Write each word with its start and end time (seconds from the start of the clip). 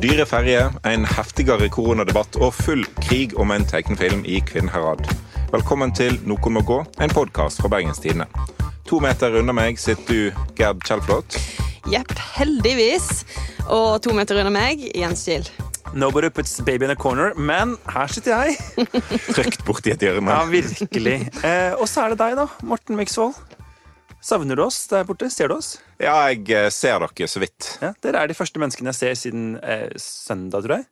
Dyre 0.00 0.24
ferje, 0.24 0.60
en 0.88 1.02
heftigere 1.04 1.66
koronadebatt 1.68 2.38
og 2.40 2.54
full 2.56 2.86
krig 3.04 3.34
om 3.36 3.50
en 3.52 3.66
tegnefilm 3.68 4.22
i 4.24 4.38
Kvinnherad. 4.48 5.02
Velkommen 5.52 5.92
til 5.92 6.16
Noen 6.24 6.54
må 6.56 6.62
gå, 6.64 6.78
en 7.04 7.12
podkast 7.12 7.60
fra 7.60 7.68
Bergens 7.68 8.00
Tidende. 8.00 8.24
To 8.88 8.96
meter 9.04 9.36
under 9.36 9.52
meg 9.52 9.76
sitter 9.82 10.08
du, 10.08 10.40
Gerd 10.56 10.80
Kjellflot. 10.88 11.36
Jepp, 11.92 12.16
heldigvis. 12.38 13.26
Og 13.68 14.00
to 14.00 14.16
meter 14.16 14.40
under 14.40 14.56
meg, 14.56 14.86
Jens 14.96 15.26
Gill. 15.28 15.44
Nobody 15.92 16.32
puts 16.32 16.56
baby 16.64 16.88
in 16.88 16.94
a 16.94 16.96
corner, 16.96 17.36
men 17.36 17.76
her 17.92 18.08
sitter 18.08 18.40
jeg. 18.40 18.56
Trygt 19.36 19.66
borti 19.68 19.92
et 19.92 20.00
hjørne. 20.00 20.32
Ja, 20.32 20.48
virkelig. 20.48 21.18
Eh, 21.44 21.76
og 21.76 21.84
så 21.92 22.06
er 22.06 22.14
det 22.14 22.22
deg, 22.24 22.40
da, 22.40 22.48
Morten 22.64 22.96
Miksvold. 22.96 23.36
Savner 24.20 24.56
du 24.58 24.64
oss 24.66 24.82
der 24.90 25.06
borte? 25.08 25.30
Ser 25.32 25.48
du 25.48 25.56
oss? 25.56 25.78
Ja, 26.00 26.14
jeg 26.28 26.44
eh, 26.52 26.68
ser 26.74 27.00
dere 27.00 27.28
så 27.28 27.40
vidt. 27.40 27.70
Ja, 27.80 27.94
Dere 28.04 28.24
er 28.24 28.28
de 28.30 28.36
første 28.36 28.60
menneskene 28.60 28.92
jeg 28.92 28.98
ser 28.98 29.16
siden 29.16 29.54
eh, 29.64 29.88
søndag, 29.96 30.66
tror 30.66 30.80
jeg. 30.80 30.88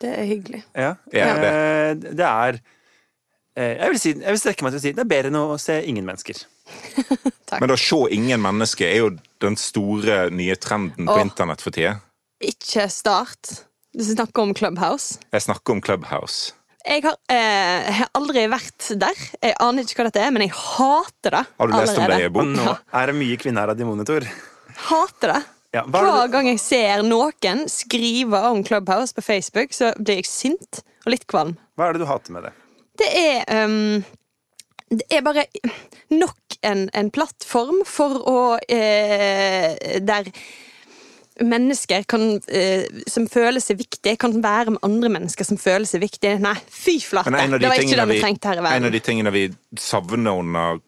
Det 0.00 0.10
er 0.16 0.26
hyggelig. 0.26 0.62
Ja, 0.74 0.94
Ja, 1.14 1.32
det. 1.38 1.50
Eh, 1.52 1.94
det 2.18 2.26
er 2.26 2.58
eh, 3.54 3.74
jeg, 3.76 3.90
vil 3.92 4.00
si, 4.02 4.14
jeg 4.16 4.34
vil 4.34 4.42
strekke 4.42 4.66
meg 4.66 4.74
til 4.74 4.80
å 4.80 4.84
si 4.86 4.94
det 4.96 5.04
er 5.04 5.10
bedre 5.14 5.30
enn 5.30 5.38
å 5.38 5.58
se 5.60 5.78
ingen 5.86 6.06
mennesker. 6.08 6.42
Men 7.62 7.74
å 7.74 7.78
se 7.78 7.98
ingen 8.14 8.42
mennesker 8.42 8.86
er 8.88 8.98
jo 9.02 9.10
den 9.42 9.58
store 9.58 10.22
nye 10.34 10.56
trenden 10.58 11.06
på 11.06 11.18
Åh. 11.18 11.24
internett 11.26 11.62
for 11.62 11.74
tida. 11.74 11.98
Ikke 12.40 12.86
start. 12.90 13.66
Du 13.94 14.04
snakker 14.06 14.46
om 14.46 14.54
Clubhouse. 14.54 15.18
Jeg 15.34 15.44
snakker 15.44 15.74
om 15.76 15.82
Clubhouse. 15.82 16.54
Jeg 16.86 17.02
har, 17.04 17.16
eh, 17.28 17.84
jeg 17.84 17.94
har 17.98 18.10
aldri 18.16 18.44
vært 18.48 18.86
der. 19.00 19.22
Jeg 19.42 19.54
aner 19.60 19.84
ikke 19.84 20.00
hva 20.00 20.06
dette 20.08 20.22
er, 20.24 20.30
men 20.32 20.46
jeg 20.46 20.54
hater 20.56 21.34
det 21.36 21.42
Har 21.58 21.68
du 21.68 21.74
lest 21.76 21.98
om 21.98 22.04
det 22.06 22.10
i 22.10 22.24
allerede. 22.24 22.30
bok? 22.32 22.52
Nå 22.56 22.76
er 23.00 23.10
det 23.10 23.16
mye 23.20 23.36
kvinner 23.42 23.72
av 23.72 23.80
i 23.80 23.88
monitor. 23.88 24.26
Hater 24.88 25.34
det. 25.34 25.42
Ja, 25.76 25.84
er 25.84 25.90
Hver 25.92 26.30
gang 26.32 26.48
jeg 26.50 26.58
ser 26.58 27.02
noen 27.06 27.66
skrive 27.70 28.40
om 28.48 28.64
Clubhouse 28.66 29.14
på 29.14 29.22
Facebook, 29.22 29.72
så 29.76 29.92
blir 30.00 30.18
jeg 30.18 30.26
sint 30.26 30.80
og 31.06 31.12
litt 31.14 31.26
kvalm. 31.30 31.56
hva 31.76 31.88
er 31.88 31.92
det 31.94 32.02
du 32.02 32.08
hater 32.08 32.32
med 32.34 32.48
det? 32.48 32.54
Det 33.00 33.10
er 33.16 33.64
um, 33.64 34.02
Det 34.90 35.06
er 35.10 35.22
bare 35.22 35.44
nok 36.10 36.56
en, 36.66 36.88
en 36.92 37.10
plattform 37.14 37.84
for 37.86 38.18
å 38.26 38.40
eh, 38.68 40.00
Der 40.02 40.26
mennesker 41.40 42.04
kan, 42.08 42.40
eh, 42.48 42.84
som 43.06 43.26
føler 43.28 43.62
seg 43.62 43.80
viktige, 43.80 44.16
kan 44.20 44.36
være 44.42 44.76
med 44.76 44.84
andre 44.86 45.08
mennesker 45.16 45.46
som 45.46 45.60
føler 45.60 45.88
seg 45.88 46.04
viktige. 46.04 46.38
Nei, 46.42 46.56
fy 46.68 46.98
flate! 47.00 47.32
De 47.32 47.58
Det 47.58 47.68
var 47.70 47.80
ikke 47.80 47.98
det 48.02 48.08
vi 48.14 48.20
trengte 48.20 48.52
her 48.52 48.60
i 48.60 48.64
verden. 48.64 48.76
En 48.82 48.90
av 48.90 48.94
de 48.94 49.02
tingene 49.04 49.34
vi 49.34 49.48
savner 49.78 50.38
under 50.38 50.80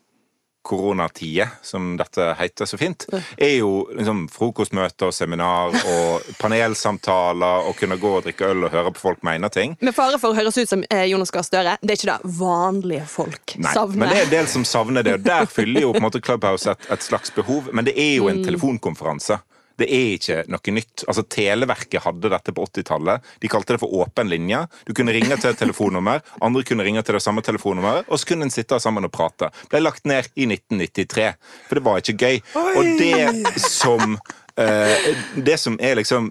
koronatida, 0.62 1.48
som 1.62 1.97
dette 1.97 2.36
heter 2.39 2.67
så 2.70 2.78
fint, 2.78 3.06
er 3.36 3.56
jo 3.56 3.89
liksom 3.97 4.28
frokostmøter 4.31 5.11
og 5.11 5.14
seminar 5.14 5.75
og 5.75 6.28
panelsamtaler 6.39 7.66
og 7.66 7.75
kunne 7.81 7.98
gå 7.98 8.12
og 8.19 8.27
drikke 8.28 8.53
øl 8.53 8.69
og 8.69 8.75
høre 8.75 8.92
på 8.94 9.03
folk 9.03 9.25
mene 9.27 9.50
ting. 9.50 9.75
Med 9.83 9.94
fare 9.97 10.20
for 10.22 10.31
å 10.31 10.39
høres 10.39 10.59
ut 10.61 10.70
som 10.70 10.84
eh, 10.89 11.09
Jonas 11.11 11.34
Gahr 11.34 11.47
Støre, 11.47 11.77
det 11.83 11.97
er 11.97 11.98
ikke 11.98 12.12
det 12.12 12.34
vanlige 12.39 13.06
folk 13.11 13.56
Nei, 13.59 13.75
savner. 13.75 14.05
men 14.05 14.14
det 14.14 14.20
er 14.20 14.28
en 14.28 14.34
del 14.37 14.53
som 14.55 14.66
savner 14.69 15.06
det, 15.06 15.19
og 15.19 15.27
der 15.27 15.50
fyller 15.50 15.89
jo 15.89 15.94
på 15.97 16.03
en 16.03 16.06
måte 16.06 16.22
Clubhouse 16.22 16.70
et, 16.70 16.91
et 16.94 17.11
slags 17.11 17.34
behov. 17.34 17.72
Men 17.75 17.89
det 17.89 17.97
er 17.98 18.14
jo 18.20 18.31
en 18.31 18.44
telefonkonferanse. 18.47 19.42
Det 19.83 19.88
er 19.91 20.12
ikke 20.16 20.42
noe 20.52 20.75
nytt. 20.77 21.05
Altså, 21.08 21.25
Televerket 21.27 22.05
hadde 22.05 22.30
dette 22.30 22.55
på 22.55 22.66
80-tallet. 22.69 23.30
De 23.42 23.50
kalte 23.50 23.75
det 23.75 23.83
for 23.83 23.94
åpen 24.02 24.30
linje. 24.30 24.61
Du 24.86 24.92
kunne 24.94 25.14
ringe 25.14 25.38
til 25.38 25.50
et 25.50 25.58
telefonnummer, 25.58 26.22
andre 26.44 26.62
kunne 26.66 26.86
ringe 26.86 27.02
til 27.02 27.19
det 27.19 27.25
samme 27.25 27.42
telefonnummeret, 27.42 28.06
og 28.06 28.20
så 28.20 28.30
kunne 28.30 28.47
en 28.47 28.55
sitte 28.55 28.78
sammen 28.83 29.08
og 29.08 29.14
prate. 29.14 29.50
Ble 29.72 29.83
lagt 29.83 30.06
ned 30.06 30.30
i 30.36 30.47
1993, 30.47 31.33
for 31.66 31.78
det 31.78 31.86
var 31.88 32.03
ikke 32.03 32.19
gøy. 32.22 32.38
Og 32.77 32.92
det 33.00 33.58
som 33.66 34.16
eh, 34.60 35.10
Det 35.34 35.58
som 35.58 35.78
er 35.83 35.98
liksom 35.98 36.30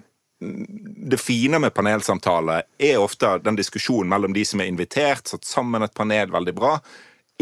det 1.10 1.20
fine 1.20 1.58
med 1.62 1.70
panelsamtale 1.74 2.62
er 2.78 2.98
ofte 2.98 3.36
den 3.44 3.54
diskusjonen 3.54 4.10
mellom 4.10 4.32
de 4.34 4.42
som 4.46 4.58
er 4.58 4.70
invitert, 4.70 5.28
satt 5.30 5.46
sammen 5.46 5.84
et 5.86 5.94
panel 5.94 6.32
veldig 6.32 6.54
bra. 6.56 6.72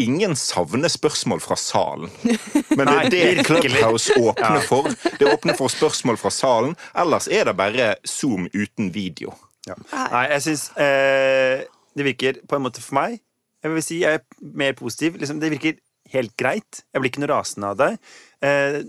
Ingen 0.00 0.36
savner 0.38 0.90
spørsmål 0.92 1.42
fra 1.44 1.56
salen. 1.60 2.10
Men 2.78 2.88
det 2.88 2.96
er 2.96 3.10
det. 3.12 3.44
Clubhouse 3.48 4.16
åpner 4.16 4.64
for. 4.66 4.88
Det 5.20 5.28
åpner 5.28 5.58
for 5.58 5.72
spørsmål 5.72 6.18
fra 6.20 6.32
salen. 6.34 6.76
Ellers 6.98 7.28
er 7.28 7.50
det 7.50 7.56
bare 7.58 7.92
Zoom 8.08 8.48
uten 8.54 8.90
video. 8.94 9.34
Ja. 9.68 9.76
Nei, 9.92 10.24
jeg 10.32 10.46
syns 10.48 10.70
eh, 10.80 11.66
det 11.98 12.06
virker 12.06 12.40
på 12.48 12.56
en 12.56 12.62
måte 12.64 12.80
for 12.80 12.96
meg 12.96 13.18
Jeg 13.60 13.72
vil 13.74 13.82
si 13.84 13.98
jeg 14.00 14.20
er 14.22 14.22
mer 14.56 14.72
positiv. 14.78 15.18
Liksom, 15.20 15.40
det 15.42 15.52
virker 15.52 15.76
helt 16.14 16.32
greit. 16.40 16.82
Jeg 16.94 17.02
blir 17.02 17.12
ikke 17.12 17.22
noe 17.26 17.32
rasende 17.34 17.74
av 17.74 17.80
det. 17.82 17.90
Eh, 18.46 18.80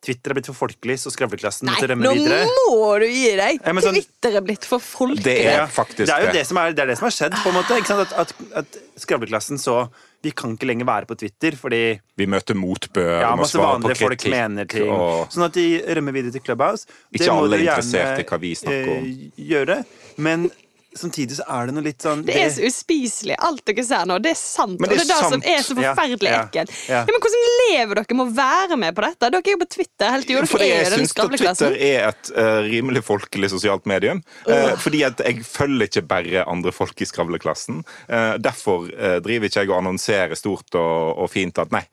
Twitter 0.00 0.32
er 0.32 0.38
blitt 0.38 0.48
for 0.48 0.56
folkelig, 0.56 0.94
så 1.02 1.10
skravleklassen 1.12 1.68
måtte 1.68 1.90
rømme 1.90 2.06
nå 2.06 2.12
videre. 2.16 2.46
må 2.48 2.86
du 3.02 3.04
gi 3.04 3.34
deg! 3.36 3.58
Ja, 3.60 3.74
sånn- 3.84 3.98
Twitter 3.98 4.38
er 4.38 4.44
blitt 4.46 4.64
for 4.64 4.80
folkelig. 4.80 5.24
Det 5.26 5.34
er 5.52 5.66
faktisk 5.68 6.06
det 6.08 6.14
er 6.14 6.24
jo 6.24 6.30
det. 6.38 6.44
som 6.48 6.56
er, 6.62 6.72
det 6.72 6.84
er 6.86 6.88
det 6.88 6.96
som 6.96 7.08
har 7.10 7.16
skjedd, 7.18 7.36
på 7.42 7.50
en 7.52 7.58
måte. 7.58 7.76
Ikke 7.82 7.90
sant? 7.92 8.14
At, 8.16 8.32
at, 8.32 8.62
at 8.62 9.02
skravleklassen 9.04 9.60
så 9.60 9.76
Vi 10.22 10.30
kan 10.36 10.52
ikke 10.52 10.66
lenger 10.68 10.84
være 10.84 11.06
på 11.08 11.16
Twitter 11.16 11.54
fordi 11.56 11.82
Vi 12.20 12.26
møter 12.28 12.54
motbør, 12.58 13.20
ja, 13.22 13.30
masse 13.40 13.56
vanlige 13.58 13.96
folk 13.96 14.24
mener 14.28 14.68
ting. 14.68 14.90
Og 14.92 15.30
Sånn 15.32 15.46
at 15.46 15.54
de 15.56 15.66
rømmer 15.96 16.12
videre 16.12 16.34
til 16.34 16.42
Clubhouse. 16.44 16.84
Det 17.08 17.20
Ikke 17.22 17.32
må 17.32 17.44
alle 17.46 17.56
er 17.56 17.64
interessert 17.70 18.20
i 18.20 18.26
hva 18.28 18.40
vi 18.42 18.50
snakker 18.54 18.90
om. 18.98 19.06
eh, 19.06 19.46
gjøre. 19.54 19.78
Men 20.18 20.50
samtidig 20.96 21.36
så 21.38 21.44
er 21.46 21.68
det 21.68 21.74
noe 21.76 21.84
litt 21.84 22.02
sånn 22.02 22.22
Det 22.26 22.34
er 22.40 22.48
så 22.52 22.66
uspiselig, 22.66 23.36
alt 23.46 23.62
dere 23.68 23.84
ser 23.86 24.08
nå. 24.10 24.16
Det 24.22 24.32
er 24.32 24.38
sant. 24.38 24.78
Det 24.80 24.88
er 24.88 24.92
og 24.92 24.98
det 24.98 25.04
er 25.04 25.10
det 25.10 25.28
som 25.34 25.44
er 25.52 25.62
så 25.66 25.76
forferdelig 25.78 26.30
ja, 26.30 26.40
ekkelt. 26.42 26.72
ja. 26.88 27.02
Ja, 27.02 27.02
men 27.10 27.22
hvordan 27.22 27.44
lever 27.60 28.00
dere 28.00 28.16
med 28.18 28.24
å 28.24 28.34
være 28.38 28.78
med 28.80 28.96
på 28.96 29.04
dette? 29.06 29.30
Dere 29.30 29.40
er 29.44 29.54
jo 29.54 29.60
på 29.60 29.68
Twitter 29.76 30.14
hele 30.14 30.26
tida. 30.28 30.42
Fordi 30.50 30.66
Dere 30.66 30.78
er 30.78 30.82
jeg 30.82 30.90
jo 30.90 30.98
syns 30.98 31.14
at 31.14 31.36
Twitter 31.36 31.76
er 31.90 32.08
et 32.08 32.32
uh, 32.34 32.58
rimelig 32.66 33.04
folkelig 33.06 33.52
sosialt 33.52 33.86
medium. 33.90 34.22
Uh, 34.48 34.74
fordi 34.82 35.04
at 35.06 35.22
jeg 35.26 35.44
følger 35.46 35.90
ikke 35.90 36.04
bare 36.10 36.46
andre 36.50 36.74
folk 36.74 37.04
i 37.04 37.08
skravleklassen. 37.08 37.84
Uh, 38.10 38.34
derfor 38.42 38.90
driver 39.24 39.50
ikke 39.50 39.62
jeg 39.62 39.70
og 39.70 39.78
annonserer 39.78 40.38
stort 40.38 40.74
og, 40.78 41.22
og 41.22 41.30
fint 41.30 41.58
at 41.62 41.70
nei, 41.74 41.84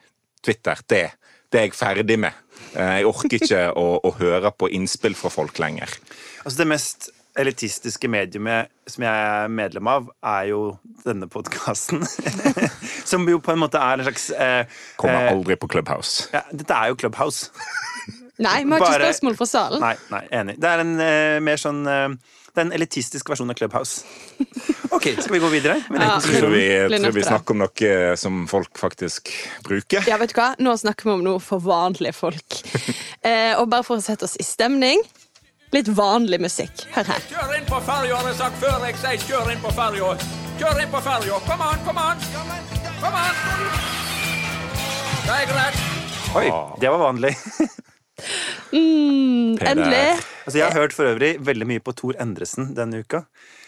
Twitter, 0.46 0.82
det, 0.90 1.04
det 1.54 1.62
er 1.62 1.70
jeg 1.70 1.78
ferdig 1.78 2.18
med. 2.26 2.44
Jeg 2.74 3.06
orker 3.08 3.38
ikke 3.38 3.62
å, 3.84 3.86
å 4.02 4.16
høre 4.18 4.52
på 4.58 4.72
innspill 4.74 5.16
fra 5.18 5.32
folk 5.34 5.62
lenger. 5.62 5.94
Altså 6.44 6.64
Det 6.64 6.70
mest 6.70 7.10
elitistiske 7.38 8.10
mediumet 8.12 8.72
som 8.90 9.04
jeg 9.06 9.26
er 9.32 9.52
medlem 9.52 9.88
av, 9.92 10.08
er 10.26 10.48
jo 10.52 10.62
denne 11.06 11.28
podkasten. 11.32 12.02
som 13.12 13.28
jo 13.30 13.40
på 13.44 13.54
en 13.54 13.62
måte 13.62 13.80
er 13.82 14.00
en 14.00 14.08
slags 14.08 14.30
eh, 14.32 14.80
Kommer 15.00 15.28
eh, 15.28 15.34
aldri 15.36 15.58
på 15.60 15.70
Clubhouse. 15.72 16.30
ja, 16.34 16.44
Dette 16.52 16.74
er 16.78 16.94
jo 16.94 17.00
Clubhouse. 17.00 17.52
Nei, 18.38 18.60
vi 18.64 18.70
har 18.70 18.82
ikke 18.82 18.86
Bare- 18.86 19.06
spørsmål 19.08 19.38
fra 19.40 19.46
salen. 19.50 19.82
Nei, 19.82 19.96
nei, 20.14 20.24
enig. 20.40 20.58
Det 20.62 20.70
er 20.70 20.84
en 20.84 20.92
eh, 21.02 21.38
mer 21.42 21.58
sånn 21.58 21.80
eh, 21.90 22.12
Det 22.52 22.62
er 22.62 22.68
en 22.68 22.74
elitistisk 22.78 23.30
versjon 23.32 23.50
av 23.54 23.58
Clubhouse. 23.58 24.06
OK, 24.96 25.08
skal 25.18 25.34
vi 25.36 25.42
gå 25.42 25.50
videre? 25.54 25.80
Ja. 25.94 26.18
Tror 26.24 26.54
vi, 26.54 26.64
tror 26.94 27.16
vi 27.16 27.26
snakker 27.26 27.56
om 27.56 27.64
noe 27.66 28.16
som 28.18 28.44
folk 28.50 28.78
faktisk 28.82 29.30
bruker. 29.66 30.06
Ja, 30.10 30.18
vet 30.22 30.34
du 30.34 30.38
hva? 30.40 30.52
Nå 30.62 30.74
snakker 30.80 31.10
vi 31.10 31.16
om 31.18 31.26
noe 31.26 31.42
for 31.44 31.62
vanlige 31.66 32.14
folk. 32.18 32.62
Eh, 33.26 33.54
og 33.60 33.68
bare 33.74 33.86
for 33.86 33.98
å 34.00 34.06
sette 34.06 34.26
oss 34.30 34.38
i 34.42 34.46
stemning, 34.46 35.02
litt 35.76 35.88
vanlig 35.98 36.40
musikk. 36.42 36.86
Hør 36.96 37.10
her. 37.12 37.26
Kjør 37.32 37.56
inn 37.58 37.66
på 37.70 37.80
ferja, 37.88 38.16
har 38.22 38.30
jeg 38.32 38.38
sagt 38.40 38.60
før. 38.62 38.86
Jeg 38.88 39.00
sier 39.02 39.26
kjør 39.28 39.52
inn 39.54 39.62
på 39.64 39.72
ferja. 39.78 40.14
Kjør 40.62 40.82
inn 40.84 40.94
på 40.94 41.02
ferja. 41.06 41.40
Kom 41.48 41.66
an, 41.68 41.84
kom 41.88 42.02
an. 42.02 42.24
Kom 43.02 43.20
an. 43.24 43.44
Det 45.28 45.36
er 45.36 45.50
greit. 45.52 45.84
Oi, 46.38 46.48
det 46.82 46.92
var 46.94 47.02
vanlig. 47.04 47.34
Mm, 48.74 49.58
endelig. 49.62 50.18
Altså, 50.48 50.58
jeg 50.58 50.66
har 50.66 50.74
hørt 50.76 50.94
for 50.96 51.08
øvrig 51.12 51.36
veldig 51.46 51.68
mye 51.70 51.84
på 51.84 51.94
Tor 51.96 52.18
Endresen 52.24 52.72
denne 52.78 53.04
uka. 53.04 53.22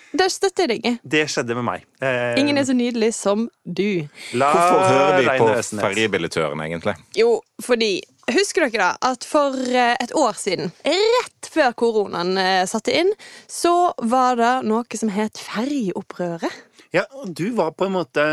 Det 0.09 0.25
støtter 0.33 0.71
jeg 0.73 0.81
deg. 0.81 0.95
Det 1.05 1.21
skjedde 1.29 1.53
med 1.59 1.67
meg. 1.67 1.83
Eh, 2.01 2.39
Ingen 2.41 2.57
er 2.57 2.65
så 2.65 2.73
nydelig 2.73 3.11
som 3.13 3.43
du. 3.63 4.07
la 4.33 4.47
Hvorfor 4.55 4.87
hører 4.89 5.19
vi 5.21 5.35
på 5.37 5.81
ferjebilletøren, 5.83 6.63
egentlig? 6.65 6.95
Jo, 7.19 7.35
fordi 7.61 7.91
Husker 8.29 8.67
dere 8.67 8.83
da 8.83 9.11
at 9.11 9.25
for 9.25 9.55
eh, 9.57 9.95
et 9.97 10.13
år 10.17 10.37
siden, 10.37 10.73
rett 10.85 11.49
før 11.49 11.73
koronaen 11.77 12.37
eh, 12.37 12.65
satte 12.69 12.93
inn, 12.93 13.09
så 13.49 13.91
var 13.97 14.37
det 14.37 14.53
noe 14.69 14.99
som 14.99 15.09
het 15.13 15.41
ferjeopprøret? 15.41 16.65
Ja, 16.93 17.05
du 17.25 17.49
var 17.57 17.75
på 17.77 17.85
en 17.85 17.95
måte 17.97 18.25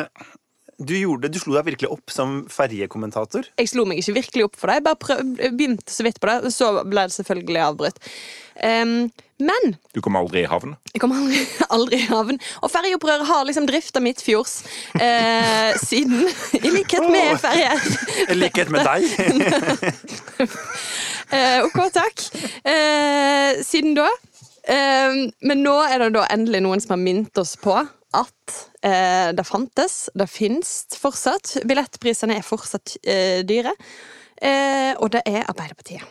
du, 0.78 0.92
gjorde, 0.98 1.30
du 1.32 1.38
slo 1.40 1.54
deg 1.56 1.66
virkelig 1.70 1.88
opp 1.94 2.12
som 2.12 2.42
ferjekommentator. 2.52 3.46
Jeg 3.56 3.70
slo 3.72 3.86
meg 3.88 4.02
ikke 4.02 4.16
virkelig 4.18 4.44
opp 4.48 4.58
for 4.60 4.68
det. 4.68 4.80
Jeg 4.80 4.84
bare 4.88 5.00
prøv, 5.00 5.22
begynte 5.56 5.92
så 5.94 6.04
vidt 6.06 6.20
på 6.20 6.28
det, 6.28 6.40
og 6.48 6.52
så 6.52 6.72
ble 6.84 7.06
det 7.08 7.14
selvfølgelig 7.16 7.62
avbrutt. 7.64 8.02
Um, 8.56 9.08
men 9.36 9.74
Du 9.92 9.98
kom 10.00 10.16
aldri 10.16 10.46
i 10.46 10.48
havn? 10.48 10.78
jeg 10.94 11.00
kom 11.02 11.12
aldri, 11.12 11.42
aldri 11.76 11.98
i 12.00 12.06
havn. 12.08 12.38
Og 12.64 12.70
ferjeopprøret 12.72 13.26
har 13.28 13.42
liksom 13.44 13.66
drifta 13.68 14.00
midtfjords 14.00 14.54
eh, 14.96 15.76
siden. 15.82 16.24
I 16.56 16.72
likhet 16.72 17.04
med 17.12 17.36
ferjer. 17.44 17.82
I 18.32 18.38
likhet 18.40 18.72
med 18.72 18.88
deg. 18.88 19.04
Eh, 21.26 21.58
ok, 21.66 21.78
takk. 21.90 22.20
Eh, 22.70 23.56
siden 23.66 23.96
da. 23.98 24.04
Eh, 24.62 25.16
men 25.42 25.62
nå 25.64 25.72
er 25.90 26.04
det 26.04 26.12
da 26.14 26.22
endelig 26.30 26.60
noen 26.62 26.78
som 26.82 26.94
har 26.94 27.00
minnet 27.02 27.40
oss 27.42 27.56
på 27.58 27.74
at 28.16 28.58
eh, 28.82 29.32
det 29.36 29.46
fantes, 29.46 30.06
det 30.16 30.28
fins 30.30 30.72
fortsatt. 31.00 31.58
Billettprisene 31.68 32.38
er 32.38 32.46
fortsatt 32.46 32.96
eh, 33.04 33.42
dyre. 33.46 33.74
Eh, 34.36 34.92
og 35.00 35.12
det 35.14 35.22
er 35.28 35.46
Arbeiderpartiet. 35.48 36.04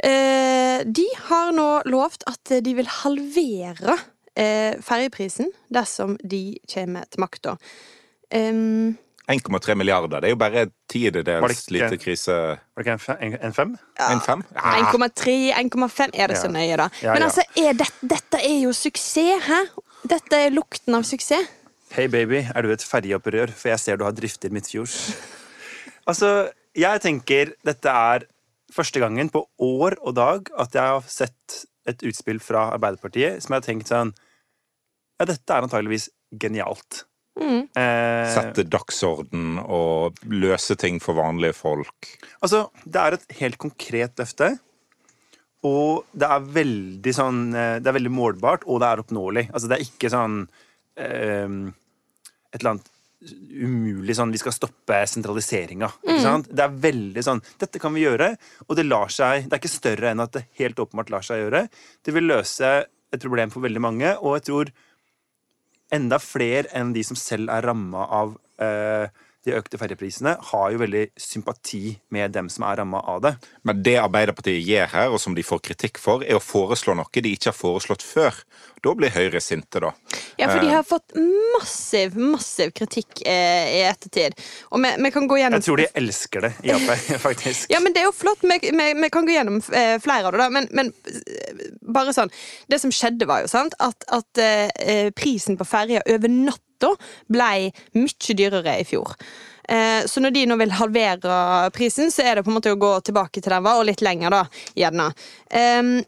Eh, 0.00 0.80
de 0.86 1.06
har 1.28 1.52
nå 1.52 1.68
lovt 1.92 2.24
at 2.30 2.54
de 2.64 2.72
vil 2.78 2.88
halvere 3.02 3.98
eh, 4.32 4.78
ferjeprisen 4.80 5.50
dersom 5.72 6.16
de 6.24 6.58
kommer 6.72 7.08
til 7.10 7.24
makta. 7.26 7.56
Um, 8.30 8.96
1,3 9.30 9.74
milliarder. 9.74 10.20
Det 10.20 10.30
er 10.30 10.34
jo 10.34 10.38
bare 10.40 10.62
en 10.64 10.70
det 10.70 10.74
tiendedels 10.90 11.68
lite 11.70 11.98
krise... 12.02 12.32
Var 12.74 12.82
det 12.82 12.86
ikke 12.86 12.98
fem? 12.98 13.36
En 13.42 13.54
fem? 13.54 13.76
Ja. 14.56 14.72
1,3, 14.90 15.34
1,5 15.54 16.10
Er 16.14 16.32
det 16.32 16.38
så 16.38 16.48
nøye, 16.50 16.76
da? 16.76 16.88
Ja, 17.02 17.14
Men 17.14 17.28
altså, 17.28 17.44
er 17.56 17.76
det, 17.78 17.86
dette 18.00 18.40
er 18.42 18.58
jo 18.64 18.72
suksess, 18.74 19.46
hæ? 19.46 19.60
Dette 20.08 20.38
er 20.46 20.54
lukten 20.54 20.96
av 20.96 21.04
suksess. 21.04 21.48
Hei, 21.90 22.06
baby, 22.06 22.44
er 22.46 22.62
du 22.62 22.70
et 22.70 22.84
ferjeopprør? 22.86 23.50
For 23.58 23.72
jeg 23.72 23.82
ser 23.82 23.98
du 23.98 24.04
har 24.06 24.14
drifter 24.14 24.52
midtfjords. 24.54 24.94
altså, 26.10 26.50
jeg 26.78 27.02
tenker 27.02 27.50
dette 27.66 27.90
er 27.90 28.28
første 28.70 29.02
gangen 29.02 29.32
på 29.34 29.42
år 29.66 29.98
og 29.98 30.14
dag 30.14 30.50
at 30.62 30.76
jeg 30.78 30.94
har 30.94 31.08
sett 31.10 31.64
et 31.90 32.04
utspill 32.06 32.38
fra 32.44 32.68
Arbeiderpartiet 32.76 33.42
som 33.42 33.56
jeg 33.56 33.62
har 33.62 33.66
tenkt 33.66 33.90
sånn 33.90 34.12
Ja, 35.18 35.26
dette 35.28 35.52
er 35.52 35.66
antageligvis 35.66 36.06
genialt. 36.40 37.02
Mm. 37.40 37.66
Eh, 37.76 38.30
Sette 38.32 38.64
dagsorden 38.70 39.58
og 39.60 40.20
løse 40.30 40.76
ting 40.80 41.00
for 41.02 41.18
vanlige 41.18 41.58
folk. 41.58 42.12
Altså, 42.40 42.68
det 42.86 43.02
er 43.02 43.16
et 43.18 43.26
helt 43.42 43.58
konkret 43.60 44.14
løfte. 44.22 44.54
Og 45.68 46.06
det 46.16 46.28
er 46.28 46.46
veldig 46.54 47.12
sånn 47.12 47.40
eh, 47.52 47.74
Det 47.82 47.90
er 47.90 47.98
veldig 47.98 48.14
målbart, 48.14 48.64
og 48.64 48.80
det 48.80 48.88
er 48.88 49.02
oppnåelig. 49.02 49.46
Altså, 49.52 49.68
det 49.68 49.76
er 49.76 49.84
ikke 49.84 50.12
sånn 50.12 50.38
eh, 50.96 51.58
Et 52.50 52.60
eller 52.60 52.72
annet 52.74 52.88
umulig 53.20 54.16
sånn 54.16 54.32
Vi 54.32 54.40
skal 54.40 54.54
stoppe 54.56 55.02
sentraliseringa. 55.10 55.90
Mm. 56.08 56.46
Det 56.48 56.64
er 56.64 56.78
veldig 56.86 57.24
sånn 57.26 57.42
Dette 57.60 57.82
kan 57.82 57.92
vi 57.96 58.06
gjøre, 58.06 58.32
og 58.66 58.78
det 58.78 58.86
lar 58.88 59.12
seg 59.12 59.46
Det 59.46 59.52
er 59.52 59.62
ikke 59.62 59.72
større 59.72 60.12
enn 60.14 60.24
at 60.24 60.38
det 60.38 60.46
helt 60.60 60.80
åpenbart 60.80 61.12
lar 61.12 61.26
seg 61.26 61.44
gjøre. 61.44 61.66
Det 62.04 62.16
vil 62.16 62.30
løse 62.30 62.70
et 63.10 63.24
problem 63.24 63.50
for 63.50 63.64
veldig 63.64 63.82
mange, 63.82 64.14
og 64.22 64.38
jeg 64.38 64.46
tror 64.46 64.70
enda 65.90 66.20
flere 66.22 66.70
enn 66.78 66.92
de 66.94 67.02
som 67.02 67.18
selv 67.18 67.50
er 67.50 67.66
ramma 67.66 68.04
av 68.14 68.36
eh, 68.62 69.10
de 69.46 69.54
økte 69.56 69.78
ferjeprisene, 69.80 70.34
har 70.50 70.72
jo 70.74 70.80
veldig 70.82 71.06
sympati 71.20 71.94
med 72.12 72.34
dem 72.34 72.50
som 72.52 72.66
er 72.68 72.80
ramma 72.82 73.00
av 73.08 73.22
det. 73.24 73.34
Men 73.64 73.82
det 73.86 73.96
Arbeiderpartiet 74.02 74.60
gjør 74.66 74.90
her, 74.92 75.14
og 75.14 75.20
som 75.22 75.36
de 75.36 75.44
får 75.46 75.62
kritikk 75.64 76.00
for, 76.02 76.24
er 76.24 76.36
å 76.36 76.42
foreslå 76.44 76.92
noe 76.98 77.08
de 77.24 77.32
ikke 77.36 77.50
har 77.50 77.56
foreslått 77.56 78.04
før. 78.04 78.36
Da 78.84 78.92
blir 78.96 79.12
Høyre 79.12 79.40
sinte, 79.44 79.80
da. 79.80 79.90
Ja, 80.40 80.48
for 80.48 80.60
de 80.60 80.68
Eh. 80.68 80.74
har 80.74 80.84
fått 80.88 81.12
massiv, 81.56 82.16
massiv 82.16 82.70
kritikk 82.76 83.22
eh, 83.28 83.80
i 83.80 83.82
ettertid. 83.88 84.36
Og 84.70 84.80
vi, 84.80 84.92
vi 85.04 85.10
kan 85.12 85.28
gå 85.28 85.36
gjennom 85.40 85.60
Jeg 85.60 85.66
tror 85.68 85.80
de 85.82 85.88
elsker 86.00 86.46
det 86.46 86.52
i 86.64 86.72
Ap, 86.76 86.86
faktisk. 87.28 87.68
Ja, 87.72 87.80
men 87.80 87.92
det 87.96 88.02
er 88.04 88.08
jo 88.08 88.16
flott. 88.16 88.40
Vi, 88.44 88.58
vi, 88.72 88.86
vi 89.02 89.10
kan 89.12 89.28
gå 89.28 89.34
gjennom 89.36 89.60
eh, 89.72 89.96
flere 90.00 90.28
av 90.28 90.32
det, 90.36 90.40
da. 90.40 90.48
Men, 90.52 90.68
men 90.72 90.92
eh, 91.12 91.66
bare 91.92 92.14
sånn 92.16 92.32
Det 92.70 92.80
som 92.80 92.92
skjedde, 92.94 93.28
var 93.28 93.44
jo 93.44 93.50
sant 93.52 93.76
at, 93.80 94.04
at 94.08 94.40
eh, 94.40 95.08
prisen 95.16 95.56
på 95.60 95.68
ferja 95.68 96.04
over 96.08 96.28
natta 96.80 96.96
ble 97.28 97.72
mye 97.94 98.34
dyrere 98.36 98.80
i 98.80 98.84
fjor. 98.84 99.14
Eh, 99.70 100.06
Så 100.10 100.20
når 100.20 100.34
de 100.34 100.46
nå 100.50 100.56
vil 100.58 100.72
halvere 100.74 101.70
prisen, 101.76 102.10
så 102.10 102.24
er 102.26 102.34
det 102.40 102.44
på 102.44 102.50
en 102.50 102.58
måte 102.58 102.72
å 102.74 102.80
gå 102.80 102.92
tilbake 103.06 103.40
til 103.40 103.52
den 103.54 103.62
var, 103.62 103.78
og 103.78 103.86
litt 103.86 104.02
lenger, 104.02 104.30
da. 104.30 104.44
Gjerne. 104.76 105.10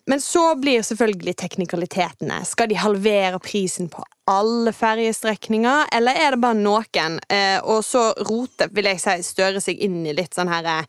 Men 0.06 0.20
så 0.22 0.42
blir 0.60 0.82
selvfølgelig 0.86 1.34
teknikalitetene. 1.36 2.44
Skal 2.46 2.68
de 2.70 2.78
halvere 2.78 3.38
prisen 3.42 3.88
på 3.90 4.04
alle 4.30 4.72
ferjestrekninger, 4.72 5.88
eller 5.92 6.14
er 6.14 6.34
det 6.34 6.42
bare 6.42 6.58
noen? 6.58 7.18
Eh, 7.28 7.58
Og 7.62 7.82
så 7.84 8.12
roter, 8.28 8.68
vil 8.72 8.84
jeg 8.84 9.00
si, 9.00 9.22
Støre 9.22 9.60
seg 9.60 9.78
inn 9.82 10.04
i 10.06 10.12
litt 10.14 10.34
sånn 10.34 10.50
her 10.50 10.86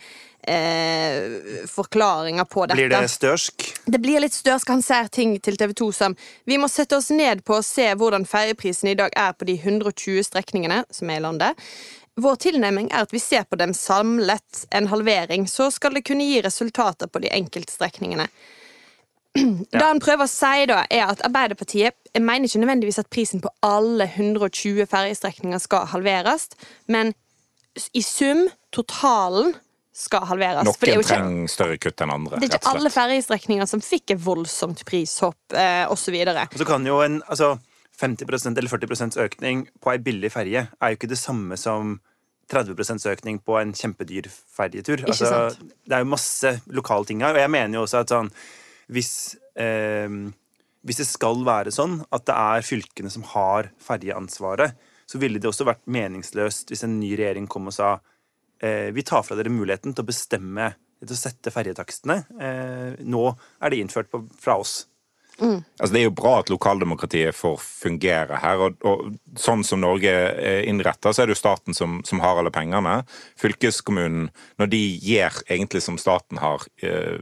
eh, 0.48 1.66
forklaringer 1.70 2.46
på 2.46 2.66
dette. 2.68 2.78
Blir 2.78 2.90
det 2.92 3.10
størsk? 3.12 3.68
Det 3.86 4.02
blir 4.02 4.20
litt 4.24 4.36
størsk. 4.36 4.68
Han 4.74 4.84
ser 4.86 5.10
ting 5.14 5.36
til 5.40 5.58
TV 5.58 5.74
2 5.74 5.92
som 5.96 6.16
Vi 6.46 6.58
må 6.58 6.70
sette 6.72 6.98
oss 6.98 7.10
ned 7.14 7.44
på 7.46 7.58
å 7.60 7.66
se 7.66 7.88
hvordan 7.96 8.28
ferjeprisen 8.28 8.92
i 8.92 8.98
dag 9.00 9.14
er 9.16 9.34
på 9.34 9.48
de 9.50 9.58
120 9.58 10.24
strekningene 10.30 10.84
som 10.92 11.10
er 11.10 11.22
i 11.22 11.24
landet. 11.24 11.68
Vår 12.22 12.36
tilnærming 12.36 12.92
er 12.92 13.08
at 13.08 13.14
vi 13.14 13.20
ser 13.22 13.48
på 13.50 13.58
dem 13.58 13.74
samlet. 13.74 14.66
En 14.72 14.88
halvering. 14.92 15.48
Så 15.50 15.72
skal 15.74 15.98
det 15.98 16.06
kunne 16.08 16.28
gi 16.28 16.42
resultater 16.46 17.10
på 17.10 17.24
de 17.24 17.32
enkelte 17.34 17.74
strekningene. 17.74 18.28
Det 19.34 19.82
han 19.82 20.02
prøver 20.04 20.28
å 20.28 20.30
si, 20.30 20.66
da, 20.70 20.84
er 20.94 21.08
at 21.10 21.24
Arbeiderpartiet 21.26 21.98
jeg 22.14 22.22
mener 22.22 22.46
ikke 22.46 22.62
nødvendigvis 22.62 23.02
at 23.02 23.10
prisen 23.10 23.42
på 23.42 23.50
alle 23.66 24.06
120 24.06 24.86
ferjestrekninger 24.90 25.62
skal 25.64 25.88
halveres, 25.90 26.52
men 26.86 27.16
i 27.98 28.04
sum, 28.06 28.46
totalen, 28.74 29.56
skal 29.94 30.26
halveres. 30.30 30.62
Er 30.62 30.70
Noen 30.70 31.02
ikke 31.02 31.10
trenger 31.10 31.50
større 31.54 31.78
kutt 31.82 32.02
enn 32.02 32.14
andre. 32.14 32.38
det 32.38 32.48
er 32.48 32.54
rett 32.56 32.62
ikke 32.62 32.74
alle 32.74 32.92
ferjestrekninger 32.94 33.70
som 33.70 33.82
fikk 33.82 34.16
et 34.16 34.22
voldsomt 34.22 34.82
prishopp 34.90 35.54
eh, 35.58 35.86
osv. 35.90 36.14
videre. 36.14 36.48
så 36.58 36.66
kan 36.66 36.86
jo 36.86 37.02
en 37.06 37.20
altså, 37.28 37.56
50% 38.04 38.60
eller 38.60 38.72
40% 38.72 39.20
økning 39.24 39.68
på 39.82 39.94
ei 39.94 40.02
billig 40.04 40.34
ferje 40.34 40.68
er 40.68 40.92
jo 40.92 41.00
ikke 41.00 41.12
det 41.12 41.22
samme 41.22 41.58
som 41.60 41.98
30% 42.52 43.08
økning 43.10 43.40
på 43.40 43.56
en 43.58 43.72
kjempedyr 43.74 44.28
ferjetur. 44.28 45.06
Altså, 45.08 45.48
det 45.88 45.96
er 45.96 46.04
jo 46.04 46.12
masse 46.12 46.58
lokale 46.76 47.08
ting 47.10 47.24
her. 47.24 47.34
Og 47.34 47.42
jeg 47.42 47.52
mener 47.56 47.80
jo 47.80 47.88
også 47.88 48.04
at 48.04 48.12
sånn 48.12 48.32
Hvis 48.92 49.14
eh, 49.56 50.12
hvis 50.84 51.00
det 51.00 51.08
skal 51.08 51.44
være 51.48 51.72
sånn 51.72 52.02
at 52.12 52.26
det 52.28 52.36
er 52.36 52.66
fylkene 52.68 53.12
som 53.12 53.24
har 53.32 53.70
ferjeansvaret, 53.82 54.76
så 55.08 55.20
ville 55.20 55.40
det 55.40 55.48
også 55.48 55.68
vært 55.68 55.86
meningsløst 55.88 56.72
hvis 56.72 56.84
en 56.84 56.98
ny 57.00 57.14
regjering 57.16 57.48
kom 57.52 57.70
og 57.72 57.76
sa 57.76 57.94
eh, 58.60 58.90
vi 58.96 59.06
tar 59.08 59.24
fra 59.24 59.38
dere 59.40 59.52
muligheten 59.54 59.96
til 59.96 60.04
å 60.04 60.10
bestemme 60.10 60.74
til 61.04 61.16
å 61.16 61.20
sette 61.20 61.52
ferjetakstene. 61.52 62.18
Eh, 62.36 63.04
nå 63.04 63.24
er 63.32 63.72
det 63.72 63.80
innført 63.80 64.12
på, 64.12 64.24
fra 64.40 64.58
oss. 64.60 64.84
Altså, 65.42 65.92
det 65.94 66.02
er 66.02 66.06
jo 66.08 66.16
bra 66.18 66.34
at 66.42 66.52
lokaldemokratiet 66.54 67.36
får 67.36 67.58
fungere 67.64 68.40
her. 68.44 68.62
Og, 68.68 68.86
og 68.86 69.40
sånn 69.40 69.66
som 69.66 69.82
Norge 69.84 70.12
er 70.14 70.68
innrettet, 70.70 71.10
så 71.14 71.24
er 71.24 71.30
det 71.30 71.38
jo 71.38 71.42
staten 71.42 71.78
som, 71.78 72.00
som 72.08 72.22
har 72.24 72.40
alle 72.40 72.54
pengene. 72.54 73.00
Fylkeskommunen, 73.42 74.30
når 74.62 74.74
de 74.74 74.84
gjør 75.02 75.42
egentlig 75.48 75.84
som 75.86 76.00
staten 76.02 76.42
har 76.44 76.68
eh, 76.86 77.18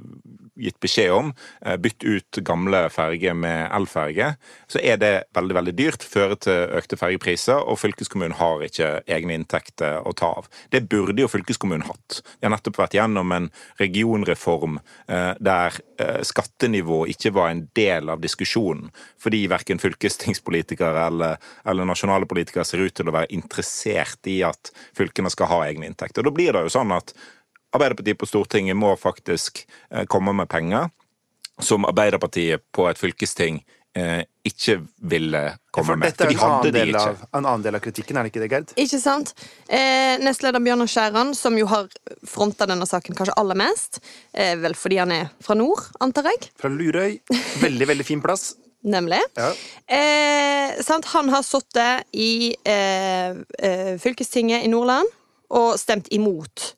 gitt 0.61 0.79
beskjed 0.83 1.11
om, 1.13 1.33
eh, 1.65 1.77
bytt 1.77 2.03
ut 2.03 2.39
gamle 2.45 2.83
ferger 2.89 3.33
med 3.33 3.69
elferge, 3.73 4.35
så 4.67 4.79
er 4.83 4.97
det 4.97 5.13
veldig 5.33 5.57
veldig 5.57 5.75
dyrt, 5.75 6.03
fører 6.03 6.39
til 6.39 6.75
økte 6.77 6.97
fergepriser, 6.99 7.61
og 7.67 7.79
fylkeskommunen 7.79 8.37
har 8.39 8.63
ikke 8.65 8.91
egne 9.07 9.35
inntekter 9.37 10.05
å 10.05 10.13
ta 10.15 10.31
av. 10.41 10.49
Det 10.71 10.87
burde 10.89 11.23
jo 11.23 11.31
fylkeskommunen 11.31 11.85
hatt. 11.87 12.21
De 12.39 12.47
har 12.47 12.55
nettopp 12.55 12.79
vært 12.81 12.97
gjennom 12.97 13.31
en 13.35 13.49
regionreform 13.79 14.79
eh, 15.07 15.33
der 15.39 15.79
eh, 15.99 16.21
skattenivå 16.27 17.03
ikke 17.11 17.33
var 17.35 17.51
en 17.51 17.67
del 17.77 18.09
av 18.09 18.21
diskusjonen, 18.23 18.91
fordi 19.21 19.47
verken 19.51 19.81
fylkestingspolitikere 19.81 21.07
eller, 21.07 21.37
eller 21.65 21.89
nasjonale 21.89 22.29
politikere 22.29 22.65
ser 22.67 22.85
ut 22.85 22.95
til 22.97 23.09
å 23.09 23.15
være 23.15 23.31
interessert 23.35 24.27
i 24.31 24.41
at 24.47 24.73
fylkene 24.97 25.31
skal 25.33 25.51
ha 25.51 25.61
egne 25.67 25.89
inntekter. 25.89 26.25
Da 26.25 26.33
blir 26.33 26.53
det 26.55 26.65
jo 26.67 26.73
sånn 26.73 26.93
at 26.95 27.13
Arbeiderpartiet 27.71 28.19
på 28.19 28.29
Stortinget 28.29 28.77
må 28.77 28.95
faktisk 28.99 29.63
eh, 29.89 30.05
komme 30.09 30.33
med 30.35 30.49
penger 30.51 30.89
som 31.61 31.85
Arbeiderpartiet 31.85 32.63
på 32.73 32.87
et 32.89 32.99
fylkesting 32.99 33.61
eh, 33.97 34.23
ikke 34.47 34.79
ville 35.11 35.43
komme 35.71 35.97
med. 35.99 36.09
For 36.09 36.25
dette 36.25 36.27
er 36.27 36.33
en 36.33 36.47
annen, 36.47 36.73
del 36.73 36.95
av, 36.97 37.21
en 37.29 37.45
annen 37.45 37.65
del 37.65 37.77
av 37.77 37.83
kritikken, 37.83 38.17
er 38.17 38.25
det 38.25 38.33
ikke 38.33 38.43
det, 38.43 38.49
Gerd? 38.53 38.73
Ikke 38.81 39.01
sant? 39.03 39.35
Eh, 39.67 40.15
nestleder 40.23 40.63
Bjørnar 40.63 40.89
Skjæran, 40.89 41.35
som 41.37 41.59
jo 41.59 41.69
har 41.69 41.91
fronta 42.27 42.67
denne 42.69 42.87
saken 42.89 43.17
kanskje 43.17 43.37
aller 43.39 43.59
mest, 43.61 44.01
eh, 44.33 44.55
vel 44.59 44.75
fordi 44.79 44.99
han 45.03 45.13
er 45.15 45.29
fra 45.43 45.57
nord, 45.59 45.85
antar 46.01 46.31
jeg, 46.31 46.49
Fra 46.59 46.71
Lurøy. 46.73 47.19
Veldig, 47.61 47.91
veldig 47.93 48.07
fin 48.07 48.25
plass. 48.25 48.51
nemlig. 48.81 49.19
Ja. 49.33 49.53
Eh, 49.95 50.81
sant? 50.83 51.05
Han 51.05 51.29
har 51.29 51.43
sittet 51.43 52.07
i 52.11 52.55
eh, 52.63 53.29
eh, 53.59 53.97
fylkestinget 54.01 54.65
i 54.65 54.71
Nordland 54.71 55.09
og 55.51 55.75
stemt 55.79 56.07
imot 56.11 56.73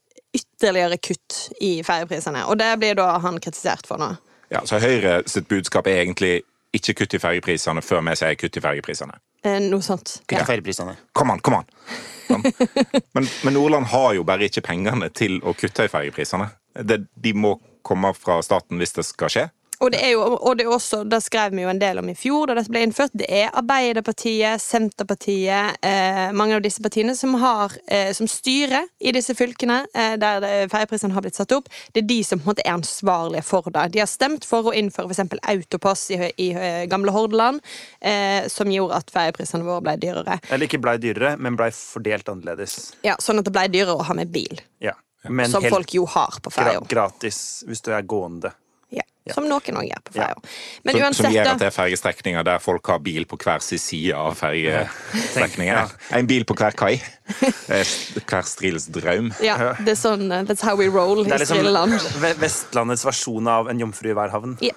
ytterligere 0.64 0.98
kutt 0.98 1.50
i 1.62 1.84
ferjeprisene. 1.84 2.46
Og 2.48 2.58
det 2.60 2.72
blir 2.80 2.96
da 2.96 3.18
han 3.20 3.40
kritisert 3.44 3.88
for 3.88 4.00
nå. 4.00 4.14
Ja, 4.54 4.62
så 4.66 4.80
Høyre 4.80 5.24
sitt 5.28 5.48
budskap 5.52 5.88
er 5.88 6.04
egentlig 6.04 6.42
ikke 6.74 6.94
kutt 7.04 7.14
i 7.14 7.20
ferjeprisene 7.22 7.82
før 7.86 8.02
vi 8.08 8.16
sier 8.18 8.36
kutt 8.40 8.58
i 8.58 8.62
ferjeprisene? 8.64 9.18
Eh, 9.44 9.60
noe 9.62 9.82
sånt. 9.84 10.22
Kutt 10.28 10.38
i 10.38 10.40
Ja. 10.40 10.46
ferjeprisene. 10.48 10.96
Kom 11.14 11.32
an, 11.32 11.40
kom 11.40 11.56
an! 11.60 11.66
Men, 13.14 13.28
men 13.44 13.54
Nordland 13.54 13.86
har 13.92 14.14
jo 14.16 14.24
bare 14.24 14.48
ikke 14.48 14.62
pengene 14.66 15.10
til 15.14 15.40
å 15.44 15.54
kutte 15.54 15.86
i 15.86 15.92
ferjeprisene. 15.92 16.48
De 16.84 17.34
må 17.34 17.58
komme 17.84 18.14
fra 18.16 18.40
staten 18.42 18.80
hvis 18.80 18.96
det 18.96 19.06
skal 19.06 19.30
skje. 19.30 19.50
Og 19.84 19.92
det 19.92 20.00
er 20.00 20.14
jo 20.14 20.22
og 20.24 20.56
det 20.58 20.64
er 20.64 20.72
også, 20.72 21.02
det 21.12 21.20
skrev 21.26 21.52
vi 21.58 21.66
jo 21.66 21.70
en 21.72 21.80
del 21.82 22.00
om 22.00 22.08
i 22.08 22.16
fjor 22.16 22.48
da 22.48 22.56
dette 22.56 22.72
ble 22.72 22.86
innført. 22.88 23.12
Det 23.20 23.28
er 23.28 23.50
Arbeiderpartiet, 23.60 24.62
Senterpartiet, 24.64 25.78
eh, 25.84 26.32
mange 26.32 26.56
av 26.56 26.62
disse 26.64 26.82
partiene 26.84 27.16
som 27.20 27.34
har 27.42 27.74
eh, 27.92 28.14
som 28.16 28.28
styrer 28.32 28.88
i 29.04 29.12
disse 29.16 29.36
fylkene 29.36 29.82
eh, 29.94 30.16
der 30.22 30.40
det- 30.44 30.72
ferjeprisene 30.72 31.14
har 31.14 31.22
blitt 31.26 31.36
satt 31.36 31.52
opp. 31.52 31.68
Det 31.94 32.04
er 32.04 32.08
de 32.08 32.20
som 32.24 32.40
på 32.40 32.48
en 32.48 32.54
måte 32.54 32.64
er 32.66 32.78
ansvarlige 32.78 33.44
for 33.44 33.68
det. 33.74 33.90
De 33.94 34.00
har 34.00 34.08
stemt 34.08 34.46
for 34.48 34.72
å 34.72 34.74
innføre 34.74 35.12
f.eks. 35.12 35.38
autopass 35.52 36.06
i, 36.16 36.32
i 36.38 36.50
gamle 36.88 37.12
Hordaland, 37.12 37.60
eh, 38.02 38.48
som 38.48 38.72
gjorde 38.72 39.02
at 39.04 39.12
ferjeprisene 39.14 39.68
våre 39.68 39.84
ble 39.84 39.98
dyrere. 40.00 40.40
Eller 40.50 40.68
ikke 40.70 40.80
blei 40.84 40.96
dyrere, 41.04 41.36
men 41.38 41.58
blei 41.60 41.72
fordelt 41.76 42.30
annerledes. 42.32 42.94
Ja, 43.04 43.18
Sånn 43.20 43.40
at 43.40 43.46
det 43.48 43.54
ble 43.56 43.68
dyrere 43.74 44.00
å 44.00 44.08
ha 44.08 44.14
med 44.18 44.32
bil, 44.32 44.62
Ja. 44.80 44.96
Men 45.30 45.48
som 45.48 45.64
folk 45.64 45.94
jo 45.96 46.04
har 46.06 46.36
på 46.44 46.52
ferja. 46.52 46.82
gratis 46.92 47.64
hvis 47.66 47.80
du 47.82 47.94
er 47.96 48.02
gående. 48.04 48.50
Ja. 48.94 49.32
Som 49.32 49.46
noen 49.48 49.78
òg 49.80 49.86
gjør 49.88 50.02
på 50.04 50.14
Ja. 50.18 50.26
ferja. 50.26 50.36
Ja. 50.84 51.06
Som, 51.14 51.14
som 51.22 51.32
gjør 51.32 51.50
at 51.54 51.62
det 51.62 51.68
er 51.70 51.76
fergestrekninger 51.76 52.44
der 52.44 52.60
folk 52.60 52.90
har 52.92 53.00
bil 53.00 53.24
på 53.30 53.38
hver 53.40 53.64
sin 53.64 53.80
side 53.80 54.18
av 54.20 54.36
fergestrekningen. 54.36 55.78
Ja. 55.78 56.18
En 56.18 56.28
bil 56.28 56.44
på 56.44 56.58
hver 56.60 56.76
kai. 56.76 56.98
Er 57.72 57.88
hver 58.20 58.44
strils 58.44 58.90
drøm. 58.92 59.30
Ja, 59.40 59.56
det 59.80 59.94
er 59.94 60.00
sånn 60.00 60.28
uh, 60.28 60.42
That's 60.44 60.66
how 60.66 60.76
we 60.76 60.90
roll 60.92 61.24
i 61.24 61.30
er 61.32 61.40
liksom 61.40 61.96
Vestlandets 62.42 63.06
versjon 63.08 63.48
av 63.48 63.72
en 63.72 63.80
jomfru 63.80 64.12
i 64.12 64.18
hver 64.18 64.34
havn. 64.34 64.58
Ja. 64.60 64.76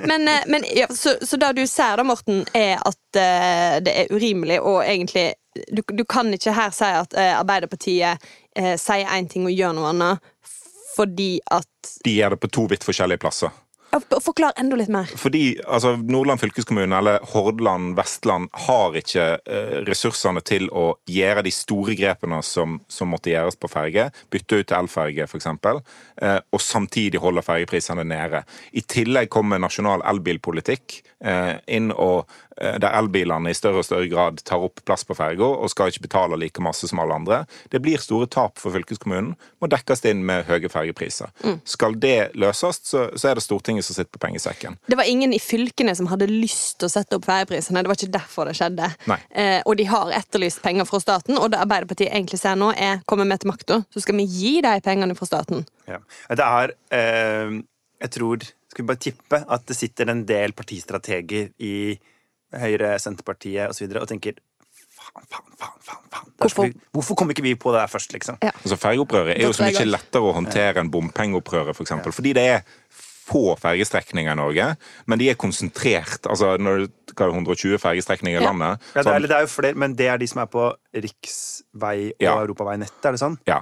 Men, 0.00 0.24
eh, 0.32 0.48
men 0.48 0.64
ja, 0.72 0.88
så, 0.88 1.18
så 1.20 1.36
det 1.36 1.52
du 1.60 1.66
ser 1.68 2.00
da, 2.00 2.06
Morten, 2.08 2.46
er 2.56 2.80
at 2.80 3.20
eh, 3.20 3.76
det 3.84 3.94
er 4.04 4.16
urimelig, 4.16 4.62
og 4.64 4.80
egentlig 4.86 5.34
Du, 5.74 5.82
du 5.90 6.04
kan 6.06 6.28
ikke 6.32 6.52
her 6.54 6.70
si 6.70 6.86
at 6.86 7.14
eh, 7.18 7.32
Arbeiderpartiet 7.34 8.22
eh, 8.54 8.76
sier 8.78 9.08
én 9.10 9.26
ting 9.28 9.42
og 9.48 9.50
gjør 9.50 9.72
noe 9.74 9.88
annet, 9.90 10.28
fordi 10.98 11.38
at 11.54 11.96
De 12.04 12.18
gjør 12.18 12.34
det 12.34 12.42
på 12.42 12.52
to 12.58 12.68
vidt 12.72 12.86
forskjellige 12.86 13.22
plasser. 13.22 13.54
Forklar 14.20 14.52
enda 14.60 14.76
litt 14.76 14.90
mer. 14.92 15.08
Fordi 15.16 15.56
altså, 15.64 15.94
Nordland 15.96 16.42
fylkeskommune 16.42 16.92
eller 16.98 17.22
Hordaland, 17.32 17.94
Vestland 17.96 18.50
har 18.66 18.96
ikke 19.00 19.24
eh, 19.48 19.78
ressursene 19.88 20.42
til 20.44 20.68
å 20.68 20.90
gjøre 21.08 21.46
de 21.46 21.52
store 21.54 21.96
grepene 21.96 22.42
som, 22.44 22.76
som 22.92 23.08
måtte 23.08 23.32
gjøres 23.32 23.56
på 23.56 23.70
ferge. 23.72 24.10
Bytte 24.28 24.60
ut 24.60 24.68
til 24.68 24.76
elferge, 24.76 25.24
f.eks. 25.24 25.48
Eh, 25.48 26.36
og 26.52 26.60
samtidig 26.60 27.22
holde 27.24 27.44
fergeprisene 27.46 28.04
nede. 28.04 28.44
I 28.76 28.84
tillegg 28.84 29.32
kommer 29.32 29.62
nasjonal 29.62 30.04
elbilpolitikk 30.12 31.00
eh, 31.24 31.56
inn 31.78 31.88
og 31.94 32.28
der 32.58 32.90
elbilene 32.98 33.52
i 33.52 33.56
større 33.56 33.82
og 33.82 33.86
større 33.86 34.08
grad 34.10 34.40
tar 34.46 34.64
opp 34.66 34.82
plass 34.88 35.04
på 35.06 35.14
ferga 35.18 35.46
og 35.46 35.70
skal 35.70 35.92
ikke 35.92 36.06
betale 36.08 36.38
like 36.40 36.62
masse 36.64 36.88
som 36.90 37.00
alle 37.02 37.14
andre. 37.14 37.40
Det 37.70 37.80
blir 37.84 38.02
store 38.02 38.26
tap 38.30 38.58
for 38.58 38.74
fylkeskommunen, 38.74 39.34
må 39.62 39.70
dekkes 39.70 40.04
inn 40.10 40.24
med 40.26 40.48
høye 40.48 40.70
fergepriser. 40.72 41.30
Skal 41.68 41.96
det 42.02 42.32
løses, 42.38 42.80
så, 42.88 43.06
så 43.14 43.30
er 43.30 43.38
det 43.38 43.44
Stortinget 43.44 43.86
som 43.86 43.96
sitter 43.96 44.10
på 44.14 44.22
pengesekken. 44.22 44.78
Det 44.90 44.98
var 44.98 45.08
ingen 45.08 45.32
i 45.34 45.40
fylkene 45.42 45.94
som 45.96 46.08
hadde 46.10 46.28
lyst 46.30 46.78
til 46.80 46.88
å 46.88 46.92
sette 46.92 47.18
opp 47.18 47.26
fergeprisene, 47.28 47.82
Det 47.82 47.90
var 47.90 48.00
ikke 48.00 48.16
derfor 48.18 48.48
det 48.48 48.56
skjedde. 48.58 48.90
Nei. 49.10 49.18
Eh, 49.30 49.60
og 49.64 49.78
de 49.78 49.88
har 49.88 50.12
etterlyst 50.18 50.62
penger 50.64 50.88
fra 50.88 51.00
staten, 51.02 51.38
og 51.38 51.52
det 51.52 51.62
Arbeiderpartiet 51.62 52.12
egentlig 52.12 52.40
ser 52.42 52.58
nå, 52.58 52.72
er 52.74 53.02
kommer 53.08 53.28
vi 53.28 53.38
til 53.40 53.52
makta, 53.52 53.80
så 53.94 54.04
skal 54.04 54.18
vi 54.20 54.28
gi 54.28 54.54
de 54.64 54.76
pengene 54.84 55.16
fra 55.18 55.28
staten. 55.28 55.66
Ja. 55.88 56.00
Det 56.28 56.44
er 56.44 56.74
eh, 56.92 57.58
Jeg 57.98 58.10
tror 58.14 58.42
Skal 58.68 58.82
vi 58.84 58.88
bare 58.90 59.00
tippe 59.00 59.38
at 59.48 59.62
det 59.66 59.76
sitter 59.78 60.10
en 60.12 60.26
del 60.28 60.52
partistrateger 60.52 61.48
i 61.64 61.96
Høyre, 62.52 62.98
Senterpartiet 62.98 63.68
osv. 63.68 63.70
Og, 63.70 63.74
så 63.74 63.84
videre 63.86 64.02
og 64.02 64.08
tenker 64.08 64.32
faen, 64.98 65.24
faen, 65.28 65.52
faen, 65.58 65.78
faen, 65.84 66.04
faen. 66.12 66.32
Hvorfor? 66.38 66.68
vi- 66.68 66.80
Hvorfor 66.94 67.14
kom 67.16 67.30
ikke 67.30 67.42
vi 67.42 67.54
på 67.54 67.72
det 67.72 67.80
der 67.80 67.86
først, 67.92 68.12
liksom? 68.12 68.38
Ja. 68.42 68.50
Altså 68.64 68.76
Fergeopprøret 68.76 69.36
er 69.38 69.42
jo 69.46 69.52
så 69.52 69.64
mye 69.68 69.84
lettere 69.88 70.22
å 70.22 70.34
håndtere 70.36 70.76
enn 70.80 70.90
bompengeopprøret, 70.90 71.70
f.eks. 71.74 71.76
For 71.76 71.84
eksempel. 71.84 72.12
Fordi 72.12 72.32
det 72.34 72.44
er 72.48 72.62
få 73.28 73.56
fergestrekninger 73.60 74.32
i 74.32 74.36
Norge, 74.40 74.76
men 75.06 75.18
de 75.20 75.28
er 75.28 75.34
konsentrert. 75.36 76.24
Altså 76.30 76.54
når 76.56 76.86
hva 77.12 77.26
er 77.26 77.34
120 77.34 77.76
fergestrekninger 77.82 78.40
i 78.40 78.42
Ja. 78.44 78.48
landet 78.52 78.80
Ja, 78.94 79.02
det, 79.02 79.06
er, 79.06 79.14
eller 79.16 79.28
det 79.28 79.36
er 79.36 79.40
jo 79.40 79.46
flere, 79.52 79.74
men 79.76 79.94
det 79.94 80.06
er 80.08 80.16
de 80.16 80.26
som 80.26 80.40
er 80.40 80.46
på 80.46 80.72
riksvei- 80.94 82.12
og 82.12 82.20
Ja. 82.24 82.36
europaveinettet, 82.40 83.04
er 83.04 83.10
det 83.12 83.20
sånn? 83.20 83.38
Ja. 83.46 83.60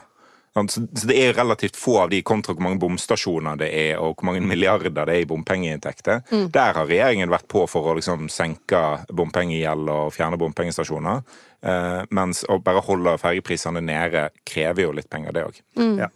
Så 0.56 0.82
det 1.04 1.16
er 1.20 1.34
relativt 1.36 1.76
få 1.76 1.98
av 2.06 2.10
de 2.12 2.22
kontra 2.25 2.54
hvor 2.54 2.64
mange 2.64 2.80
bomstasjoner 2.80 3.58
det 3.60 3.68
er, 3.76 3.98
og 4.00 4.14
hvor 4.16 4.30
mange 4.30 4.40
milliarder 4.40 4.94
det 4.94 5.04
er 5.04 5.25
i 5.25 5.28
bompengeinntekter. 5.28 6.22
Mm. 6.30 6.46
Der 6.54 6.78
har 6.78 6.88
regjeringen 6.88 7.32
vært 7.32 7.48
på 7.52 7.66
for 7.68 7.90
å 7.90 7.96
liksom 7.98 8.30
senke 8.32 8.80
bompengegjeld 9.12 9.92
og 9.92 10.14
fjerne 10.16 10.40
bompengestasjoner. 10.40 11.22
Eh, 11.60 12.02
mens 12.16 12.44
å 12.48 12.56
bare 12.64 12.84
holde 12.86 13.18
fergeprisene 13.20 13.84
nede 13.84 14.30
krever 14.48 14.86
jo 14.86 14.94
litt 14.96 15.10
penger, 15.12 15.36
det 15.36 15.44
òg. 15.44 15.60
Mm. 15.76 15.96
Ja. 16.06 16.10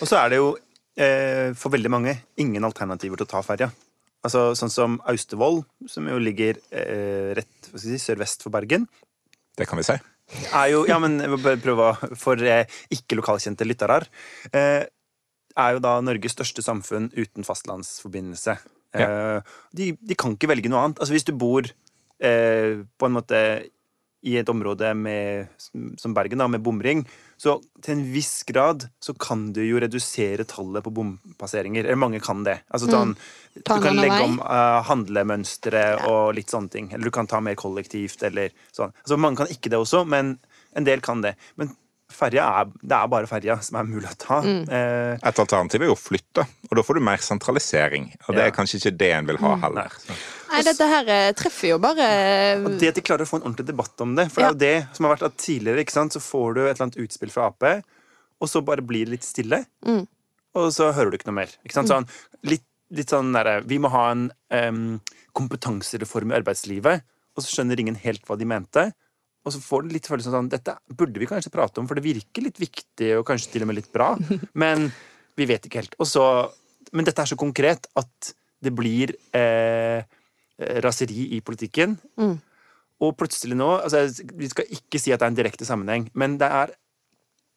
Og 0.00 0.08
så 0.08 0.20
er 0.22 0.32
det 0.32 0.40
jo 0.40 0.52
eh, 0.96 1.52
for 1.58 1.74
veldig 1.74 1.92
mange 1.92 2.16
ingen 2.40 2.64
alternativer 2.68 3.20
til 3.20 3.28
å 3.28 3.32
ta 3.34 3.44
ferja. 3.44 3.68
Altså 4.22 4.52
Sånn 4.58 4.70
som 4.70 5.00
Austevoll, 5.10 5.64
som 5.90 6.06
jo 6.08 6.20
ligger 6.22 6.60
eh, 6.70 7.32
rett 7.36 7.72
si, 7.74 7.98
sørvest 7.98 8.46
for 8.46 8.54
Bergen. 8.54 8.86
Det 9.58 9.66
kan 9.68 9.80
vi 9.80 9.84
si. 9.84 9.98
Er 10.52 10.68
jo, 10.72 10.84
ja, 10.88 10.98
men 11.02 11.18
bare 11.42 11.60
prøve 11.60 11.92
For 12.18 12.40
eh, 12.40 12.64
ikke 12.94 13.18
lokalkjente 13.18 13.66
lyttere 13.68 14.00
eh, 14.52 14.84
er 15.52 15.74
jo 15.76 15.82
da 15.84 15.98
Norges 16.00 16.32
største 16.32 16.64
samfunn 16.64 17.10
uten 17.12 17.44
fastlandsforbindelse. 17.44 18.56
Eh, 18.96 19.52
de, 19.76 19.92
de 20.00 20.16
kan 20.16 20.32
ikke 20.36 20.48
velge 20.48 20.72
noe 20.72 20.86
annet. 20.86 21.02
Altså 21.02 21.12
Hvis 21.16 21.28
du 21.28 21.34
bor 21.36 21.68
eh, 21.68 22.80
på 22.80 23.08
en 23.08 23.16
måte 23.18 23.42
i 24.22 24.36
et 24.38 24.48
område 24.48 24.92
med, 24.94 25.50
som 25.98 26.14
Bergen, 26.14 26.38
da, 26.38 26.46
med 26.48 26.62
bomring, 26.62 27.02
så 27.42 27.56
til 27.82 27.96
en 27.96 28.04
viss 28.14 28.44
grad 28.46 28.86
så 29.02 29.14
kan 29.18 29.48
du 29.54 29.60
jo 29.66 29.80
redusere 29.82 30.46
tallet 30.46 30.84
på 30.84 30.92
bompasseringer. 30.94 31.88
Eller 31.88 31.98
mange 31.98 32.20
kan 32.22 32.44
det. 32.46 32.60
Altså 32.70 32.90
sånn, 32.92 33.16
Ta 33.66 33.76
Du 33.76 33.88
kan 33.88 33.98
legge 33.98 34.20
om 34.22 34.38
uh, 34.38 34.78
handlemønstre 34.86 35.82
og 36.06 36.36
litt 36.38 36.54
sånne 36.54 36.70
ting. 36.72 36.92
Eller 36.92 37.10
du 37.10 37.14
kan 37.14 37.26
ta 37.28 37.42
mer 37.42 37.58
kollektivt, 37.58 38.22
eller 38.28 38.54
sånn. 38.70 38.94
Altså, 39.02 39.18
mange 39.18 39.42
kan 39.42 39.50
ikke 39.50 39.74
det 39.74 39.82
også, 39.82 40.04
men 40.08 40.36
en 40.78 40.86
del 40.86 41.02
kan 41.04 41.24
det. 41.24 41.34
Men 41.58 41.74
ferja 42.14 42.44
er, 42.60 42.70
det 42.82 42.96
er 42.96 43.08
bare 43.12 43.26
ferja 43.30 43.56
som 43.64 43.78
er 43.80 43.88
mulig 43.88 44.08
å 44.10 44.16
ta. 44.20 44.38
Mm. 44.44 44.62
Eh, 44.68 45.18
Et 45.30 45.40
alternativ 45.42 45.82
er 45.82 45.90
jo 45.90 45.96
å 45.96 45.98
flytte, 46.00 46.44
og 46.70 46.76
da 46.78 46.84
får 46.86 46.98
du 46.98 47.02
mer 47.08 47.22
sentralisering. 47.24 48.10
Og 48.28 48.34
det 48.36 48.42
Ja. 48.44 48.46
er 48.50 48.56
kanskje 48.56 48.78
ikke 48.80 48.96
det 48.98 49.10
en 49.16 49.26
vil 49.26 49.36
ha 49.42 49.56
heller. 49.64 49.92
Nei, 50.52 50.62
dette 50.62 50.86
her 50.88 51.08
eh, 51.08 51.32
treffer 51.32 51.68
jo 51.72 51.78
bare 51.78 52.08
og 52.64 52.78
det 52.78 52.88
at 52.92 52.94
de 53.00 53.00
klarer 53.02 53.24
å 53.24 53.30
få 53.30 53.40
en 53.40 53.46
ordentlig 53.48 53.66
debatt 53.72 54.00
om 54.04 54.14
det. 54.14 54.28
For 54.30 54.42
det 54.42 54.46
er 54.46 54.52
jo 54.52 54.62
det 54.88 54.96
som 54.96 55.06
har 55.06 55.16
vært 55.16 55.26
at 55.30 55.36
tidligere, 55.38 55.80
ikke 55.84 55.96
sant, 55.96 56.12
så 56.12 56.20
får 56.20 56.54
du 56.54 56.60
et 56.66 56.70
eller 56.76 56.86
annet 56.88 57.00
utspill 57.06 57.30
fra 57.32 57.46
Ap, 57.46 57.62
og 58.42 58.48
så 58.48 58.62
bare 58.64 58.82
blir 58.82 59.06
det 59.06 59.16
litt 59.18 59.24
stille. 59.24 59.64
Mm. 59.86 60.06
Og 60.54 60.72
så 60.72 60.92
hører 60.92 61.10
du 61.10 61.16
ikke 61.16 61.30
noe 61.30 61.40
mer. 61.40 61.48
Ikke 61.64 61.72
sant? 61.78 61.88
Sånn, 61.88 62.06
litt, 62.44 62.64
litt 62.90 63.08
sånn 63.08 63.32
derre 63.32 63.62
Vi 63.64 63.78
må 63.78 63.88
ha 63.88 64.10
en 64.12 64.30
um, 64.52 65.00
kompetansereform 65.32 66.32
i 66.32 66.36
arbeidslivet, 66.40 67.02
og 67.36 67.42
så 67.44 67.48
skjønner 67.62 67.80
ingen 67.80 67.96
helt 68.02 68.24
hva 68.28 68.36
de 68.38 68.44
mente. 68.48 68.84
Og 69.42 69.54
så 69.54 69.60
får 69.62 69.84
du 69.84 69.94
litt 69.96 70.06
følelsen 70.06 70.34
sånn 70.34 70.50
Dette 70.52 70.76
burde 70.86 71.18
vi 71.18 71.28
kanskje 71.30 71.52
prate 71.54 71.82
om, 71.82 71.88
for 71.90 71.98
det 71.98 72.06
virker 72.06 72.44
litt 72.46 72.60
viktig 72.62 73.10
og 73.18 73.26
kanskje 73.26 73.54
til 73.54 73.64
og 73.64 73.72
med 73.72 73.80
litt 73.80 73.90
bra, 73.94 74.12
men 74.62 74.90
vi 75.38 75.48
vet 75.48 75.66
ikke 75.66 75.82
helt. 75.82 75.98
Og 76.02 76.08
så, 76.08 76.24
men 76.92 77.08
dette 77.08 77.24
er 77.24 77.32
så 77.32 77.38
konkret 77.40 77.88
at 77.98 78.32
det 78.62 78.70
blir 78.76 79.14
eh, 79.34 80.04
raseri 80.84 81.32
i 81.36 81.40
politikken. 81.42 81.96
Og 83.02 83.16
plutselig 83.18 83.56
nå 83.58 83.68
altså, 83.80 84.04
Vi 84.38 84.50
skal 84.52 84.68
ikke 84.76 85.00
si 85.02 85.10
at 85.10 85.18
det 85.18 85.26
er 85.26 85.32
en 85.32 85.38
direkte 85.40 85.66
sammenheng, 85.66 86.06
men 86.14 86.36
det 86.38 86.46
er 86.46 86.74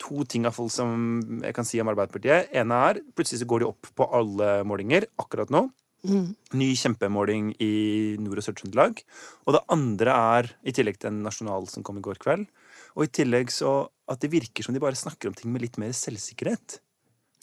to 0.02 0.26
ting 0.28 0.44
iallfall 0.44 0.72
som 0.74 0.96
jeg 1.44 1.56
kan 1.56 1.68
si 1.68 1.80
om 1.80 1.88
Arbeiderpartiet. 1.92 2.50
ene 2.52 2.80
er 2.90 3.00
plutselig 3.16 3.44
så 3.44 3.48
går 3.48 3.64
de 3.64 3.70
opp 3.70 3.92
på 3.96 4.08
alle 4.18 4.50
målinger 4.68 5.08
akkurat 5.22 5.54
nå. 5.54 5.68
Ny 6.56 6.70
kjempemåling 6.80 7.54
i 7.64 7.74
Nord- 8.22 8.42
og 8.42 8.46
Sør-Trøndelag. 8.46 9.02
Og 9.46 9.58
det 9.58 9.64
andre 9.74 10.16
er, 10.38 10.50
i 10.64 10.74
tillegg 10.76 11.00
til 11.02 11.12
en 11.12 11.24
nasjonal 11.26 11.68
som 11.72 11.86
kom 11.86 12.00
i 12.00 12.06
går 12.06 12.22
kveld, 12.22 12.48
og 12.96 13.06
i 13.06 13.12
tillegg 13.12 13.52
så 13.52 13.88
at 14.12 14.22
det 14.22 14.32
virker 14.34 14.66
som 14.66 14.76
de 14.76 14.84
bare 14.84 14.98
snakker 14.98 15.30
om 15.30 15.38
ting 15.38 15.52
med 15.54 15.66
litt 15.66 15.80
mer 15.82 15.96
selvsikkerhet. 15.96 16.80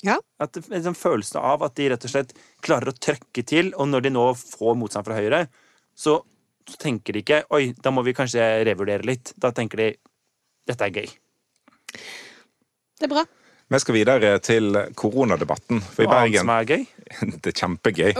Ja. 0.06 0.16
At 0.42 0.54
det, 0.56 0.64
en 0.74 0.94
sånn 0.94 1.38
av 1.38 1.62
at 1.62 1.76
de 1.78 1.88
rett 1.92 2.06
og 2.06 2.10
slett 2.10 2.34
klarer 2.64 2.90
å 2.90 2.96
trøkke 2.96 3.44
til, 3.46 3.72
og 3.78 3.90
når 3.90 4.06
de 4.06 4.14
nå 4.14 4.24
får 4.38 4.78
motstand 4.78 5.06
fra 5.06 5.18
Høyre, 5.18 5.44
så, 5.94 6.18
så 6.66 6.80
tenker 6.80 7.14
de 7.14 7.22
ikke 7.22 7.42
Oi, 7.54 7.74
da 7.78 7.92
må 7.94 8.02
vi 8.06 8.16
kanskje 8.16 8.64
revurdere 8.66 9.06
litt. 9.06 9.34
Da 9.36 9.52
tenker 9.54 9.78
de 9.82 9.92
dette 10.66 10.86
er 10.86 10.94
gøy. 10.94 11.08
Det 12.98 13.06
er 13.08 13.10
bra. 13.10 13.26
Vi 13.72 13.80
skal 13.80 13.96
videre 13.96 14.34
til 14.44 14.76
koronadebatten. 14.98 15.80
For 15.94 16.04
i 16.04 16.06
annet 16.06 16.18
Bergen 16.18 16.42
som 16.44 16.52
er 16.52 16.68
gøy. 16.68 16.82
Det 17.42 17.52
er 17.52 17.56
kjempegøy. 17.56 18.12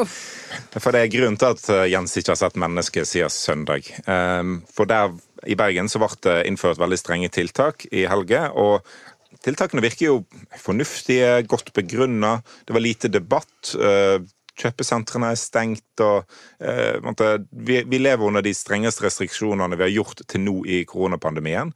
For 0.78 0.92
det 0.94 1.00
er 1.02 1.12
grunnen 1.12 1.38
til 1.40 1.52
at 1.54 1.68
eh, 1.72 1.86
Jens 1.92 2.16
ikke 2.16 2.32
har 2.32 2.40
sett 2.40 2.58
mennesket 2.60 3.08
siden 3.08 3.32
søndag. 3.32 3.88
Um, 4.06 4.58
For 4.72 4.88
der 4.88 5.12
i 5.48 5.56
Bergen 5.58 5.88
så 5.92 6.00
ble 6.00 6.12
det 6.24 6.36
innført 6.48 6.80
veldig 6.80 6.98
strenge 7.00 7.32
tiltak 7.32 7.86
i 7.90 8.06
helge. 8.08 8.44
og 8.52 8.86
Tiltakene 9.42 9.82
virker 9.82 10.06
jo 10.06 10.18
fornuftige, 10.60 11.42
godt 11.50 11.72
begrunna. 11.74 12.36
Det 12.64 12.76
var 12.76 12.84
lite 12.84 13.10
debatt. 13.12 13.74
eh, 13.76 14.20
Kjøpesentrene 14.62 15.32
er 15.32 15.40
stengt. 15.40 16.00
og 16.00 16.24
eh, 16.60 17.40
vi 17.52 17.98
lever 17.98 18.24
under 18.24 18.44
de 18.44 18.54
strengeste 18.54 19.04
restriksjonene 19.04 19.76
vi 19.76 19.88
har 19.88 19.96
gjort 19.96 20.24
til 20.28 20.44
nå 20.44 20.62
i 20.64 20.84
koronapandemien. 20.84 21.72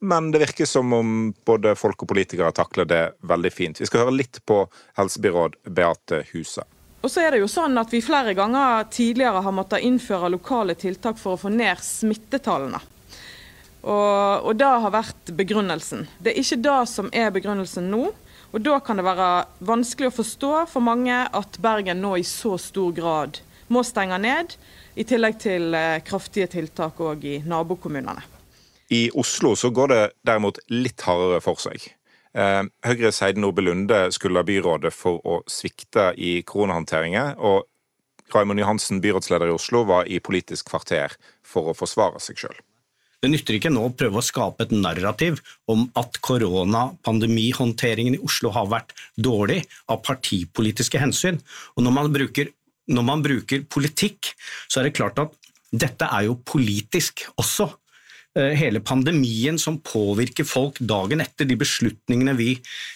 Men 0.00 0.30
det 0.32 0.40
virker 0.40 0.68
som 0.68 0.92
om 0.96 1.34
både 1.44 1.74
folk 1.76 2.02
og 2.02 2.08
politikere 2.08 2.52
takler 2.56 2.88
det 2.88 3.00
veldig 3.20 3.50
fint. 3.52 3.80
Vi 3.80 3.88
skal 3.88 4.06
høre 4.06 4.16
litt 4.16 4.40
på 4.48 4.62
helsebyråd 4.96 5.58
Beate 5.68 6.22
Huset. 6.32 6.64
Og 7.00 7.12
så 7.12 7.24
er 7.24 7.32
det 7.32 7.40
jo 7.42 7.48
sånn 7.48 7.76
at 7.80 7.92
vi 7.92 8.02
flere 8.04 8.32
ganger 8.36 8.86
tidligere 8.92 9.40
har 9.44 9.54
måttet 9.56 9.84
innføre 9.84 10.32
lokale 10.32 10.76
tiltak 10.76 11.20
for 11.20 11.36
å 11.36 11.40
få 11.40 11.52
ned 11.52 11.80
smittetallene. 11.84 12.80
Og, 13.80 14.48
og 14.48 14.56
det 14.60 14.68
har 14.68 14.92
vært 14.92 15.32
begrunnelsen. 15.36 16.04
Det 16.20 16.34
er 16.34 16.42
ikke 16.42 16.60
det 16.64 16.80
som 16.92 17.08
er 17.16 17.32
begrunnelsen 17.32 17.88
nå. 17.92 18.10
Og 18.50 18.64
da 18.64 18.80
kan 18.82 18.98
det 18.98 19.06
være 19.06 19.30
vanskelig 19.64 20.10
å 20.10 20.16
forstå 20.16 20.52
for 20.72 20.84
mange 20.84 21.22
at 21.24 21.60
Bergen 21.62 22.02
nå 22.02 22.16
i 22.18 22.26
så 22.26 22.56
stor 22.60 22.92
grad 22.96 23.40
må 23.70 23.84
stenge 23.86 24.18
ned, 24.18 24.56
i 24.98 25.06
tillegg 25.06 25.36
til 25.40 25.70
eh, 25.78 26.00
kraftige 26.02 26.48
tiltak 26.50 26.98
òg 26.98 27.22
i 27.30 27.36
nabokommunene. 27.46 28.39
I 28.90 29.06
Oslo 29.14 29.54
så 29.56 29.70
går 29.70 29.92
det 29.92 30.04
derimot 30.26 30.58
litt 30.72 31.02
hardere 31.06 31.40
for 31.44 31.60
seg. 31.62 31.84
Eh, 32.34 32.62
Høyres 32.86 33.20
Heidi 33.22 33.42
Nordby 33.42 33.64
Lunde 33.66 34.00
ha 34.10 34.42
byrådet 34.46 34.92
for 34.94 35.20
å 35.26 35.40
svikte 35.50 36.10
i 36.18 36.40
koronahåndteringen. 36.46 37.36
Og 37.38 37.66
Raymond 38.34 38.62
Johansen, 38.62 39.00
byrådsleder 39.02 39.50
i 39.50 39.54
Oslo, 39.54 39.84
var 39.84 40.06
i 40.06 40.20
Politisk 40.22 40.70
kvarter 40.70 41.14
for 41.42 41.70
å 41.70 41.76
forsvare 41.76 42.20
seg 42.22 42.38
sjøl. 42.38 42.58
Det 43.20 43.28
nytter 43.28 43.58
ikke 43.58 43.72
nå 43.72 43.82
å 43.84 43.92
prøve 43.92 44.16
å 44.16 44.24
skape 44.24 44.64
et 44.64 44.70
narrativ 44.72 45.42
om 45.68 45.84
at 46.00 46.16
koronapandemihåndteringen 46.24 48.16
i 48.16 48.22
Oslo 48.24 48.52
har 48.54 48.70
vært 48.70 48.94
dårlig 49.20 49.60
av 49.92 50.00
partipolitiske 50.06 51.02
hensyn. 51.02 51.36
Og 51.76 51.84
når 51.84 51.96
man, 51.98 52.08
bruker, 52.14 52.48
når 52.88 53.06
man 53.06 53.24
bruker 53.26 53.66
politikk, 53.68 54.32
så 54.70 54.80
er 54.80 54.88
det 54.88 54.96
klart 54.96 55.20
at 55.20 55.36
dette 55.70 56.08
er 56.08 56.30
jo 56.30 56.38
politisk 56.48 57.26
også. 57.36 57.68
Eh, 58.38 58.54
Hele 58.54 58.80
pandemien 58.80 59.58
som 59.58 59.80
påvirker 59.82 60.46
folk 60.46 60.78
dagen 60.78 61.22
etter 61.24 61.48
de 61.50 61.56
beslutningene 61.58 62.36
vi, 62.38 62.52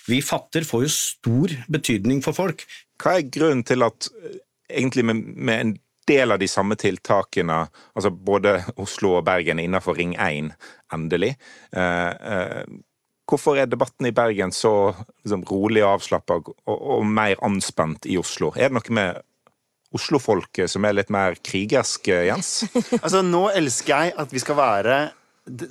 vi 0.07 0.21
fatter, 0.23 0.67
får 0.67 0.85
jo 0.87 0.93
stor 0.95 1.55
betydning 1.75 2.23
for 2.23 2.37
folk. 2.37 2.63
Hva 3.03 3.19
er 3.19 3.33
grunnen 3.35 3.65
til 3.67 3.83
at 3.83 4.07
eh, 4.23 4.39
egentlig 4.79 5.07
med, 5.11 5.25
med 5.35 5.61
en 5.61 5.75
del 6.09 6.35
av 6.35 6.39
de 6.39 6.49
samme 6.49 6.77
tiltakene, 6.79 7.65
altså 7.97 8.13
både 8.13 8.59
Oslo 8.77 9.17
og 9.19 9.25
Bergen 9.27 9.59
innenfor 9.59 9.97
Ring 9.99 10.15
1, 10.21 10.53
endelig 10.95 11.35
eh, 11.75 12.11
eh, 12.11 12.67
Hvorfor 13.25 13.57
er 13.57 13.71
debatten 13.73 14.05
i 14.05 14.13
Bergen 14.13 14.51
så 14.53 14.93
liksom, 15.25 15.47
rolig 15.49 15.81
og 15.81 15.95
avslappa 15.95 16.37
og, 16.45 16.51
og 16.69 17.07
mer 17.09 17.41
anspent 17.43 18.05
i 18.05 18.19
Oslo? 18.21 18.51
Er 18.53 18.69
det 18.69 18.77
noe 18.77 18.97
med 18.99 19.23
Oslo-folket 19.97 20.69
som 20.69 20.85
er 20.85 20.99
litt 20.99 21.13
mer 21.15 21.39
krigersk, 21.41 22.11
Jens? 22.29 22.67
Altså, 23.01 23.23
nå 23.25 23.47
elsker 23.57 23.95
jeg 23.95 24.15
at 24.21 24.35
vi 24.35 24.43
skal 24.45 24.59
være 24.61 24.99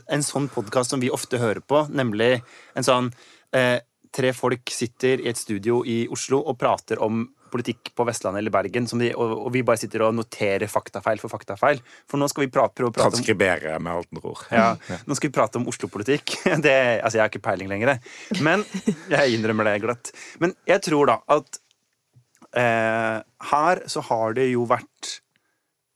en 0.08 0.24
sånn 0.25 0.50
podkast 0.53 0.94
som 0.94 1.01
vi 1.01 1.12
ofte 1.13 1.39
hører 1.42 1.63
på, 1.65 1.86
nemlig 1.94 2.38
en 2.77 2.86
sånn 2.86 3.12
eh, 3.56 3.80
Tre 4.13 4.30
folk 4.38 4.70
sitter 4.70 5.24
i 5.24 5.30
et 5.32 5.39
studio 5.42 5.80
i 5.89 6.03
Oslo 6.13 6.38
og 6.46 6.53
prater 6.62 7.00
om 7.01 7.24
politikk 7.53 7.92
på 7.98 8.06
Vestlandet 8.06 8.44
eller 8.44 8.53
Bergen, 8.53 8.86
som 8.89 9.01
de, 9.01 9.08
og, 9.18 9.32
og 9.48 9.50
vi 9.56 9.63
bare 9.65 9.82
sitter 9.82 10.03
og 10.06 10.13
noterer 10.18 10.70
faktafeil 10.70 11.18
for 11.22 11.34
faktafeil. 11.34 11.82
For 12.10 12.22
nå 12.22 12.27
skal 12.30 12.46
vi 12.46 12.51
prate, 12.53 12.75
prøve 12.77 12.92
å 12.92 12.96
prate 12.96 13.15
Transkribere, 13.18 13.74
med 13.82 14.03
andre 14.03 14.22
ord. 14.30 14.44
ja, 14.53 14.68
Nå 15.10 15.18
skal 15.18 15.32
vi 15.32 15.36
prate 15.39 15.58
om 15.62 15.65
Oslo-politikk. 15.72 16.36
Altså, 16.53 17.18
jeg 17.18 17.24
har 17.24 17.32
ikke 17.32 17.44
peiling 17.46 17.74
lenger. 17.74 17.98
Men 18.46 18.65
jeg 19.10 19.34
innrømmer 19.39 19.72
det 19.72 19.75
glatt. 19.84 20.13
Men 20.42 20.53
jeg 20.70 20.86
tror 20.86 21.10
da 21.10 21.18
at 21.34 21.60
eh, 22.62 23.20
her 23.50 23.84
så 23.89 24.06
har 24.13 24.38
det 24.38 24.51
jo 24.51 24.65
vært 24.70 25.18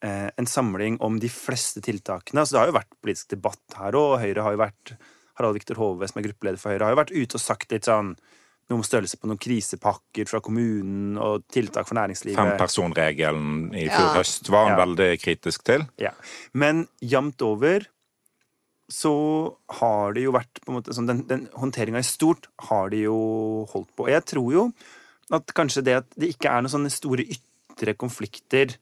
en 0.06 0.46
samling 0.46 1.00
om 1.02 1.20
de 1.20 1.30
fleste 1.30 1.82
tiltakene. 1.82 2.40
Altså, 2.44 2.54
det 2.54 2.60
har 2.62 2.68
jo 2.72 2.76
vært 2.80 2.98
politisk 3.02 3.30
debatt 3.34 3.78
her, 3.80 3.96
òg. 3.98 4.20
Høyre 4.22 4.44
har 4.46 4.54
jo 4.54 4.60
vært 4.62 4.92
Harald 5.40 5.58
Viktor 5.58 5.76
Hove, 5.82 6.08
som 6.10 6.20
er 6.22 6.28
gruppeleder 6.28 6.60
for 6.62 6.70
Høyre, 6.74 6.84
har 6.86 6.94
jo 6.96 7.00
vært 7.02 7.16
ute 7.18 7.36
og 7.40 7.42
sagt 7.42 7.72
litt 7.74 7.86
sånn 7.90 8.16
noe 8.68 8.82
om 8.82 8.84
størrelse 8.84 9.16
på 9.18 9.30
noen 9.30 9.40
krisepakker 9.40 10.28
fra 10.28 10.42
kommunen 10.44 11.16
og 11.24 11.46
tiltak 11.48 11.88
for 11.88 11.96
næringslivet. 11.96 12.36
Fempersonregelen 12.36 13.70
i 13.74 13.86
fjor 13.88 14.10
Ja. 14.10 14.14
høst 14.20 14.50
var 14.50 14.68
han 14.68 14.78
Ja. 14.78 14.86
veldig 14.86 15.22
kritisk 15.24 15.64
til. 15.64 15.88
Ja. 15.98 16.12
Men 16.54 16.88
jevnt 17.02 17.42
over 17.42 17.86
så 18.90 19.56
har 19.80 20.14
det 20.14 20.24
jo 20.24 20.32
vært 20.32 20.62
på 20.64 20.70
en 20.72 20.76
måte, 20.82 20.94
sånn, 20.96 21.08
Den, 21.08 21.26
den 21.28 21.48
håndteringa 21.48 22.00
i 22.00 22.08
stort 22.08 22.48
har 22.70 22.90
de 22.90 23.04
jo 23.04 23.66
holdt 23.72 23.90
på. 23.96 24.04
Og 24.08 24.10
jeg 24.10 24.24
tror 24.26 24.52
jo 24.54 24.74
at 25.32 25.46
kanskje 25.54 25.84
det 25.84 25.96
at 25.96 26.10
det 26.18 26.36
ikke 26.36 26.50
er 26.52 26.62
noen 26.62 26.72
sånne 26.72 26.92
store 26.92 27.24
ytre 27.28 27.94
konflikter 27.96 28.78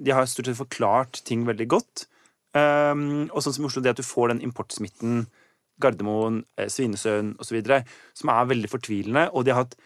De 0.00 0.14
har 0.14 0.26
stort 0.30 0.48
sett 0.48 0.60
forklart 0.60 1.22
ting 1.28 1.44
veldig 1.48 1.68
godt. 1.70 2.06
Um, 2.52 3.30
og 3.32 3.40
sånn 3.44 3.56
som 3.56 3.64
i 3.64 3.70
Oslo, 3.70 3.82
det 3.84 3.94
at 3.94 4.00
du 4.00 4.06
får 4.06 4.32
den 4.32 4.44
importsmitten, 4.44 5.26
Gardermoen, 5.82 6.42
eh, 6.60 6.68
Svinesøen 6.70 7.32
osv., 7.42 7.58
som 8.14 8.30
er 8.30 8.50
veldig 8.50 8.70
fortvilende. 8.70 9.24
Og 9.32 9.44
de 9.44 9.54
har 9.54 9.64
hatt 9.64 9.78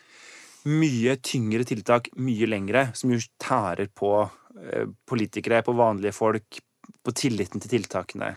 mye 0.66 1.14
tyngre 1.22 1.64
tiltak 1.64 2.10
mye 2.18 2.48
lengre, 2.50 2.88
som 2.98 3.12
jo 3.14 3.20
tærer 3.42 3.88
på 3.94 4.10
eh, 4.24 4.90
politikere, 5.08 5.62
på 5.64 5.76
vanlige 5.78 6.16
folk, 6.16 6.58
på 7.06 7.14
tilliten 7.14 7.62
til 7.62 7.78
tiltakene. 7.78 8.34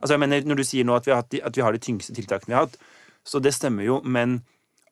Altså 0.00 0.14
jeg 0.14 0.20
mener, 0.20 0.40
Når 0.40 0.56
du 0.56 0.64
sier 0.64 0.84
nå 0.84 0.96
at 0.96 1.06
vi, 1.06 1.12
har 1.12 1.24
de, 1.28 1.42
at 1.44 1.56
vi 1.56 1.62
har 1.62 1.72
de 1.72 1.78
tyngste 1.78 2.14
tiltakene 2.16 2.52
vi 2.52 2.56
har 2.56 2.66
hatt, 2.66 2.78
så 3.26 3.40
det 3.42 3.52
stemmer 3.54 3.84
jo, 3.84 4.00
men 4.04 4.40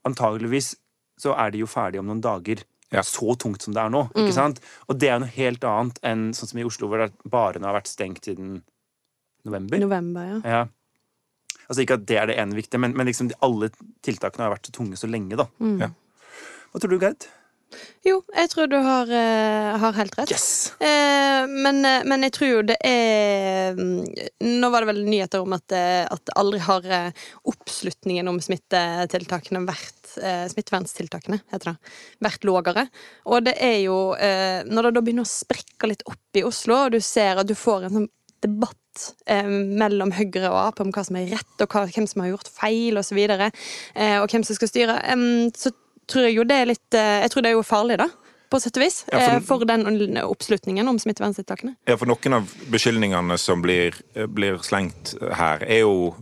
antageligvis 0.04 0.74
så 1.20 1.32
er 1.38 1.54
de 1.54 1.62
jo 1.62 1.70
ferdige 1.70 2.02
om 2.02 2.10
noen 2.10 2.20
dager. 2.20 2.64
Ja. 2.94 3.02
Så 3.06 3.34
tungt 3.40 3.64
som 3.66 3.74
det 3.74 3.82
er 3.82 3.90
nå. 3.92 4.04
ikke 4.14 4.36
sant? 4.36 4.60
Og 4.88 4.98
det 5.02 5.10
er 5.10 5.20
noe 5.22 5.32
helt 5.34 5.66
annet 5.68 5.98
enn 6.06 6.28
sånn 6.36 6.50
som 6.52 6.60
i 6.62 6.66
Oslo, 6.66 6.88
hvor 6.90 7.02
det 7.04 7.10
barene 7.30 7.66
har 7.68 7.76
vært 7.76 7.90
stengt 7.90 8.24
siden 8.28 8.60
november. 9.44 9.82
November, 9.82 10.30
ja. 10.30 10.40
Ja. 10.44 10.64
Altså 11.64 11.82
Ikke 11.84 11.96
at 11.96 12.04
det 12.08 12.16
er 12.20 12.28
det 12.28 12.36
ene 12.40 12.56
viktige, 12.56 12.80
men, 12.80 12.92
men 12.96 13.08
liksom 13.08 13.30
de, 13.30 13.36
alle 13.44 13.70
tiltakene 14.04 14.46
har 14.46 14.52
vært 14.54 14.68
så 14.68 14.74
tunge 14.76 14.98
så 15.00 15.08
lenge. 15.10 15.36
da. 15.40 15.48
Ja. 15.80 15.90
Hva 16.72 16.82
tror 16.82 16.92
du, 16.92 16.98
Gerd? 17.02 17.26
Jo, 18.04 18.18
jeg 18.36 18.50
tror 18.52 18.68
du 18.70 18.76
har, 18.84 19.08
uh, 19.08 19.76
har 19.80 19.96
helt 19.96 20.16
rett. 20.18 20.30
Yes! 20.30 20.74
Uh, 20.78 21.48
men, 21.50 21.80
uh, 21.82 22.04
men 22.06 22.26
jeg 22.26 22.34
tror 22.36 22.50
jo 22.50 22.62
det 22.68 22.76
er 22.84 23.78
mm, 23.78 24.04
Nå 24.44 24.70
var 24.72 24.84
det 24.84 24.90
vel 24.92 25.02
nyheter 25.08 25.42
om 25.44 25.56
at, 25.56 25.74
at 25.74 26.34
aldri 26.38 26.60
har 26.64 26.86
oppslutningen 27.48 28.28
om 28.30 28.40
smittetiltakene 28.42 29.64
vært 29.68 30.00
Smitteverntiltakene, 30.14 31.40
heter 31.50 31.72
det. 31.72 31.92
Vært 32.22 32.44
lågere. 32.46 32.84
Og 33.26 33.48
det 33.48 33.56
er 33.58 33.80
jo 33.82 33.96
Når 34.14 34.86
det 34.86 34.92
da 34.94 35.00
begynner 35.02 35.26
å 35.26 35.30
sprekke 35.30 35.88
litt 35.90 36.04
opp 36.06 36.38
i 36.38 36.44
Oslo, 36.46 36.84
og 36.84 36.94
du 36.94 37.00
ser 37.02 37.40
at 37.42 37.48
du 37.48 37.56
får 37.58 37.88
en 37.88 37.96
sånn 37.96 38.06
debatt 38.44 39.14
eh, 39.26 39.48
mellom 39.48 40.12
Høyre 40.14 40.50
og 40.50 40.58
Ap 40.60 40.82
om 40.84 40.92
hva 40.94 41.04
som 41.06 41.18
er 41.18 41.30
rett, 41.32 41.56
og 41.62 41.72
hva, 41.72 41.86
hvem 41.90 42.06
som 42.10 42.24
har 42.24 42.34
gjort 42.34 42.50
feil, 42.52 43.00
osv., 43.00 43.20
og, 43.24 43.44
eh, 43.94 44.18
og 44.20 44.28
hvem 44.30 44.44
som 44.46 44.58
skal 44.58 44.70
styre, 44.70 44.98
eh, 45.02 45.24
så 45.58 45.72
tror 46.06 46.28
jeg 46.28 46.36
jo 46.38 46.44
det 46.44 46.60
er 46.62 46.70
litt 46.72 46.94
eh, 46.98 47.20
Jeg 47.24 47.30
tror 47.34 47.42
det 47.46 47.50
er 47.52 47.58
jo 47.58 47.64
farlig, 47.66 47.98
da. 48.02 48.08
På 48.52 48.60
sett 48.60 48.76
og 48.76 48.84
vis. 48.84 49.00
Ja, 49.10 49.18
for- 49.18 49.36
eh, 49.38 49.40
for 49.48 49.64
den 49.66 50.18
oppslutningen 50.20 50.86
om 50.88 50.98
smitteverntiltakene. 51.00 51.74
Ja, 51.88 51.96
for 51.98 52.06
noen 52.06 52.36
av 52.36 52.52
beskyldningene 52.70 53.38
som 53.40 53.62
blir, 53.64 53.96
blir 54.28 54.60
slengt 54.62 55.14
her, 55.34 55.64
er 55.64 55.80
jo 55.82 56.12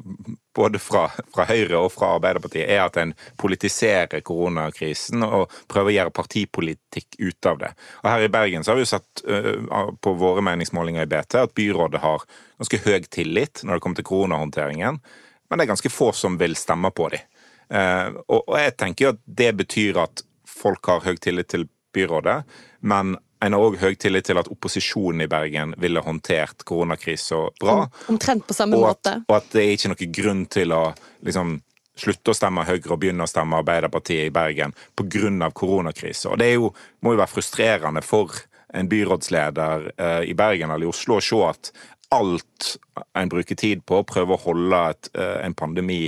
både 0.56 0.78
fra, 0.78 1.06
fra 1.34 1.44
Høyre 1.48 1.78
og 1.80 1.90
fra 1.94 2.10
Arbeiderpartiet, 2.18 2.68
er 2.68 2.82
at 2.84 2.96
en 3.00 3.14
politiserer 3.40 4.20
koronakrisen 4.24 5.24
og 5.24 5.50
prøver 5.72 5.90
å 5.90 5.94
gjøre 5.96 6.14
partipolitikk 6.18 7.16
ut 7.24 7.48
av 7.48 7.58
det. 7.62 7.70
Og 8.04 8.10
her 8.12 8.26
i 8.26 8.30
Bergen 8.32 8.64
så 8.64 8.72
har 8.72 8.80
vi 8.80 8.84
jo 8.84 8.90
sett 8.92 9.22
uh, 9.28 9.90
på 10.04 10.12
våre 10.20 10.44
meningsmålinger 10.44 11.06
i 11.06 11.10
BT 11.10 11.38
at 11.40 11.54
byrådet 11.56 12.02
har 12.04 12.24
ganske 12.60 12.82
høy 12.84 13.00
tillit 13.12 13.64
når 13.64 13.78
det 13.78 13.84
kommer 13.86 14.00
til 14.00 14.08
koronahåndteringen, 14.12 15.00
men 15.48 15.58
det 15.60 15.64
er 15.66 15.72
ganske 15.72 15.92
få 15.92 16.12
som 16.16 16.36
vil 16.40 16.54
stemme 16.56 16.90
på 16.96 17.08
dem. 17.12 17.24
Eh, 17.72 18.08
og, 18.28 18.40
og 18.42 18.56
jeg 18.60 18.76
tenker 18.80 19.06
jo 19.06 19.12
at 19.14 19.20
det 19.42 19.50
betyr 19.62 20.00
at 20.04 20.24
folk 20.48 20.92
har 20.92 21.04
høy 21.06 21.16
tillit 21.16 21.50
til 21.52 21.66
byrådet, 21.92 22.42
men 22.88 23.16
en 23.42 23.56
har 23.56 23.64
òg 23.64 23.80
høy 23.80 23.96
tillit 23.98 24.28
til 24.28 24.38
at 24.38 24.48
opposisjonen 24.52 25.24
i 25.24 25.30
Bergen 25.30 25.74
ville 25.82 26.02
håndtert 26.04 26.62
koronakrisa 26.68 27.40
bra. 27.60 27.80
Omtrent 28.12 28.46
på 28.46 28.54
samme 28.54 28.78
Og 28.78 28.86
at, 28.92 29.00
måte. 29.00 29.14
og 29.26 29.36
at 29.40 29.50
det 29.54 29.64
er 29.64 29.74
ikke 29.74 29.90
noen 29.92 30.14
grunn 30.18 30.44
til 30.52 30.74
å 30.76 30.82
liksom 31.26 31.56
slutte 32.02 32.32
å 32.32 32.36
stemme 32.36 32.64
Høyre 32.64 32.94
og 32.94 33.00
begynne 33.02 33.26
å 33.26 33.30
stemme 33.30 33.58
Arbeiderpartiet 33.60 34.28
i 34.28 34.32
Bergen 34.32 34.72
pga. 34.96 35.50
koronakrisa. 35.52 36.30
Og 36.32 36.38
det 36.38 36.54
jo, 36.54 36.70
må 37.00 37.12
jo 37.12 37.20
være 37.20 37.34
frustrerende 37.34 38.02
for 38.02 38.30
en 38.72 38.88
byrådsleder 38.88 39.90
eh, 39.98 40.30
i 40.30 40.34
Bergen 40.34 40.70
eller 40.70 40.86
i 40.86 40.92
Oslo 40.92 41.18
å 41.18 41.24
se 41.24 41.42
at 41.44 41.72
alt 42.12 42.76
en 43.16 43.28
bruker 43.32 43.56
tid 43.56 43.84
på 43.88 44.00
å 44.00 44.06
prøve 44.08 44.36
å 44.36 44.40
holde 44.40 44.80
et, 44.92 45.10
eh, 45.16 45.44
en 45.44 45.54
pandemi 45.54 46.06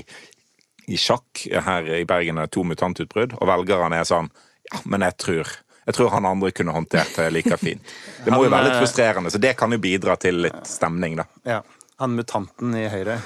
i 0.89 0.99
sjakk. 1.01 1.45
Her 1.45 1.91
i 2.01 2.05
Bergen 2.09 2.41
er 2.41 2.51
to 2.53 2.65
mutantutbrudd, 2.67 3.37
og 3.41 3.51
velgerne 3.51 4.01
er 4.01 4.09
sånn 4.09 4.33
Ja, 4.73 4.81
men 4.89 5.05
jeg 5.05 5.17
tror 5.21 5.51
jeg 5.85 5.97
tror 5.99 6.15
han 6.15 6.25
andre 6.25 6.49
kunne 6.57 6.73
håndtert 6.73 7.17
det 7.19 7.27
like 7.35 7.57
fint. 7.61 7.95
Det 8.25 8.33
må 8.33 8.47
jo 8.47 8.53
være 8.53 8.71
litt 8.71 8.77
eh, 8.79 8.81
frustrerende, 8.81 9.29
så 9.29 9.41
det 9.43 9.53
kan 9.61 9.73
jo 9.75 9.77
bidra 9.77 10.17
til 10.17 10.47
litt 10.47 10.63
stemning, 10.69 11.19
da. 11.21 11.27
Ja. 11.45 11.63
Han 12.03 12.17
mutanten 12.19 12.73
i 12.75 12.89
Høyre. 12.91 13.21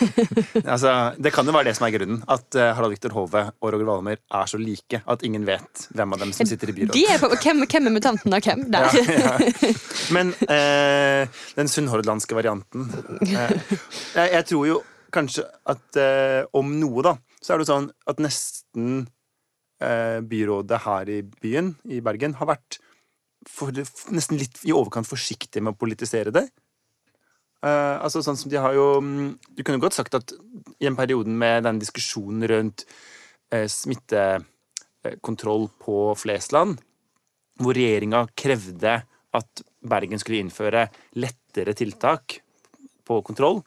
altså, 0.74 0.90
det 1.16 1.30
kan 1.32 1.48
jo 1.48 1.54
være 1.54 1.70
det 1.70 1.76
som 1.78 1.86
er 1.86 1.94
grunnen. 1.94 2.18
At 2.28 2.58
eh, 2.58 2.74
Harald 2.76 2.92
Viktor 2.92 3.14
Hove 3.16 3.46
og 3.48 3.72
Roger 3.72 3.88
Valmer 3.88 4.18
er 4.20 4.50
så 4.50 4.60
like 4.60 5.00
at 5.00 5.24
ingen 5.24 5.46
vet 5.48 5.86
hvem 5.96 6.12
av 6.12 6.20
dem 6.20 6.34
som 6.36 6.50
sitter 6.50 6.74
i 6.74 6.76
byrådet. 6.76 6.98
De 6.98 7.06
er 7.08 7.22
på, 7.22 7.30
hvem, 7.32 7.64
hvem 7.64 7.88
er 7.88 7.96
mutanten 7.96 8.36
av 8.36 8.44
hvem? 8.44 8.66
Der. 8.74 8.98
Ja, 9.00 9.32
ja. 9.40 9.72
Men 10.12 10.34
eh, 10.44 11.40
den 11.56 11.72
sunnhordlandske 11.72 12.36
varianten 12.36 12.84
eh, 13.24 13.56
jeg, 13.62 14.28
jeg 14.34 14.48
tror 14.50 14.68
jo 14.68 14.82
kanskje 15.14 15.44
at 15.70 15.98
eh, 16.00 16.42
om 16.56 16.72
noe, 16.80 17.04
da, 17.04 17.16
så 17.42 17.54
er 17.54 17.62
det 17.62 17.68
sånn 17.68 17.90
at 18.08 18.22
nesten 18.22 19.04
eh, 19.82 20.18
byrådet 20.24 20.80
her 20.86 21.12
i 21.12 21.20
byen, 21.22 21.74
i 21.84 22.00
Bergen, 22.04 22.36
har 22.40 22.50
vært 22.54 22.80
for, 23.48 23.74
nesten 24.14 24.38
litt 24.40 24.60
i 24.66 24.74
overkant 24.74 25.08
forsiktig 25.08 25.62
med 25.62 25.74
å 25.74 25.80
politisere 25.80 26.34
det. 26.34 26.46
Eh, 27.62 27.96
altså 28.02 28.22
sånn 28.24 28.38
som 28.38 28.50
de 28.50 28.58
har 28.58 28.74
jo 28.74 28.98
mm, 28.98 29.26
Du 29.54 29.60
kunne 29.62 29.78
godt 29.82 29.94
sagt 29.94 30.16
at 30.18 30.32
i 30.82 30.88
en 30.88 30.98
perioden 30.98 31.36
med 31.38 31.62
den 31.62 31.78
diskusjonen 31.78 32.42
rundt 32.50 32.82
eh, 33.54 33.68
smittekontroll 33.70 35.68
på 35.82 35.98
Flesland, 36.18 36.80
hvor 37.62 37.78
regjeringa 37.78 38.24
krevde 38.34 38.96
at 39.32 39.62
Bergen 39.82 40.18
skulle 40.18 40.42
innføre 40.42 40.88
lettere 41.18 41.74
tiltak 41.78 42.40
på 43.06 43.20
kontroll, 43.26 43.62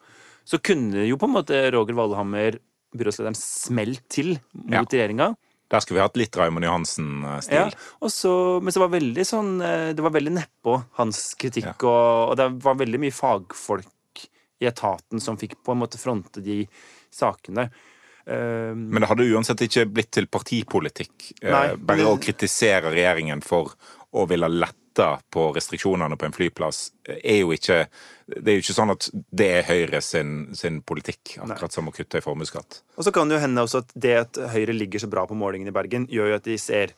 så 0.46 0.60
kunne 0.62 1.08
jo 1.10 1.18
på 1.18 1.26
en 1.30 1.34
måte 1.40 1.60
Roger 1.74 1.98
Valhammer 1.98 2.60
byrådslederen 2.96 3.36
smelt 3.40 4.04
til 4.14 4.36
mot 4.54 4.72
Ja. 4.78 4.84
regjeringa. 4.86 5.32
Der 5.74 5.82
skulle 5.82 5.98
vi 5.98 6.04
hatt 6.06 6.18
litt 6.22 6.38
Raymond 6.38 6.64
Johansen-stil. 6.68 7.74
Ja, 7.74 8.10
så, 8.14 8.62
men 8.62 8.72
så 8.72 8.84
var 8.84 8.92
veldig 8.94 9.24
sånn 9.26 9.56
eh, 9.66 9.94
Det 9.98 10.04
var 10.06 10.14
veldig 10.14 10.36
nedpå, 10.38 10.76
hans 11.00 11.34
kritikk, 11.42 11.82
og, 11.84 12.30
og 12.30 12.36
det 12.38 12.46
var 12.64 12.78
veldig 12.78 13.00
mye 13.02 13.16
fagfolk 13.18 13.90
i 14.62 14.70
etaten 14.70 15.20
som 15.20 15.36
fikk 15.42 15.58
på 15.66 15.74
en 15.74 15.82
måte 15.82 15.98
fronte 16.00 16.40
de 16.46 16.62
sakene. 17.12 17.66
Eh, 18.30 18.72
Men 18.78 19.02
det 19.02 19.10
hadde 19.10 19.26
uansett 19.34 19.66
ikke 19.66 19.88
blitt 19.90 20.12
til 20.16 20.30
partipolitikk. 20.32 21.32
eh, 21.42 21.52
Nei, 21.52 21.66
Bare 21.76 21.98
det, 22.06 22.08
å 22.14 22.22
kritisere 22.22 22.94
regjeringen 22.94 23.42
for 23.44 23.74
å 24.16 24.28
ville 24.30 24.48
lette 24.48 24.78
på 25.32 25.48
restriksjonene 25.56 26.18
på 26.18 26.28
en 26.28 26.36
flyplass, 26.36 26.90
eh, 27.08 27.20
er 27.24 27.40
jo 27.42 27.54
ikke 27.56 27.86
Det 28.26 28.50
er 28.50 28.56
jo 28.56 28.64
ikke 28.64 28.74
sånn 28.74 28.90
at 28.90 29.08
det 29.14 29.48
er 29.54 29.68
Høyre 29.68 30.00
sin, 30.02 30.56
sin 30.58 30.80
politikk, 30.82 31.36
akkurat 31.46 31.72
som 31.72 31.86
å 31.86 31.94
kutte 31.94 32.18
i 32.18 32.24
formuesskatt. 32.26 32.80
Og 32.98 33.06
så 33.06 33.12
kan 33.14 33.30
det 33.30 33.36
jo 33.38 33.42
hende 33.44 33.62
også 33.62 33.84
at 33.84 33.92
det 33.94 34.16
at 34.18 34.40
Høyre 34.50 34.74
ligger 34.74 35.04
så 35.04 35.10
bra 35.12 35.28
på 35.30 35.38
målingene 35.38 35.70
i 35.70 35.76
Bergen, 35.76 36.08
gjør 36.10 36.32
jo 36.32 36.38
at 36.40 36.48
de 36.48 36.58
ser 36.58 36.96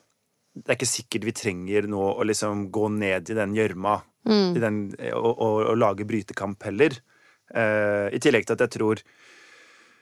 Det 0.55 0.71
er 0.71 0.77
ikke 0.79 0.89
sikkert 0.89 1.25
vi 1.27 1.35
trenger 1.35 1.87
nå 1.91 1.99
å 2.15 2.23
liksom 2.23 2.69
gå 2.71 2.87
ned 2.89 3.29
i 3.29 3.35
den 3.35 3.53
gjørma 3.53 3.99
mm. 4.25 4.55
og, 5.13 5.33
og, 5.35 5.57
og 5.67 5.77
lage 5.77 6.07
brytekamp 6.07 6.63
heller. 6.63 6.95
Eh, 7.53 8.07
I 8.15 8.19
tillegg 8.23 8.47
til 8.47 8.55
at 8.55 8.63
jeg 8.65 8.75
tror 8.79 9.03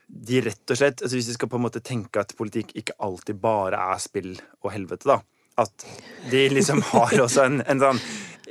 de 0.05 0.41
rett 0.45 0.71
og 0.71 0.77
slett 0.77 1.01
altså 1.01 1.17
Hvis 1.17 1.31
vi 1.31 1.35
skal 1.37 1.49
på 1.49 1.57
en 1.57 1.65
måte 1.65 1.81
tenke 1.85 2.21
at 2.21 2.35
politikk 2.37 2.75
ikke 2.77 2.97
alltid 3.01 3.39
bare 3.41 3.79
er 3.93 4.01
spill 4.01 4.35
og 4.61 4.71
helvete, 4.73 5.09
da. 5.09 5.19
At 5.57 5.85
de 6.31 6.47
liksom 6.51 6.81
har 6.91 7.15
også 7.23 7.45
en, 7.47 7.61
en 7.63 7.79
sånn 7.81 7.99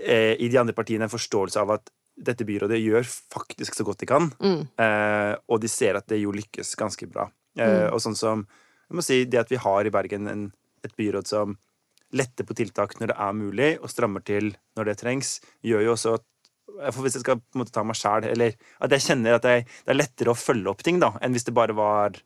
eh, 0.00 0.34
I 0.40 0.48
de 0.48 0.58
andre 0.60 0.74
partiene 0.76 1.04
en 1.08 1.12
forståelse 1.12 1.60
av 1.60 1.74
at 1.76 1.90
dette 2.14 2.46
byrådet 2.46 2.78
gjør 2.78 3.02
faktisk 3.34 3.74
så 3.74 3.82
godt 3.84 4.04
de 4.04 4.06
kan. 4.06 4.28
Eh, 4.78 5.32
og 5.50 5.60
de 5.60 5.68
ser 5.68 5.96
at 5.98 6.06
det 6.08 6.20
jo 6.22 6.30
lykkes 6.34 6.76
ganske 6.78 7.08
bra. 7.10 7.26
Eh, 7.58 7.88
Og 7.92 8.00
sånn 8.02 8.14
som 8.18 8.44
jeg 8.88 8.96
må 8.98 9.02
si, 9.02 9.24
Det 9.24 9.40
at 9.40 9.50
vi 9.50 9.56
har 9.58 9.86
i 9.86 9.90
Bergen 9.90 10.28
en, 10.30 10.44
et 10.84 10.94
byråd 10.96 11.26
som 11.26 11.56
letter 12.14 12.46
på 12.46 12.54
tiltak 12.54 12.92
når 13.00 13.10
det 13.10 13.16
er 13.18 13.32
mulig, 13.34 13.70
og 13.82 13.90
strammer 13.90 14.22
til 14.22 14.52
når 14.78 14.84
det 14.92 14.98
trengs, 15.00 15.40
gjør 15.66 15.82
jo 15.88 15.92
også 15.96 16.14
at 16.20 16.24
for 16.94 17.02
Hvis 17.04 17.14
jeg 17.18 17.22
skal 17.24 17.36
på 17.38 17.54
en 17.58 17.60
måte 17.60 17.72
ta 17.74 17.82
meg 17.86 17.94
sjæl, 17.98 18.24
eller 18.30 18.54
at 18.82 18.90
jeg 18.94 19.02
kjenner 19.04 19.36
at 19.36 19.44
jeg, 19.46 19.66
det 19.84 19.92
er 19.92 19.98
lettere 19.98 20.32
å 20.32 20.38
følge 20.38 20.70
opp 20.72 20.80
ting, 20.82 20.96
da, 21.02 21.12
enn 21.22 21.34
hvis 21.36 21.44
det 21.46 21.54
bare 21.54 21.74
var 21.76 22.16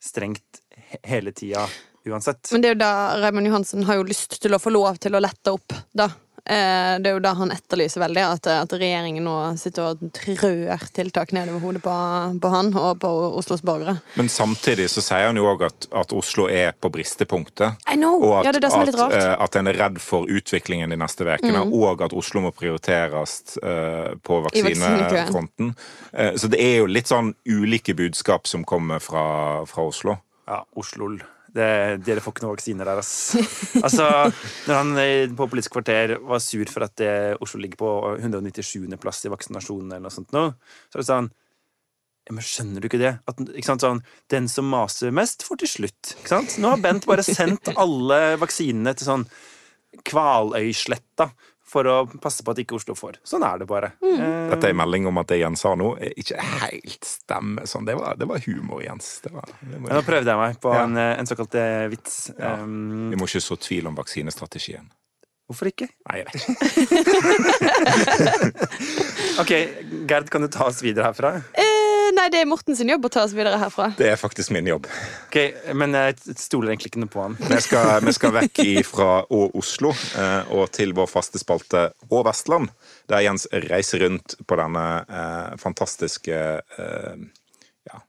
strengt 0.00 0.60
hele 1.04 1.32
tida 1.36 1.64
uansett. 2.12 2.52
Men 2.52 2.64
det 2.64 2.70
er 2.72 2.76
jo 2.76 2.82
da 2.84 2.94
Raymond 3.22 3.50
Johansen 3.50 3.84
har 3.88 4.00
jo 4.00 4.08
lyst 4.08 4.40
til 4.42 4.56
å 4.56 4.62
få 4.62 4.72
lov 4.74 4.98
til 5.02 5.14
å 5.18 5.22
lette 5.22 5.54
opp, 5.54 5.76
da. 5.92 6.10
Eh, 6.48 6.96
Det 7.02 7.10
er 7.10 7.12
jo 7.12 7.20
da 7.20 7.34
han 7.36 7.50
etterlyser 7.52 8.00
veldig, 8.00 8.22
at, 8.24 8.46
at 8.48 8.72
regjeringen 8.72 9.26
nå 9.26 9.34
sitter 9.60 9.90
og 9.90 10.04
trør 10.16 10.80
tiltak 10.96 11.34
nedover 11.36 11.60
hodet 11.60 11.82
på, 11.84 11.96
på 12.40 12.52
han 12.54 12.70
og 12.72 13.02
på 13.02 13.10
Oslos 13.36 13.60
borgere. 13.60 13.98
Men 14.16 14.30
samtidig 14.32 14.86
så 14.88 15.04
sier 15.04 15.26
han 15.28 15.36
jo 15.36 15.44
òg 15.50 15.66
at, 15.68 15.88
at 15.92 16.14
Oslo 16.16 16.46
er 16.48 16.72
på 16.72 16.88
bristepunktet. 16.94 17.84
Og 17.84 18.32
at, 18.38 18.48
ja, 18.48 18.54
det 18.54 18.62
er 18.62 18.64
det 18.64 18.72
som 18.72 18.80
er 18.80 18.88
litt 18.88 18.96
at, 18.96 19.02
rart. 19.02 19.18
Mm. 19.18 19.28
eh, 19.28 19.44
at 19.44 19.60
en 19.60 19.68
er 19.74 19.80
redd 19.82 20.00
for 20.00 20.32
utviklingen 20.38 20.94
de 20.94 21.00
neste 21.04 21.28
ukene, 21.28 21.66
og 21.68 22.06
at 22.08 22.16
Oslo 22.16 22.40
må 22.46 22.54
prioriteres 22.56 23.58
eh, 23.60 24.14
på 24.24 24.40
vaksinefronten. 24.48 25.74
Eh, 26.14 26.32
så 26.40 26.48
det 26.48 26.64
er 26.64 26.78
jo 26.80 26.88
litt 26.88 27.12
sånn 27.12 27.34
ulike 27.44 27.92
budskap 27.98 28.48
som 28.48 28.64
kommer 28.64 29.04
fra, 29.04 29.66
fra 29.68 29.90
Oslo. 29.90 30.16
Ja, 30.48 30.62
Oslo. 30.80 31.18
Det, 31.58 31.70
dere 32.06 32.22
får 32.22 32.34
ikke 32.34 32.44
noen 32.44 32.54
vaksiner 32.54 32.88
der, 32.88 33.00
ass. 33.02 33.12
Altså, 33.82 34.06
når 34.68 34.78
han 34.78 35.02
eh, 35.02 35.26
på 35.34 35.48
Politisk 35.50 35.74
kvarter 35.74 36.14
var 36.22 36.40
sur 36.44 36.70
for 36.70 36.86
at 36.86 36.94
det, 37.00 37.12
Oslo 37.44 37.60
ligger 37.62 37.80
på 37.80 37.90
197. 38.14 38.86
plass 39.02 39.24
i 39.26 39.32
vaksinasjonen 39.32 39.92
eller 39.92 40.06
noe 40.06 40.14
sånt 40.14 40.34
nå, 40.36 40.48
så 40.88 40.96
sa 40.96 41.02
det 41.02 41.10
sånn 41.10 41.30
ja, 42.28 42.34
men 42.36 42.44
skjønner 42.44 42.84
du 42.84 42.90
ikke 42.90 43.00
det? 43.00 43.14
At, 43.24 43.38
ikke 43.40 43.64
sant, 43.70 43.84
sånn, 43.84 44.02
Den 44.28 44.50
som 44.52 44.66
maser 44.68 45.14
mest, 45.16 45.46
får 45.48 45.62
til 45.62 45.70
slutt. 45.72 46.10
Ikke 46.18 46.28
sant? 46.34 46.58
Nå 46.60 46.74
har 46.74 46.82
Bent 46.84 47.06
bare 47.08 47.24
sendt 47.24 47.70
alle 47.72 48.36
vaksinene 48.40 48.92
til 48.98 49.08
sånn 49.08 49.24
Kvaløysletta 50.04 51.30
for 51.68 51.84
å 51.84 51.96
passe 52.22 52.42
på 52.44 52.50
at 52.54 52.58
ikke 52.62 52.76
Oslo 52.78 52.94
får. 52.96 53.18
Sånn 53.28 53.44
er 53.44 53.58
det 53.60 53.66
bare. 53.68 53.90
Mm. 54.00 54.48
Dette 54.54 54.66
er 54.70 54.72
en 54.72 54.78
melding 54.80 55.06
om 55.10 55.18
at 55.20 55.28
det 55.28 55.38
Jens 55.42 55.60
sa 55.66 55.74
nå, 55.76 55.90
er 56.00 56.14
ikke 56.16 56.40
helt 56.62 57.04
stemmer 57.04 57.66
sånn. 57.68 57.84
Det 57.88 57.94
var, 57.98 58.16
det 58.16 58.28
var 58.30 58.40
humor, 58.46 58.80
Jens. 58.84 59.10
Det 59.24 59.32
var, 59.34 59.44
det 59.60 59.82
var, 59.82 59.92
nå 59.98 60.02
prøvde 60.06 60.32
jeg 60.32 60.40
meg 60.40 60.60
på 60.64 60.72
Ja. 60.74 60.84
en, 60.86 60.96
eh, 60.96 61.14
en 61.20 61.28
såkalt 61.28 61.54
eh, 61.60 61.84
vits. 61.92 62.30
Ja. 62.38 62.54
Um, 62.62 63.10
vi 63.12 63.20
må 63.20 63.28
ikke 63.28 63.44
så 63.44 63.56
tvil 63.60 63.86
om 63.92 63.98
vaksinestrategien. 64.00 64.88
hvorfor 65.48 65.68
ikke? 65.70 65.86
Nei, 66.08 66.18
jeg 66.20 66.26
vet 66.28 66.34
ikke. 66.42 67.68
Ok, 69.40 69.52
Gerd, 70.10 70.28
kan 70.32 70.42
du 70.44 70.48
ta 70.52 70.66
oss 70.68 70.82
videre 70.84 71.08
herfra? 71.08 71.30
Nei, 72.18 72.26
det 72.34 72.40
er 72.42 72.48
Morten 72.50 72.74
sin 72.74 72.88
jobb 72.90 73.04
å 73.06 73.10
ta 73.14 73.22
oss 73.22 73.34
videre 73.36 73.58
herfra. 73.60 73.92
Det 73.98 74.08
er 74.10 74.16
faktisk 74.18 74.50
min 74.54 74.66
jobb. 74.66 74.88
Ok, 75.28 75.36
Men 75.78 75.94
jeg 75.94 76.16
stoler 76.40 76.72
egentlig 76.72 76.90
ikke 76.90 77.02
noe 77.04 77.12
på 77.12 77.22
han. 77.22 77.36
Vi 77.38 77.60
skal, 77.62 78.00
vi 78.02 78.14
skal 78.16 78.32
vekk 78.34 78.60
ifra 78.64 79.10
og 79.30 79.54
Oslo 79.60 79.92
eh, 79.94 80.50
og 80.56 80.66
til 80.74 80.94
vår 80.98 81.06
faste 81.10 81.38
spalte 81.38 81.84
Og 82.10 82.24
Vestland, 82.26 82.72
der 83.10 83.22
Jens 83.26 83.46
reiser 83.68 84.02
rundt 84.06 84.34
på 84.48 84.58
denne 84.58 84.86
eh, 85.06 85.52
fantastiske 85.62 86.40
eh, 86.58 87.22
ja, 87.88 88.00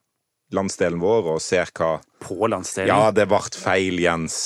landsdelen 0.57 0.99
vår 1.03 1.29
og 1.35 1.43
ser 1.45 1.69
hva 1.77 1.99
På 2.25 2.49
landsdelen. 2.49 2.89
Ja, 2.89 3.11
det 3.13 3.29
ble 3.29 3.43
feil, 3.61 4.01
Jens. 4.01 4.39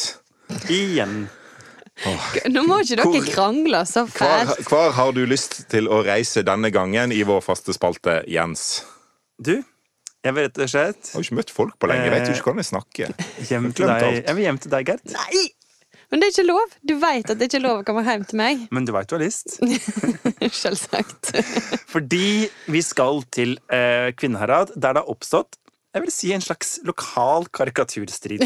Igjen. 0.67 1.23
Nå 2.49 2.63
må 2.67 2.80
ikke 2.82 2.97
dere 2.97 3.06
Hvor- 3.06 3.28
krangle 3.32 3.84
så 3.88 4.04
fælt. 4.10 4.65
hvor 4.67 4.91
har 4.97 5.12
du 5.13 5.23
lyst 5.30 5.69
til 5.69 5.88
å 5.88 6.02
reise 6.04 6.43
denne 6.43 6.71
gangen 6.73 7.13
i 7.13 7.21
vår 7.23 7.39
faste 7.45 7.73
spalte, 7.78 8.23
Jens? 8.28 8.82
Du, 9.43 9.58
jeg 10.23 10.36
vil 10.38 10.45
rett 10.45 10.60
og 10.63 10.69
slett 10.71 11.10
Jeg 11.10 11.17
har 11.17 11.25
ikke 11.25 11.36
møtt 11.41 11.51
folk 11.51 11.75
på 11.82 11.89
lenge. 11.91 12.06
Jeg 12.08 12.13
vet 12.13 12.29
jo 12.29 12.36
ikke 12.38 12.47
hvordan 12.47 12.63
jeg 12.63 12.69
snakker. 12.69 13.17
hjem 13.49 13.67
til 13.75 13.89
deg. 13.91 14.06
Jeg 14.21 14.38
vil 14.38 14.45
hjem 14.47 14.60
til 14.63 14.73
deg, 14.73 14.91
Gerd. 14.91 15.13
Nei! 15.17 15.43
Men 16.13 16.21
det 16.21 16.27
er 16.27 16.34
ikke 16.36 16.45
lov. 16.45 16.75
Du 16.86 16.93
vet 17.01 17.32
at 17.34 17.39
det 17.39 17.49
ikke 17.49 17.58
er 17.58 17.65
lov 17.65 17.82
å 17.82 17.86
komme 17.88 18.03
hjem 18.06 18.23
til 18.29 18.39
meg. 18.39 18.62
Men 18.75 18.88
du 18.88 18.93
veit 18.95 19.10
du 19.10 19.17
har 19.17 19.23
lyst. 19.23 19.58
Selvsagt. 20.63 21.34
Fordi 21.93 22.47
vi 22.71 22.84
skal 22.86 23.23
til 23.34 23.58
eh, 23.73 24.13
Kvinnherad, 24.15 24.75
der 24.77 24.95
det 24.95 25.03
har 25.03 25.12
oppstått 25.12 25.58
jeg 25.93 26.01
vil 26.01 26.10
si 26.10 26.32
en 26.34 26.41
slags 26.41 26.79
lokal 26.88 27.43
karikaturstrid. 27.53 28.41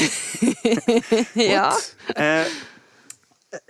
ja. 1.39 1.69
Eh, 2.12 2.49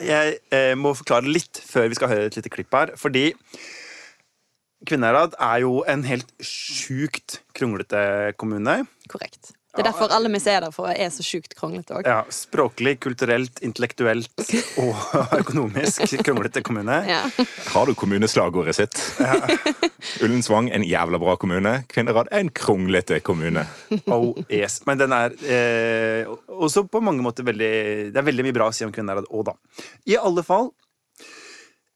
jeg 0.02 0.40
eh, 0.50 0.72
må 0.74 0.96
forklare 0.98 1.30
litt 1.30 1.62
før 1.62 1.92
vi 1.92 2.00
skal 2.00 2.10
høre 2.10 2.32
et 2.32 2.40
lite 2.40 2.50
klipp 2.50 2.74
her. 2.74 2.96
Fordi 2.98 3.28
Kvinnherad 4.86 5.34
er 5.42 5.64
jo 5.66 5.80
en 5.90 6.04
helt 6.06 6.30
sjukt 6.44 7.42
kronglete 7.58 8.34
kommune. 8.38 8.84
Korrekt. 9.10 9.54
Det 9.78 9.84
er 9.84 9.92
derfor 9.92 10.10
alle 10.10 10.30
vi 10.34 10.40
ser 10.42 10.64
der 10.66 10.74
for 10.74 10.90
er 10.90 11.10
så 11.14 11.22
sjukt 11.22 11.52
kronglete 11.58 11.94
òg. 12.00 12.08
Ja, 12.10 12.24
språklig, 12.34 12.96
kulturelt, 13.04 13.60
intellektuelt 13.66 14.42
og 14.82 15.36
økonomisk 15.38 16.16
kronglete 16.26 16.64
kommune. 16.66 16.96
Ja. 17.06 17.20
Har 17.76 17.86
du 17.86 17.94
kommuneslagordet 17.98 18.74
sitt? 18.80 18.98
Ullensvang, 20.26 20.72
en 20.74 20.86
jævla 20.88 21.22
bra 21.22 21.38
kommune. 21.38 21.76
Kvinnherad, 21.94 22.32
en 22.34 22.50
kronglete 22.50 23.20
kommune. 23.22 23.68
Oh, 24.10 24.34
yes. 24.50 24.80
Men 24.90 25.04
den 25.04 25.14
er 25.14 25.38
eh, 25.46 26.34
også 26.50 26.88
på 26.90 27.04
mange 27.04 27.22
måter 27.22 27.46
veldig 27.46 27.72
Det 28.14 28.18
er 28.18 28.26
veldig 28.26 28.48
mye 28.48 28.58
bra 28.58 28.72
å 28.72 28.74
si 28.74 28.88
om 28.88 28.94
Kvinnherad 28.96 29.30
òg, 29.30 29.52
da. 29.52 29.86
I 30.10 30.18
alle 30.18 30.42
fall 30.48 30.72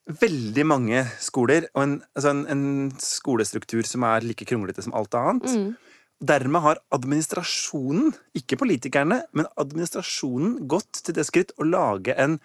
veldig 0.10 0.66
mange 0.68 1.04
skoler, 1.22 1.68
og 1.76 1.84
en, 1.84 1.96
altså 2.18 2.34
en, 2.34 2.46
en 2.50 2.64
skolestruktur 3.02 3.86
som 3.88 4.06
er 4.08 4.26
like 4.26 4.48
kronglete 4.50 4.84
som 4.86 4.96
alt 4.98 5.16
annet. 5.18 5.76
Dermed 6.22 6.62
har 6.62 6.82
administrasjonen, 6.94 8.12
ikke 8.38 8.60
politikerne, 8.62 9.22
men 9.34 9.50
administrasjonen 9.62 10.60
gått 10.70 11.04
til 11.06 11.18
det 11.18 11.26
skritt 11.30 11.54
å 11.58 11.66
lage 11.66 12.16
en 12.18 12.40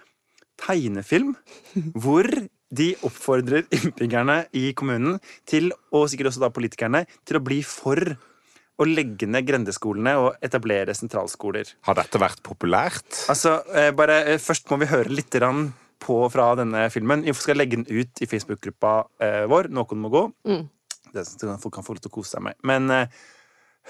tegnefilm 0.60 1.34
hvor 2.02 2.28
de 2.76 2.92
oppfordrer 3.06 3.66
innbyggerne 3.74 4.40
i 4.58 4.70
kommunen 4.76 5.20
til, 5.48 5.70
og 5.94 6.08
sikkert 6.10 6.32
også 6.32 6.46
da 6.46 6.52
politikerne, 6.54 7.04
til 7.28 7.38
å 7.38 7.44
bli 7.44 7.60
for 7.66 8.16
å 8.76 8.84
legge 8.84 9.28
ned 9.30 9.46
grendeskolene 9.48 10.16
og 10.20 10.44
etablere 10.44 10.92
sentralskoler. 10.96 11.70
Har 11.88 11.96
dette 11.96 12.20
vært 12.20 12.42
populært? 12.44 13.06
Altså, 13.32 13.60
eh, 13.72 13.92
bare 13.96 14.18
eh, 14.34 14.42
Først 14.42 14.68
må 14.68 14.80
vi 14.82 14.90
høre 14.90 15.14
litt 15.14 15.32
grann 15.32 15.70
på 16.02 16.18
fra 16.30 16.50
denne 16.58 16.86
filmen. 16.92 17.24
Vi 17.26 17.34
skal 17.34 17.58
legge 17.60 17.78
den 17.78 17.86
ut 17.88 18.22
i 18.22 18.28
Facebook-gruppa 18.28 18.92
eh, 19.22 19.44
vår. 19.50 19.70
Noen 19.74 20.02
må 20.02 20.12
gå. 20.12 20.22
Det, 21.12 21.24
så 21.24 21.56
folk 21.62 21.74
kan 21.74 21.86
få 21.86 21.96
lov 21.96 22.04
til 22.04 22.12
å 22.12 22.16
kose 22.18 22.36
seg 22.36 22.44
med. 22.48 22.58
Men 22.66 22.90
eh, 22.92 23.18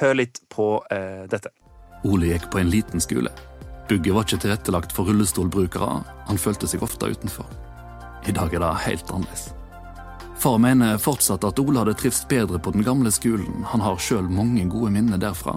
hør 0.01 0.19
litt 0.23 0.41
på 0.53 0.71
eh, 0.93 1.27
dette. 1.31 1.53
Ole 2.07 2.33
gikk 2.33 2.51
på 2.53 2.63
en 2.63 2.71
liten 2.71 3.03
skole. 3.03 3.33
Bygget 3.89 4.15
var 4.15 4.27
ikke 4.27 4.43
tilrettelagt 4.43 4.95
for 4.95 5.09
rullestolbrukere. 5.09 6.01
Han 6.29 6.41
følte 6.43 6.69
seg 6.71 6.83
ofte 6.87 7.11
utenfor. 7.11 7.47
I 8.27 8.35
dag 8.35 8.55
er 8.55 8.63
det 8.63 8.73
helt 8.87 9.13
annerledes. 9.15 9.53
Far 10.37 10.59
mener 10.61 10.99
fortsatt 11.01 11.47
at 11.49 11.59
Ole 11.63 11.81
hadde 11.81 11.95
trivst 11.97 12.27
bedre 12.29 12.59
på 12.61 12.73
den 12.75 12.85
gamle 12.85 13.11
skolen. 13.15 13.65
Han 13.71 13.81
har 13.81 13.97
sjøl 14.03 14.27
mange 14.29 14.67
gode 14.69 14.91
minner 14.93 15.21
derfra. 15.23 15.57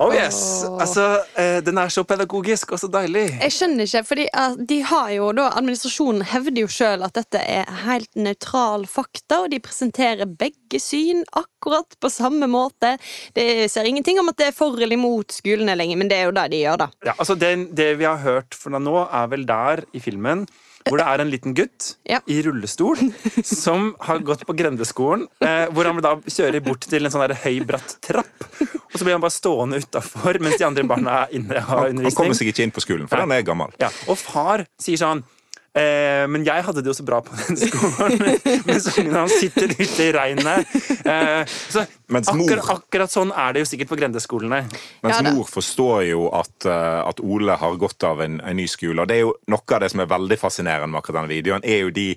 Oh 0.00 0.14
yes! 0.14 0.64
Altså, 0.80 1.02
eh, 1.36 1.58
den 1.64 1.76
er 1.78 1.90
så 1.92 2.02
pedagogisk 2.08 2.72
og 2.72 2.80
så 2.80 2.88
deilig. 2.90 3.26
Jeg 3.42 3.52
skjønner 3.52 3.84
ikke, 3.84 4.00
fordi 4.08 4.24
eh, 4.24 4.54
de 4.70 4.78
har 4.88 5.10
jo 5.12 5.28
da 5.36 5.50
Administrasjonen 5.58 6.24
hevder 6.32 6.64
jo 6.64 6.70
sjøl 6.72 7.04
at 7.04 7.14
dette 7.18 7.42
er 7.44 7.68
helt 7.84 8.08
nøytral 8.16 8.86
fakta, 8.88 9.42
og 9.44 9.52
de 9.52 9.60
presenterer 9.62 10.24
begge 10.26 10.80
syn 10.80 11.20
akkurat 11.36 11.98
på 12.00 12.10
samme 12.12 12.48
måte. 12.50 12.94
Det 13.36 13.68
ser 13.70 13.90
ingenting 13.90 14.20
om 14.22 14.32
at 14.32 14.40
det 14.40 14.48
er 14.48 14.56
for 14.56 14.80
eller 14.80 14.96
imot 14.96 15.36
skolene 15.36 15.76
lenger, 15.76 16.00
men 16.00 16.10
det 16.10 16.22
er 16.22 16.30
jo 16.30 16.36
det 16.40 16.48
de 16.54 16.64
gjør, 16.64 16.82
da. 16.86 16.90
Ja, 17.10 17.16
altså 17.18 17.36
det, 17.36 17.52
det 17.76 17.92
vi 18.00 18.08
har 18.08 18.24
hørt 18.24 18.56
fra 18.56 18.80
nå, 18.80 18.96
er 19.04 19.32
vel 19.34 19.44
der 19.48 19.84
i 19.92 20.00
filmen 20.02 20.46
hvor 20.88 20.98
det 20.98 21.06
er 21.06 21.22
en 21.22 21.30
liten 21.32 21.54
gutt 21.56 21.92
Ja. 22.08 22.18
i 22.26 22.40
rullestol 22.42 22.98
som 23.46 23.92
har 24.00 24.18
gått 24.26 24.44
på 24.48 24.54
grendeskolen. 24.58 25.26
Eh, 25.40 25.66
hvor 25.72 25.88
han 25.88 26.00
da 26.04 26.16
kjører 26.26 26.62
bort 26.64 26.86
til 26.90 27.04
en 27.06 27.12
sånn 27.14 27.24
der 27.28 27.36
høy, 27.44 27.60
bratt 27.68 27.96
trapp. 28.04 28.46
Og 28.60 28.98
så 28.98 29.04
blir 29.06 29.14
han 29.16 29.22
bare 29.24 29.32
stående 29.34 29.78
utafor 29.82 30.38
mens 30.42 30.58
de 30.60 30.66
andre 30.66 30.84
barna 30.88 31.22
er 31.24 31.36
inne 31.38 31.56
og 31.56 31.62
har 31.62 31.86
Han, 31.86 32.02
han 32.02 32.10
kommer 32.10 32.10
undervisning. 32.10 32.34
seg 32.40 32.50
ikke 32.52 32.66
inn 32.66 32.74
på 32.76 32.82
skolen, 32.84 33.08
for 33.08 33.22
han 33.22 33.32
er 33.32 33.42
gammel. 33.46 33.72
Ja, 33.80 33.88
og 34.08 34.18
far 34.20 34.66
sier 34.80 35.00
sånn 35.00 35.22
Eh, 35.72 36.26
men 36.28 36.42
jeg 36.44 36.64
hadde 36.66 36.82
det 36.84 36.90
jo 36.90 36.94
så 36.98 37.04
bra 37.08 37.22
på 37.24 37.32
den 37.32 37.56
skolen, 37.56 38.18
mens 38.68 38.88
ungene 38.92 39.22
hans 39.22 39.36
sitter 39.40 39.70
ute 39.72 40.04
i 40.04 40.10
regnet. 40.12 40.74
Eh, 41.08 41.46
så 41.72 41.86
Mens 42.12 42.28
mor- 42.36 42.44
akkurat, 42.44 42.82
akkurat 42.82 43.14
sånn 43.14 43.32
er 43.32 43.54
det 43.56 43.62
jo 43.64 43.70
sikkert 43.70 43.88
på 43.94 43.96
grendeskolene. 44.02 44.58
Mens 45.00 45.16
Ja 45.16 45.32
mor 45.32 45.48
forstår 45.48 46.04
jo 46.10 46.26
at, 46.36 46.52
eh, 46.68 47.00
at 47.08 47.24
Ole 47.24 47.56
har 47.56 47.80
godt 47.80 48.04
av 48.04 48.20
en, 48.20 48.36
en 48.44 48.60
ny 48.60 48.66
skole. 48.68 49.00
Og 49.00 49.08
det 49.08 49.16
er 49.16 49.24
jo 49.24 49.32
noe 49.48 49.64
av 49.78 49.80
det 49.86 49.90
som 49.94 50.04
er 50.04 50.12
veldig 50.12 50.38
fascinerende 50.44 50.92
med 50.92 51.00
akkurat 51.00 51.22
denne 51.22 51.32
videoen, 51.32 51.64
er 51.64 51.86
jo 51.86 51.94
de 51.96 52.08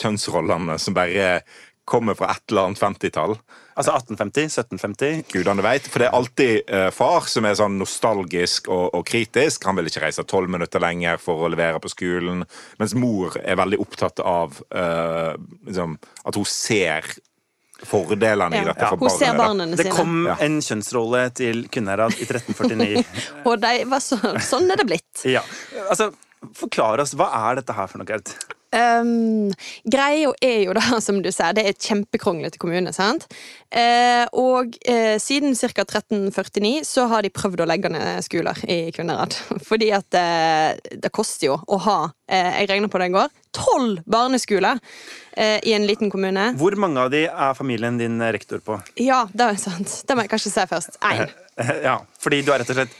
kjønnsrollene 0.00 0.78
som 0.82 0.94
bare 0.96 1.40
kommer 1.84 2.16
fra 2.18 2.30
et 2.32 2.46
eller 2.50 2.70
annet 2.70 2.80
50-tall. 2.80 3.36
Altså 3.74 3.90
1850, 3.96 4.44
1750. 4.54 5.24
Gudene 5.34 5.64
vet. 5.66 5.88
For 5.90 5.98
det 6.02 6.06
er 6.08 6.16
alltid 6.18 6.70
uh, 6.70 6.88
far 6.94 7.26
som 7.30 7.46
er 7.48 7.56
sånn 7.58 7.76
nostalgisk 7.80 8.68
og, 8.70 8.92
og 8.94 9.04
kritisk. 9.08 9.66
Han 9.66 9.80
vil 9.80 9.90
ikke 9.90 10.04
reise 10.06 10.22
tolv 10.30 10.52
minutter 10.52 10.82
lenger 10.84 11.18
for 11.22 11.42
å 11.42 11.50
levere 11.50 11.80
på 11.82 11.90
skolen. 11.90 12.44
Mens 12.78 12.94
mor 12.94 13.34
er 13.42 13.58
veldig 13.58 13.80
opptatt 13.82 14.22
av 14.22 14.60
uh, 14.70 15.34
liksom, 15.66 15.96
at 16.24 16.38
hun 16.38 16.46
ser 16.48 17.10
fordelene 17.84 18.62
i 18.62 18.64
dette 18.64 18.86
for 18.88 19.02
Hun 19.02 19.10
ser 19.12 19.34
barnet. 19.36 19.74
sine. 19.74 19.82
Det 19.82 19.92
kom 19.92 20.26
Ja. 20.30 20.36
en 20.46 20.60
kjønnsrolle 20.62 21.24
til 21.34 21.66
Kvinnherad 21.68 22.14
i 22.16 22.24
1349. 22.28 23.02
Og 23.50 23.58
de 23.60 23.72
var 23.90 24.00
så, 24.00 24.20
sånn 24.40 24.70
er 24.70 24.80
det 24.80 24.86
blitt. 24.88 25.24
Ja, 25.28 25.42
altså 25.88 26.12
Forklar 26.54 27.00
oss, 27.00 27.14
hva 27.16 27.30
er 27.48 27.56
dette 27.56 27.72
her 27.72 27.86
for 27.88 28.02
noe? 28.02 28.18
Um, 28.74 29.52
greia 29.86 30.32
er 30.42 30.64
jo 30.66 30.74
da, 30.74 30.82
som 31.06 31.20
du 31.22 31.30
sier, 31.30 31.54
det 31.54 31.64
er 31.64 31.74
et 31.74 31.86
kjempekronglete 31.86 32.60
kommune. 32.62 32.92
sant? 32.94 33.28
Uh, 33.70 34.26
og 34.38 34.74
uh, 34.88 35.14
siden 35.22 35.54
ca. 35.54 35.84
1349 35.84 36.82
så 36.88 37.06
har 37.10 37.24
de 37.24 37.32
prøvd 37.34 37.64
å 37.64 37.68
legge 37.68 37.92
ned 37.92 38.24
skoler 38.26 38.58
i 38.70 38.90
Kvinnherad. 38.94 39.36
Fordi 39.68 39.90
at 39.94 40.18
uh, 40.18 40.74
det 40.90 41.14
koster 41.14 41.52
jo 41.52 41.58
å 41.66 41.80
ha 41.84 41.98
Jeg 42.24 42.68
regner 42.70 42.88
på 42.88 42.98
det 42.98 43.10
i 43.10 43.12
går. 43.12 43.32
Tolv 43.54 44.00
barneskoler 44.10 44.80
i 45.36 45.74
en 45.76 45.84
liten 45.86 46.08
kommune. 46.10 46.46
Hvor 46.56 46.74
mange 46.80 47.04
av 47.04 47.12
de 47.12 47.26
er 47.28 47.54
familien 47.54 48.00
din 48.00 48.16
rektor 48.32 48.64
på? 48.64 48.80
Ja, 48.96 49.26
det 49.30 49.50
er 49.50 49.60
sant. 49.60 49.92
Det 50.08 50.16
må 50.16 50.24
jeg 50.24 50.32
kanskje 50.32 50.54
si 50.56 50.66
først. 50.72 50.98
Én. 51.04 51.28
Ja, 51.86 52.00
Fordi 52.18 52.40
du 52.42 52.48
er 52.50 52.58
rett 52.62 52.70
og 52.72 52.76
slett 52.80 52.94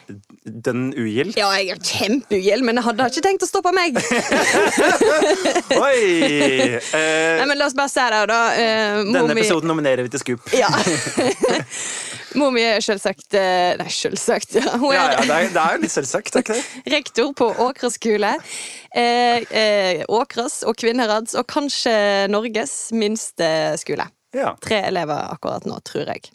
den 0.67 0.85
ugild? 0.95 1.33
Ja, 1.39 1.49
jeg 1.59 1.73
er 1.75 1.81
kjempeugild, 1.83 2.63
men 2.67 2.79
jeg 2.79 2.85
hadde 2.87 3.07
ikke 3.11 3.23
tenkt 3.25 3.43
å 3.43 3.49
stoppe 3.51 3.73
meg. 3.75 3.97
Oi! 5.89 6.01
Nei, 6.95 6.95
Eh, 6.95 7.43
men 7.49 7.59
La 7.59 7.67
oss 7.67 7.75
bare 7.77 7.91
se 7.91 8.05
det, 8.13 8.21
da. 8.31 8.39
Eh, 8.55 9.01
denne 9.11 9.35
episoden 9.35 9.69
nominerer 9.71 10.07
vi 10.07 10.13
til 10.15 10.23
Scoop. 10.23 10.47
Ja. 10.55 10.69
Mor 12.39 12.51
mi 12.55 12.63
er 12.67 12.81
selvsagt 12.83 13.35
eh, 13.39 13.75
Nei, 13.79 13.89
selvsagt. 13.95 14.57
ja. 14.59 14.75
Hun 14.81 14.91
Ja, 14.95 15.05
er 15.11 15.17
ja, 15.19 15.27
det 15.29 15.37
er, 15.37 15.51
det 15.55 15.63
er 15.65 15.77
jo 15.77 15.83
litt 15.85 15.95
selvsagt. 15.95 16.35
er 16.39 16.45
ikke 16.45 16.57
det? 16.59 16.65
rektor 16.95 17.33
på 17.39 17.51
Åkra 17.67 17.91
skole. 17.95 18.33
Eh, 18.95 19.45
eh, 19.51 20.03
Åkras 20.11 20.61
og 20.69 20.77
Kvinnherads, 20.81 21.35
og 21.39 21.47
kanskje 21.51 21.95
Norges 22.33 22.75
minste 22.95 23.49
skole. 23.83 24.07
Ja. 24.35 24.53
Tre 24.63 24.81
elever 24.89 25.31
akkurat 25.33 25.67
nå, 25.69 25.79
tror 25.87 26.11
jeg. 26.11 26.29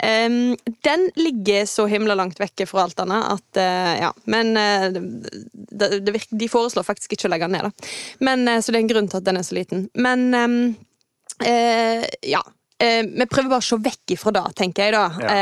Um, 0.00 0.56
den 0.84 1.06
ligger 1.18 1.66
så 1.68 1.86
himla 1.90 2.16
langt 2.16 2.40
vekke 2.40 2.66
fra 2.68 2.86
alt 2.86 3.00
annet 3.02 3.34
at 3.34 3.60
uh, 3.60 3.90
Ja. 4.00 4.12
Men 4.32 4.54
uh, 4.56 4.86
det, 4.92 5.90
det 6.06 6.14
virker, 6.14 6.38
de 6.40 6.48
foreslår 6.52 6.86
faktisk 6.86 7.16
ikke 7.16 7.28
å 7.28 7.32
legge 7.34 7.48
den 7.48 7.58
ned, 7.58 7.68
da. 7.68 7.90
Men, 8.24 8.46
uh, 8.48 8.60
så 8.60 8.72
det 8.72 8.80
er 8.80 8.84
en 8.86 8.94
grunn 8.94 9.10
til 9.10 9.20
at 9.20 9.28
den 9.28 9.40
er 9.40 9.46
så 9.46 9.58
liten. 9.58 9.88
Men 9.98 10.30
um, 10.34 10.62
ja. 11.40 12.44
Vi 12.80 13.24
prøver 13.28 13.50
bare 13.50 13.60
å 13.60 13.64
se 13.64 13.76
vekk 13.76 14.14
ifra 14.14 14.32
det, 14.32 14.42
tenker 14.56 14.86
jeg 14.86 14.94
da. 14.94 15.02
Ja. 15.20 15.32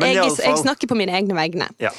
Jeg, 0.00 0.22
jeg 0.40 0.56
snakker 0.56 0.88
på 0.88 0.96
mine 0.96 1.12
egne 1.18 1.36
vegne. 1.36 1.66
Ja. 1.84 1.92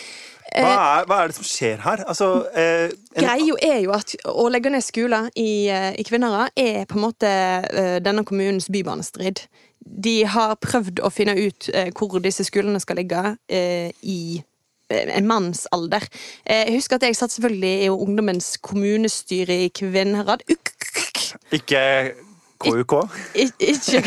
Hva, 0.56 0.74
er, 1.00 1.08
hva 1.10 1.18
er 1.24 1.30
det 1.32 1.36
som 1.38 1.46
skjer 1.46 1.82
her? 1.84 2.04
Altså, 2.10 2.28
eh, 2.58 2.90
Greia 3.16 3.56
er 3.66 3.80
jo 3.84 3.92
at 3.96 4.16
å 4.26 4.48
legge 4.50 4.72
ned 4.74 4.82
skoler 4.86 5.30
i, 5.38 5.70
eh, 5.70 5.94
i 6.00 6.06
Kvinnherad 6.08 6.56
er 6.58 6.86
på 6.90 6.98
en 6.98 7.04
måte 7.06 7.30
eh, 7.30 7.98
denne 8.04 8.26
kommunens 8.26 8.70
bybanestrid. 8.74 9.44
De 9.86 10.16
har 10.28 10.56
prøvd 10.62 11.02
å 11.06 11.12
finne 11.14 11.36
ut 11.38 11.70
eh, 11.74 11.92
hvor 11.96 12.20
disse 12.24 12.46
skolene 12.48 12.82
skal 12.82 13.00
ligge 13.00 13.22
eh, 13.48 13.92
i 14.02 14.40
eh, 14.90 15.12
en 15.18 15.28
manns 15.30 15.68
alder. 15.76 16.08
Eh, 16.46 16.66
Jeg 16.68 16.80
husker 16.80 16.98
at 17.00 17.08
jeg 17.08 17.20
satt 17.20 17.36
selvfølgelig 17.36 17.76
i 17.86 17.92
ungdommens 17.94 18.56
kommunestyre 18.62 19.64
i 19.66 19.70
Kvinnherad. 19.70 20.44
Ikke 21.54 21.84
KUK? 22.60 22.94
Ikke 23.40 24.02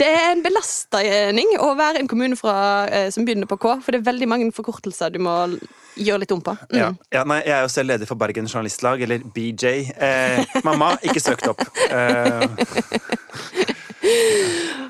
Det 0.00 0.08
er 0.08 0.30
en 0.32 0.42
belastning 0.44 1.54
å 1.60 1.74
være 1.78 2.02
en 2.02 2.08
kommune 2.10 2.38
fra, 2.38 2.86
eh, 2.86 3.10
som 3.12 3.26
begynner 3.28 3.48
på 3.50 3.58
K, 3.60 3.74
for 3.84 3.92
det 3.92 4.00
er 4.00 4.08
veldig 4.08 4.28
mange 4.30 4.48
forkortelser 4.56 5.12
du 5.12 5.20
må 5.24 5.34
gjøre 5.98 6.22
litt 6.24 6.32
om 6.32 6.42
på. 6.44 6.54
Mm. 6.70 6.78
Ja. 6.78 6.90
ja, 7.12 7.24
nei, 7.28 7.40
jeg 7.44 7.56
er 7.58 7.64
jo 7.66 7.72
selv 7.72 7.92
leder 7.92 8.08
for 8.08 8.20
Bergen 8.20 8.48
Journalistlag, 8.48 9.02
eller 9.04 9.24
BJ. 9.34 9.74
Eh, 9.92 10.60
mamma, 10.66 10.94
ikke 11.04 11.22
søkt 11.22 11.48
opp. 11.50 11.64
Eh, 11.88 12.46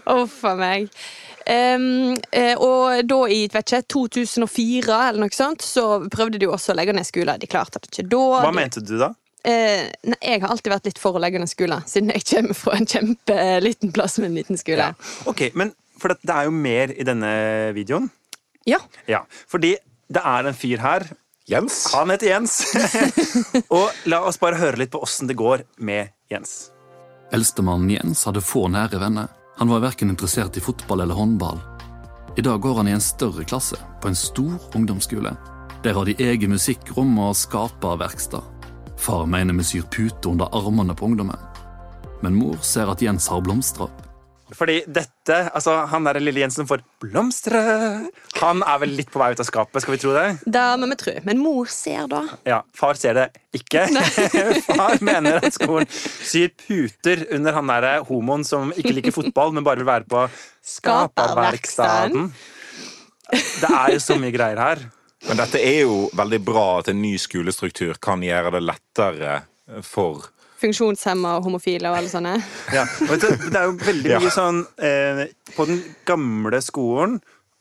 Uff 0.08 0.42
a 0.46 0.54
meg. 0.58 0.88
Eh, 1.48 2.54
og 2.60 3.08
da 3.08 3.20
i 3.32 3.40
vet 3.50 3.72
ikke, 3.72 3.86
2004 3.94 4.98
eller 5.08 5.22
noe 5.22 5.34
sånt, 5.34 5.64
så 5.64 5.86
prøvde 6.12 6.40
de 6.40 6.50
også 6.50 6.74
å 6.74 6.78
legge 6.78 6.94
ned 6.96 7.08
skoler. 7.08 7.40
De 7.40 7.48
klarte 7.50 7.80
det 7.80 7.90
ikke 7.92 8.08
da. 8.12 8.24
hva 8.44 8.52
mente 8.54 8.84
du 8.84 8.98
da? 9.00 9.14
Eh, 9.48 9.88
nei, 10.04 10.18
jeg 10.20 10.42
har 10.42 10.52
alltid 10.52 10.72
vært 10.74 10.88
litt 10.90 11.00
for 11.00 11.16
å 11.16 11.22
legge 11.22 11.40
ned 11.40 11.48
skoler, 11.48 11.84
siden 11.88 12.12
jeg 12.12 12.26
kommer 12.28 12.58
fra 12.58 12.76
en 12.76 12.88
kjempeliten 12.88 13.94
plass 13.96 14.18
med 14.20 14.30
en 14.32 14.40
liten 14.42 14.60
skole. 14.60 14.90
Ok, 15.30 15.48
men 15.58 15.74
For 15.98 16.12
det, 16.12 16.20
det 16.28 16.34
er 16.34 16.46
jo 16.46 16.52
mer 16.54 16.92
i 16.94 17.02
denne 17.02 17.30
videoen. 17.74 18.04
Ja. 18.68 18.78
Ja, 19.10 19.24
Fordi 19.50 19.72
det 20.06 20.22
er 20.22 20.46
en 20.46 20.54
fyr 20.54 20.78
her. 20.78 21.08
Jens? 21.48 21.88
Han 21.94 22.12
heter 22.12 22.28
Jens. 22.28 22.60
og 23.74 23.88
la 24.06 24.20
oss 24.28 24.38
bare 24.38 24.60
høre 24.60 24.78
litt 24.82 24.92
på 24.92 25.00
åssen 25.02 25.26
det 25.26 25.34
går 25.40 25.64
med 25.80 26.12
Jens. 26.30 26.68
Eldstemannen 27.34 27.90
Jens 27.96 28.22
hadde 28.28 28.44
få 28.44 28.68
nære 28.70 29.00
venner. 29.00 29.32
Han 29.58 29.72
var 29.72 29.82
verken 29.82 30.12
interessert 30.12 30.54
i 30.60 30.62
fotball 30.62 31.02
eller 31.02 31.18
håndball. 31.18 31.58
I 32.38 32.44
dag 32.46 32.60
går 32.62 32.82
han 32.82 32.92
i 32.92 32.94
en 32.94 33.02
større 33.02 33.42
klasse, 33.48 33.80
på 33.98 34.12
en 34.12 34.14
stor 34.14 34.54
ungdomsskole. 34.78 35.32
Der 35.82 35.96
har 35.98 36.06
de 36.06 36.14
eget 36.22 36.52
musikkrom 36.52 37.16
og 37.24 37.34
skaperverksted. 37.34 38.57
Far 38.98 39.26
mener 39.30 39.54
vi 39.54 39.64
syr 39.64 39.86
pute 39.90 40.28
under 40.28 40.50
armene 40.54 40.94
på 40.96 41.06
ungdommen. 41.06 41.38
Men 42.22 42.34
mor 42.34 42.58
ser 42.66 42.90
at 42.90 43.02
Jens 43.02 43.28
har 43.30 43.42
blomstra. 43.46 43.86
Fordi 44.56 44.78
dette, 44.88 45.36
altså 45.52 45.74
Han 45.90 46.06
der 46.08 46.18
lille 46.22 46.40
Jensen 46.40 46.66
får 46.68 46.80
blomstre. 47.02 47.60
Han 48.40 48.62
er 48.64 48.80
vel 48.80 48.94
litt 48.96 49.10
på 49.12 49.20
vei 49.20 49.30
ut 49.34 49.42
av 49.42 49.48
skapet, 49.48 49.82
skal 49.84 49.94
vi 49.94 50.00
tro 50.00 50.14
det? 50.16 50.26
Det 50.48 50.64
må 50.80 50.88
vi 50.88 50.98
tro. 51.02 51.14
Men 51.28 51.42
mor 51.42 51.68
ser 51.72 52.08
da. 52.10 52.22
Ja, 52.48 52.62
Far 52.76 52.96
ser 52.98 53.18
det 53.18 53.26
ikke. 53.56 53.84
Far 54.70 55.02
mener 55.04 55.42
at 55.42 55.52
skolen 55.56 55.88
syr 55.92 56.48
puter 56.56 57.26
under 57.36 57.58
han 57.58 57.74
derre 57.74 57.98
homoen 58.08 58.46
som 58.48 58.72
ikke 58.72 58.96
liker 58.96 59.14
fotball, 59.14 59.52
men 59.56 59.66
bare 59.66 59.82
vil 59.82 59.90
være 59.90 60.08
på 60.08 60.24
skaperverkstedet. 60.76 62.28
Det 63.28 63.68
er 63.68 63.92
jo 63.92 64.00
så 64.00 64.16
mye 64.16 64.32
greier 64.32 64.64
her. 64.64 64.86
Men 65.26 65.36
dette 65.40 65.58
er 65.58 65.80
jo 65.82 66.08
veldig 66.16 66.38
bra 66.46 66.66
at 66.78 66.88
en 66.92 67.00
ny 67.02 67.16
skolestruktur 67.18 67.98
kan 68.04 68.22
gjøre 68.22 68.52
det 68.54 68.60
lettere 68.68 69.40
for 69.84 70.28
Funksjonshemma 70.58 71.36
og 71.38 71.44
homofile 71.46 71.90
og 71.90 71.98
alle 72.00 72.10
sånne. 72.10 72.36
Ja, 72.74 72.82
og 73.04 73.10
vet 73.12 73.22
du, 73.26 73.48
det 73.50 73.58
er 73.60 73.66
jo 73.68 73.74
veldig 73.78 74.10
Ja. 74.10 74.18
mye 74.22 74.32
sånn 74.34 74.62
eh, 74.82 75.20
På 75.54 75.66
den 75.68 75.82
gamle 76.08 76.58
skolen 76.64 77.18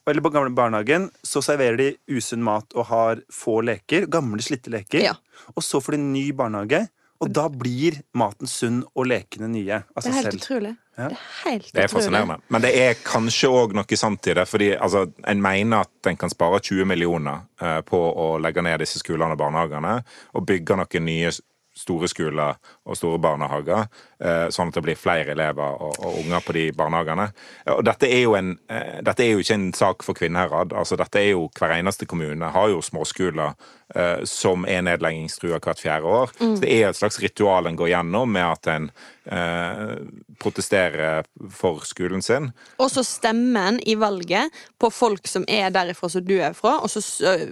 eller 0.08 0.24
på 0.24 0.32
gamle 0.32 0.54
barnehagen 0.56 1.10
så 1.26 1.42
serverer 1.44 1.78
de 1.82 1.88
usunn 2.16 2.40
mat 2.46 2.72
og 2.80 2.86
har 2.88 3.20
få 3.34 3.58
leker. 3.68 4.06
Gamle, 4.08 4.40
slitte 4.42 4.72
leker. 4.72 5.02
Ja. 5.04 5.16
Og 5.54 5.66
så 5.68 5.82
får 5.84 5.98
de 5.98 6.00
ny 6.14 6.22
barnehage, 6.32 6.86
og 7.20 7.34
da 7.36 7.50
blir 7.52 7.98
maten 8.16 8.48
sunn 8.48 8.86
og 8.96 9.10
lekene 9.12 9.50
nye 9.52 9.82
Altså 9.98 10.08
Det 10.08 10.14
er 10.14 10.18
helt 10.22 10.30
selv. 10.32 10.40
utrolig. 10.46 10.72
Ja. 10.98 11.08
Det 11.10 11.18
er 11.18 11.50
helt 11.50 11.74
Det 11.74 11.82
er 11.82 11.86
utrolig. 11.86 12.04
fascinerende. 12.04 12.38
Men 12.50 12.62
det 12.62 12.72
er 12.82 12.94
kanskje 13.06 13.50
òg 13.54 13.76
noe 13.78 13.98
sant 14.00 14.28
i 14.28 14.34
det. 14.34 14.48
fordi 14.48 14.72
altså, 14.76 15.06
En 15.28 15.42
mener 15.42 15.80
at 15.86 16.08
en 16.08 16.18
kan 16.18 16.30
spare 16.30 16.60
20 16.60 16.86
millioner 16.86 17.46
eh, 17.62 17.82
på 17.82 17.98
å 17.98 18.40
legge 18.42 18.62
ned 18.62 18.80
disse 18.80 19.00
skolene 19.00 19.38
og 19.38 19.38
barnehagene 19.38 20.04
og 20.34 20.46
bygge 20.46 20.76
noen 20.76 21.06
nye 21.06 21.32
store 21.78 22.08
skoler 22.10 22.56
og 22.86 22.98
store 22.98 23.20
barnehager, 23.22 23.88
eh, 24.24 24.48
sånn 24.50 24.72
at 24.72 24.74
det 24.80 24.84
blir 24.88 24.98
flere 24.98 25.34
elever 25.36 25.76
og, 25.78 26.00
og 26.02 26.20
unger 26.24 26.42
på 26.46 26.56
de 26.58 26.64
barnehagene. 26.78 27.28
Og 27.76 27.84
dette 27.86 28.10
er 28.10 28.24
jo, 28.24 28.34
en, 28.34 28.56
eh, 28.70 29.02
dette 29.06 29.24
er 29.26 29.36
jo 29.36 29.44
ikke 29.44 29.58
en 29.60 29.68
sak 29.78 30.06
for 30.08 30.18
Kvinnherad. 30.18 30.74
Altså, 30.74 30.98
dette 30.98 31.22
er 31.22 31.32
jo, 31.36 31.48
hver 31.60 31.76
eneste 31.78 32.08
kommune 32.10 32.50
har 32.56 32.72
jo 32.74 32.82
småskoler 32.82 33.54
eh, 33.96 34.24
som 34.26 34.66
er 34.66 34.82
nedleggingstrua 34.88 35.60
hvert 35.62 35.84
fjerde 35.84 36.16
år. 36.24 36.34
Så 36.40 36.58
det 36.64 36.74
er 36.80 36.90
et 36.90 37.00
slags 37.00 37.22
ritual 37.22 37.70
en 37.70 37.78
går 37.78 37.94
gjennom 37.94 38.34
med 38.34 38.48
at 38.48 38.74
en 38.74 38.90
eh, 39.32 39.94
protesterer 40.42 41.26
for 41.54 41.84
skolen 41.88 42.24
sin. 42.26 42.52
Og 42.82 42.92
så 42.94 43.04
stemmer 43.06 43.74
en 43.74 43.80
i 43.88 43.96
valget 44.00 44.54
på 44.80 44.90
folk 44.94 45.28
som 45.30 45.46
er 45.50 45.72
derifra 45.76 46.10
som 46.12 46.26
du 46.26 46.38
er 46.40 46.56
fra. 46.58 46.78
Og 46.84 46.92
så 46.92 47.04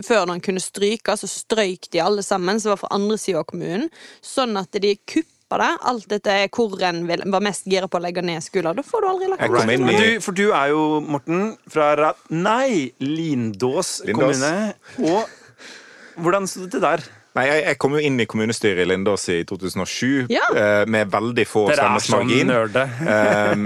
før 0.05 0.31
han 0.31 0.43
kunne 0.43 0.63
stryke, 0.63 1.17
så 1.17 1.29
strøyk 1.29 1.89
de 1.93 2.03
alle 2.03 2.25
sammen 2.25 2.59
som 2.61 2.73
var 2.73 2.83
fra 2.83 2.93
andre 2.95 3.19
sida 3.21 3.43
av 3.43 3.49
kommunen. 3.51 3.89
Sånn 4.25 4.57
at 4.59 4.75
de 4.81 4.95
kuppa 5.01 5.59
det. 5.61 5.71
Alt 5.91 6.09
dette 6.11 6.37
hvor 6.55 6.81
en 6.83 7.03
var 7.07 7.43
mest 7.45 7.67
gira 7.69 7.89
på 7.91 7.99
å 7.99 8.03
legge 8.03 8.23
ned 8.25 8.43
skoler. 8.45 8.75
Da 8.77 8.85
får 8.85 9.03
du 9.03 9.09
aldri 9.11 9.31
lagt 9.31 9.45
Jeg 9.45 9.81
ned 9.81 9.99
du, 10.01 10.21
for 10.25 10.37
du 10.37 10.45
er 10.49 10.73
jo, 10.73 10.85
Morten, 11.05 11.53
fra 11.71 11.93
Ra 11.99 12.13
Nei, 12.33 12.91
Lindås, 13.03 14.01
Lindås. 14.05 14.41
kommune. 14.41 14.73
Og 15.05 16.21
hvordan 16.23 16.47
sto 16.47 16.65
det 16.65 16.75
til 16.75 16.83
der? 16.85 17.03
Nei, 17.35 17.43
jeg, 17.49 17.63
jeg 17.67 17.77
kom 17.83 17.95
jo 17.97 18.01
inn 18.07 18.19
i 18.23 18.25
kommunestyret 18.31 18.79
i 18.85 18.87
Lindås 18.87 19.25
i 19.33 19.41
2007 19.47 20.27
Ja. 20.31 20.45
eh, 20.55 20.85
med 20.87 21.09
veldig 21.11 21.43
få 21.47 21.65
stemmers 21.75 22.07
margin. 22.13 22.47
sånn 22.53 22.93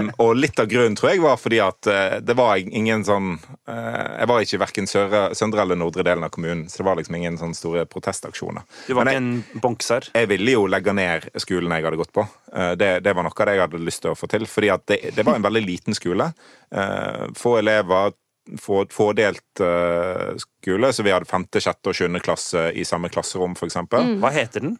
og 0.24 0.32
litt 0.42 0.58
av 0.58 0.66
grunnen 0.70 0.96
tror 0.98 1.12
jeg 1.12 1.22
var 1.22 1.38
fordi 1.38 1.60
at 1.62 1.86
uh, 1.90 2.16
det 2.18 2.34
var 2.38 2.58
ingen 2.58 3.04
sånn 3.06 3.36
uh, 3.38 4.18
Jeg 4.18 4.30
var 4.32 4.42
ikke 4.44 4.60
verken 4.64 4.90
søre, 4.90 5.22
søndre 5.38 5.62
eller 5.62 5.78
nordre 5.78 6.02
delen 6.06 6.26
av 6.26 6.32
kommunen, 6.34 6.66
så 6.68 6.82
det 6.82 6.88
var 6.90 6.98
liksom 6.98 7.14
ingen 7.20 7.38
sånne 7.38 7.54
store 7.58 7.86
protestaksjoner. 7.90 8.66
Du 8.88 8.94
var 8.98 9.06
ikke 9.06 9.22
en 9.22 9.32
bonkser? 9.62 10.10
jeg 10.18 10.28
ville 10.34 10.56
jo 10.58 10.66
legge 10.70 10.92
ned 10.96 11.30
skolen 11.40 11.70
jeg 11.76 11.86
hadde 11.86 12.00
gått 12.02 12.12
på. 12.16 12.26
Uh, 12.50 12.72
Det, 12.74 12.90
det 13.06 13.14
var 13.14 13.22
noe 13.26 13.34
av 13.36 13.46
det 13.46 13.54
jeg 13.56 13.64
hadde 13.68 13.84
lyst 13.86 14.02
til 14.02 14.10
å 14.12 14.18
få 14.18 14.26
til. 14.30 14.46
Fordi 14.50 14.72
at 14.74 14.86
det, 14.90 14.98
det 15.14 15.24
var 15.26 15.38
en 15.38 15.46
veldig 15.46 15.62
liten 15.62 15.94
skole. 15.96 16.32
Eh, 16.70 17.26
Få 17.36 17.56
elever, 17.58 18.12
få, 18.58 18.84
få 18.90 19.10
delt 19.18 19.60
eh, 19.62 20.34
skole. 20.40 20.92
Så 20.92 21.04
vi 21.06 21.12
hadde 21.14 21.28
femte, 21.30 21.62
sjette 21.62 21.92
og 21.92 21.98
sjuende 21.98 22.22
klasse 22.24 22.70
i 22.72 22.86
samme 22.88 23.12
klasserom, 23.12 23.54
f.eks. 23.58 23.78
Mm. 23.86 24.16
Hva 24.22 24.32
heter 24.34 24.66
den? 24.66 24.78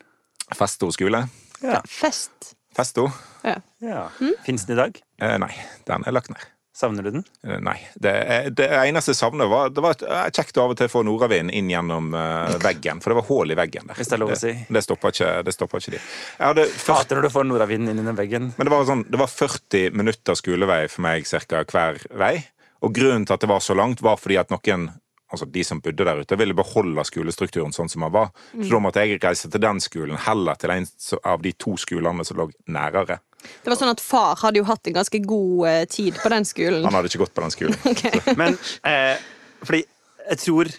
Festo 0.56 0.90
skole. 0.94 1.26
Ja. 1.62 1.83
Fest. 1.88 2.54
Festo? 2.76 3.11
Ja. 3.42 3.56
ja. 3.78 4.09
Mm. 4.20 4.33
Fins 4.46 4.66
den 4.66 4.78
i 4.78 4.80
dag? 4.80 5.02
Eh, 5.22 5.37
nei, 5.42 5.52
den 5.87 6.06
er 6.06 6.16
lagt 6.16 6.33
ned. 6.33 6.42
Savner 6.80 7.02
du 7.04 7.11
den? 7.11 7.24
Eh, 7.44 7.59
Nei. 7.61 7.76
Det, 7.94 8.12
det 8.56 8.68
eneste 8.72 9.12
jeg 9.12 9.18
savner, 9.18 9.50
var 9.50 9.72
Det 9.74 9.83
var 9.85 9.98
eh, 10.06 10.28
kjekt 10.33 10.56
av 10.62 10.72
og 10.72 10.78
til 10.78 10.88
å 10.88 10.92
få 10.92 11.02
nordavind 11.04 11.52
inn 11.52 11.68
gjennom 11.68 12.14
veggen. 12.62 13.02
For 13.02 13.12
det 13.12 13.18
var 13.18 13.26
hull 13.28 13.52
i 13.52 13.59
veggen 13.59 13.90
der. 13.90 13.98
Hvis 13.98 14.09
det 14.12 14.16
er 14.16 14.22
lov 14.22 14.33
å 14.33 14.38
si. 14.38 14.54
Det, 14.54 14.76
det 14.78 14.85
stoppa 14.87 15.11
ikke, 15.12 15.33
det 15.44 15.56
stoppa 15.56 15.83
ikke 15.83 15.96
de. 15.96 16.00
Jeg 16.38 16.70
Hater 16.87 17.18
når 17.20 17.28
du 17.28 17.35
får 17.35 17.50
nordavind 17.50 17.92
inn 17.92 18.00
i 18.00 18.06
den 18.06 18.16
veggen. 18.16 18.48
Men 18.56 18.70
det 18.70 18.72
var, 18.72 18.87
sånn, 18.88 19.04
det 19.11 19.20
var 19.20 19.35
40 19.35 19.98
minutter 20.00 20.38
skolevei 20.38 20.80
for 20.88 21.04
meg 21.04 21.28
cirka 21.28 21.66
hver 21.68 22.00
vei. 22.22 22.37
Og 22.80 22.94
grunnen 22.96 23.26
til 23.26 23.36
at 23.36 23.44
det 23.44 23.50
var 23.50 23.62
så 23.64 23.76
langt, 23.76 24.02
var 24.02 24.20
fordi 24.20 24.38
at 24.40 24.52
noen 24.52 24.90
altså 25.30 25.46
de 25.46 25.62
som 25.62 25.80
bodde 25.82 26.04
der 26.06 26.22
ute, 26.24 26.38
ville 26.38 26.56
beholde 26.58 27.04
skolestrukturen 27.06 27.74
sånn 27.74 27.90
som 27.90 28.02
den 28.02 28.12
var. 28.14 28.32
Så 28.56 28.66
da 28.72 28.80
måtte 28.82 29.04
jeg 29.04 29.20
reise 29.22 29.50
til 29.50 29.62
den 29.62 29.78
skolen 29.82 30.18
heller 30.26 30.58
til 30.58 30.74
en 30.74 30.88
av 31.22 31.44
de 31.44 31.52
to 31.54 31.76
skolene 31.78 32.26
som 32.26 32.40
lå 32.40 32.48
nærere. 32.66 33.20
Det 33.40 33.70
var 33.70 33.78
sånn 33.78 33.92
at 33.92 34.02
Far 34.04 34.36
hadde 34.42 34.60
jo 34.60 34.66
hatt 34.68 34.90
en 34.90 34.98
ganske 34.98 35.22
god 35.24 35.68
eh, 35.70 35.84
tid 35.88 36.18
på 36.20 36.32
den 36.32 36.46
skolen. 36.48 36.84
Han 36.84 36.98
hadde 36.98 37.08
ikke 37.12 37.22
gått 37.22 37.36
på 37.36 37.44
den 37.46 37.54
skolen. 37.54 37.78
okay. 37.92 38.34
Men 38.36 38.58
eh, 38.84 39.22
fordi 39.62 39.84
jeg 40.26 40.42
tror 40.44 40.72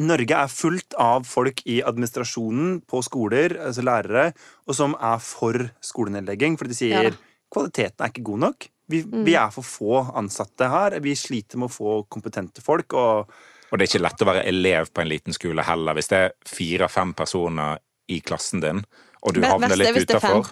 Norge 0.00 0.36
er 0.36 0.52
fullt 0.52 0.94
av 1.02 1.26
folk 1.28 1.64
i 1.68 1.80
administrasjonen 1.84 2.78
på 2.88 3.00
skoler, 3.04 3.56
altså 3.66 3.82
lærere, 3.84 4.30
og 4.70 4.76
som 4.78 4.94
er 4.94 5.18
for 5.24 5.58
skolenedlegging. 5.84 6.60
Fordi 6.60 6.72
de 6.72 6.78
sier 6.78 7.10
Ja. 7.10 7.16
kvaliteten 7.52 8.04
er 8.04 8.12
ikke 8.12 8.28
god 8.30 8.44
nok. 8.46 8.68
Vi, 8.90 9.02
vi 9.06 9.34
er 9.38 9.52
for 9.54 9.62
få 9.66 10.00
ansatte 10.18 10.66
her. 10.72 10.98
Vi 11.04 11.14
sliter 11.18 11.60
med 11.62 11.70
å 11.70 11.74
få 11.74 11.94
kompetente 12.10 12.62
folk. 12.64 12.92
Og 12.98 13.30
Og 13.70 13.78
det 13.78 13.86
er 13.86 13.90
ikke 13.92 14.02
lett 14.02 14.22
å 14.24 14.26
være 14.32 14.44
elev 14.50 14.88
på 14.92 15.02
en 15.04 15.08
liten 15.12 15.36
skole 15.36 15.62
heller, 15.62 15.94
hvis 15.94 16.08
det 16.10 16.18
er 16.24 16.32
fire-fem 16.50 17.12
personer 17.14 17.78
i 18.10 18.18
klassen 18.26 18.60
din, 18.64 18.80
og 19.22 19.34
du 19.36 19.44
havner 19.46 19.70
er 19.70 19.78
litt 19.78 20.00
utafor. 20.10 20.48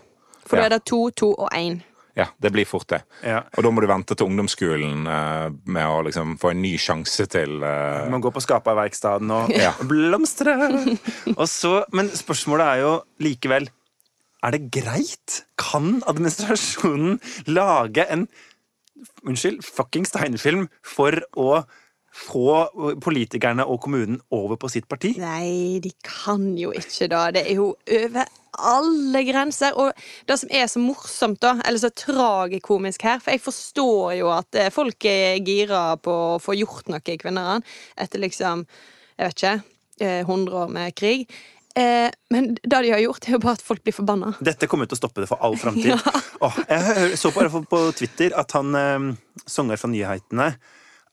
For 0.46 0.56
da 0.56 0.62
Ja. 0.62 0.66
er 0.66 0.76
det 0.78 0.84
to, 0.86 1.10
to 1.10 1.32
og 1.34 1.50
én. 1.50 1.80
Ja, 2.16 2.26
det 2.40 2.50
blir 2.52 2.64
fort 2.66 2.86
det. 2.90 3.02
ja, 3.22 3.42
Og 3.56 3.62
da 3.62 3.70
må 3.70 3.80
du 3.82 3.86
vente 3.86 4.14
til 4.16 4.26
ungdomsskolen 4.26 5.06
eh, 5.06 5.50
med 5.66 5.86
å 5.86 6.00
liksom 6.06 6.36
få 6.38 6.50
en 6.50 6.62
ny 6.62 6.72
sjanse 6.78 7.26
til 7.30 7.62
eh, 7.62 8.08
man 8.10 8.20
går 8.20 8.32
på 8.34 8.42
skaperverkstedet 8.42 9.30
og 9.30 9.50
Ja. 9.54 9.72
blomstre. 9.82 10.54
Og 11.38 11.46
så, 11.48 11.84
men 11.92 12.08
spørsmålet 12.10 12.66
er 12.66 12.80
jo 12.82 12.92
likevel 13.22 13.68
Er 14.42 14.54
det 14.54 14.68
greit? 14.70 15.42
Kan 15.58 16.02
administrasjonen 16.06 17.18
lage 17.46 18.06
en 18.12 18.28
unnskyld, 19.26 19.62
fuckings 19.66 20.14
tegnefilm 20.14 20.68
for 20.86 21.18
å 21.38 21.62
få 22.18 22.94
politikerne 23.02 23.66
og 23.68 23.82
kommunen 23.84 24.18
over 24.34 24.58
på 24.60 24.70
sitt 24.72 24.88
parti? 24.90 25.12
Nei, 25.20 25.78
de 25.82 25.92
kan 26.06 26.50
jo 26.58 26.72
ikke 26.74 27.08
da. 27.10 27.28
Det 27.34 27.44
er 27.46 27.58
jo 27.58 27.72
over 27.74 28.30
alle 28.58 29.22
grenser. 29.28 29.76
Og 29.78 29.92
det 30.28 30.38
som 30.40 30.54
er 30.54 30.66
så 30.70 30.82
morsomt, 30.82 31.40
da, 31.42 31.56
eller 31.66 31.82
så 31.82 31.92
tragikomisk 31.94 33.04
her 33.06 33.20
For 33.22 33.34
jeg 33.34 33.44
forstår 33.44 34.16
jo 34.18 34.32
at 34.34 34.58
eh, 34.58 34.72
folk 34.74 35.04
er 35.08 35.38
gira 35.46 35.82
på 36.02 36.14
å 36.34 36.40
få 36.42 36.56
gjort 36.58 36.90
noe 36.90 37.02
i 37.04 37.18
kvinnene 37.20 37.60
etter 37.98 38.22
liksom, 38.22 38.64
jeg 39.18 39.28
vet 39.28 39.38
ikke, 39.38 39.54
eh, 40.00 40.20
100 40.24 40.58
år 40.64 40.74
med 40.74 40.96
krig. 40.98 41.28
Eh, 41.78 42.10
Men 42.34 42.50
det 42.58 42.68
de 42.74 42.90
har 42.90 43.02
gjort, 43.04 43.28
er 43.28 43.36
jo 43.36 43.42
bare 43.44 43.56
at 43.58 43.62
folk 43.64 43.84
blir 43.86 43.94
forbanna. 43.96 44.32
Dette 44.44 44.66
kommer 44.70 44.88
til 44.88 44.98
å 44.98 45.00
stoppe 45.02 45.22
det 45.22 45.28
for 45.30 45.40
all 45.44 45.54
framtid. 45.60 45.94
Åh, 46.44 46.58
jeg 46.68 47.18
så 47.20 47.30
bare 47.34 47.62
på 47.70 47.80
Twitter 47.98 48.34
at 48.38 48.52
han 48.56 48.74
eh, 48.78 49.06
sanger 49.46 49.80
fra 49.80 49.90
Nyhetene 49.92 50.50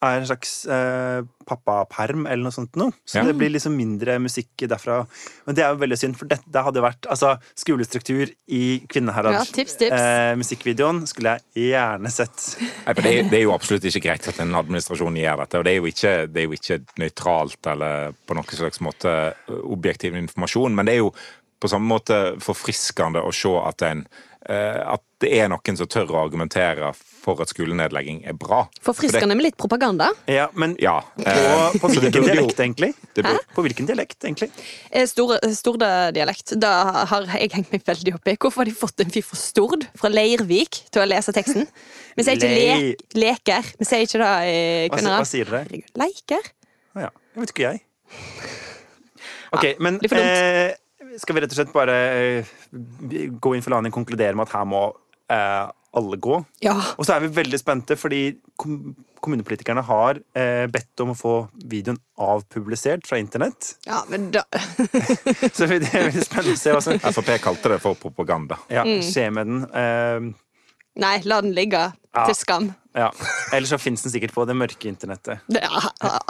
er 0.03 0.17
en 0.19 0.25
slags 0.27 0.65
eh, 0.67 1.21
pappaperm 1.47 2.25
eller 2.27 2.43
noe 2.43 2.51
sånt 2.55 2.75
noe. 2.75 2.91
Så 3.05 3.19
Ja. 3.19 3.23
det 3.23 3.35
blir 3.37 3.49
liksom 3.53 3.75
mindre 3.77 4.17
musikk 4.19 4.65
derfra. 4.67 5.05
Men 5.45 5.55
det 5.55 5.63
er 5.63 5.71
jo 5.73 5.79
veldig 5.83 5.97
synd, 5.97 6.17
for 6.17 6.25
dette 6.27 6.63
hadde 6.65 6.81
vært 6.83 7.07
altså, 7.09 7.35
skolestruktur 7.55 8.31
i 8.49 8.81
Kvinneherad. 8.91 9.33
Ja, 9.33 9.43
tips, 9.45 9.77
tips. 9.77 9.91
Eh, 9.95 10.33
musikkvideoen 10.35 11.05
skulle 11.07 11.37
jeg 11.55 11.71
gjerne 11.71 12.11
sett. 12.11 12.57
Nei, 12.85 12.93
for 12.93 13.01
det, 13.01 13.13
er- 13.19 13.29
det 13.29 13.39
er 13.39 13.45
jo 13.47 13.53
absolutt 13.55 13.83
ikke 13.89 14.03
greit 14.09 14.27
at 14.27 14.39
en 14.39 14.53
administrasjon 14.55 15.15
gjør 15.21 15.37
dette. 15.45 15.57
Og 15.57 15.63
det 15.65 15.71
er 15.73 15.79
jo 15.79 15.89
ikke, 15.91 16.13
det 16.33 16.43
er 16.43 16.47
jo 16.49 16.59
ikke 16.59 16.79
nøytralt 17.01 17.71
eller 17.75 18.13
på 18.27 18.35
noen 18.37 18.45
slags 18.59 18.81
måte 18.81 19.15
objektiv 19.63 20.15
informasjon, 20.15 20.75
men 20.75 20.85
det 20.85 20.95
er 20.97 21.03
jo 21.05 21.13
på 21.61 21.69
samme 21.71 21.87
måte 21.87 22.17
forfriskende 22.43 23.21
å 23.23 23.31
se 23.33 23.49
at, 23.65 23.81
en, 23.87 24.01
eh, 24.49 24.81
at 24.85 25.01
det 25.23 25.31
er 25.39 25.47
noen 25.49 25.77
som 25.79 25.87
tør 25.87 26.11
å 26.11 26.19
argumentere 26.25 26.91
for 26.93 27.05
at 27.41 27.49
skolenedlegging 27.49 28.21
er 28.27 28.33
bra. 28.33 28.63
For 28.81 28.93
det- 28.93 29.11
Forfriskende 29.11 29.35
med 29.35 29.43
litt 29.43 29.57
propaganda. 29.57 30.11
Ja, 30.27 30.47
men 30.53 30.75
Ja. 30.79 31.01
på, 31.17 31.25
eh, 31.25 31.71
på 31.79 31.89
hvilken 31.89 32.11
dialekt, 32.25 32.59
egentlig? 32.59 32.93
det 33.15 33.25
På 33.55 33.61
hvilken 33.65 33.85
dialekt, 33.87 34.19
egentlig? 34.23 34.51
Eh, 34.91 35.05
Store, 35.05 35.39
Storde-dialekt. 35.41 36.59
Da 36.59 37.05
har 37.05 37.25
jeg 37.25 37.51
hengt 37.51 37.71
meg 37.71 37.83
veldig 37.83 38.13
opp 38.15 38.27
i. 38.27 38.35
Hvorfor 38.37 38.57
har 38.63 38.65
de 38.65 38.71
fått 38.71 38.99
en 38.99 39.09
fyr 39.09 39.23
fra 39.23 39.35
Stord, 39.37 39.87
fra 39.97 40.09
Leirvik, 40.09 40.83
til 40.91 41.01
å 41.01 41.07
lese 41.07 41.33
teksten? 41.33 41.67
Vi 42.15 42.23
sier 42.23 42.35
ikke 42.37 42.49
le 42.53 42.95
leker. 43.19 43.63
Vi 43.79 43.85
sier 43.85 44.05
ikke 44.05 44.19
det 44.21 44.33
i 44.47 44.89
Hva, 44.89 45.17
hva 45.19 45.25
sier 45.25 45.45
dere? 45.45 45.81
Leiker? 45.95 46.43
Å 46.95 47.01
ja. 47.01 47.09
Jeg 47.35 47.41
vet 47.41 47.51
ikke, 47.55 47.71
jeg. 47.71 47.81
Ok, 49.53 49.65
men 49.79 49.99
for 49.99 50.15
dumt. 50.15 50.25
eh, 50.25 50.73
skal 51.21 51.35
vi 51.35 51.41
rett 51.41 51.51
og 51.53 51.57
slett 51.59 51.73
bare 51.73 51.95
eh, 51.95 52.43
gå 53.39 53.55
inn 53.55 53.61
for 53.63 53.71
landing 53.75 53.93
og 53.93 53.99
konkludere 54.05 54.35
med 54.35 54.47
at 54.49 54.53
her 54.57 54.65
må 54.67 54.81
eh, 55.31 55.67
alle 55.95 56.17
gå? 56.21 56.37
Ja. 56.65 56.75
Og 56.99 57.05
så 57.07 57.15
er 57.15 57.25
vi 57.25 57.31
veldig 57.41 57.59
spente, 57.61 57.95
fordi 57.99 58.23
kom 58.59 58.95
kommunepolitikerne 59.25 59.81
har 59.87 60.19
eh, 60.37 60.67
bedt 60.69 61.01
om 61.01 61.15
å 61.15 61.17
få 61.17 61.31
videoen 61.65 61.97
avpublisert 62.21 63.07
fra 63.09 63.17
internett. 63.17 63.71
ja, 63.87 64.03
men 64.11 64.27
da 64.35 64.43
Så 65.55 65.65
det 65.65 65.79
er 65.89 66.11
veldig 66.11 66.25
spennende 66.27 66.53
å 66.53 66.59
se 66.61 66.75
hva 66.75 66.81
som 66.85 66.99
Frp 67.01 67.31
kalte 67.41 67.71
det 67.73 67.79
for 67.81 67.97
propaganda. 67.97 68.59
ja, 68.69 68.83
Mm. 68.85 69.01
skje 69.01 69.29
med 69.33 69.47
den. 69.49 69.63
Eh, 69.73 70.27
Nei, 71.01 71.15
la 71.25 71.41
den 71.41 71.55
ligge. 71.57 71.81
Ja. 72.15 72.25
Til 72.29 72.35
skam. 72.37 72.69
ja. 72.95 73.09
Eller 73.51 73.67
så 73.67 73.79
fins 73.81 74.05
den 74.05 74.13
sikkert 74.13 74.31
på 74.35 74.45
det 74.47 74.53
mørke 74.55 74.87
internettet. 74.87 75.41
Ja, 75.51 75.81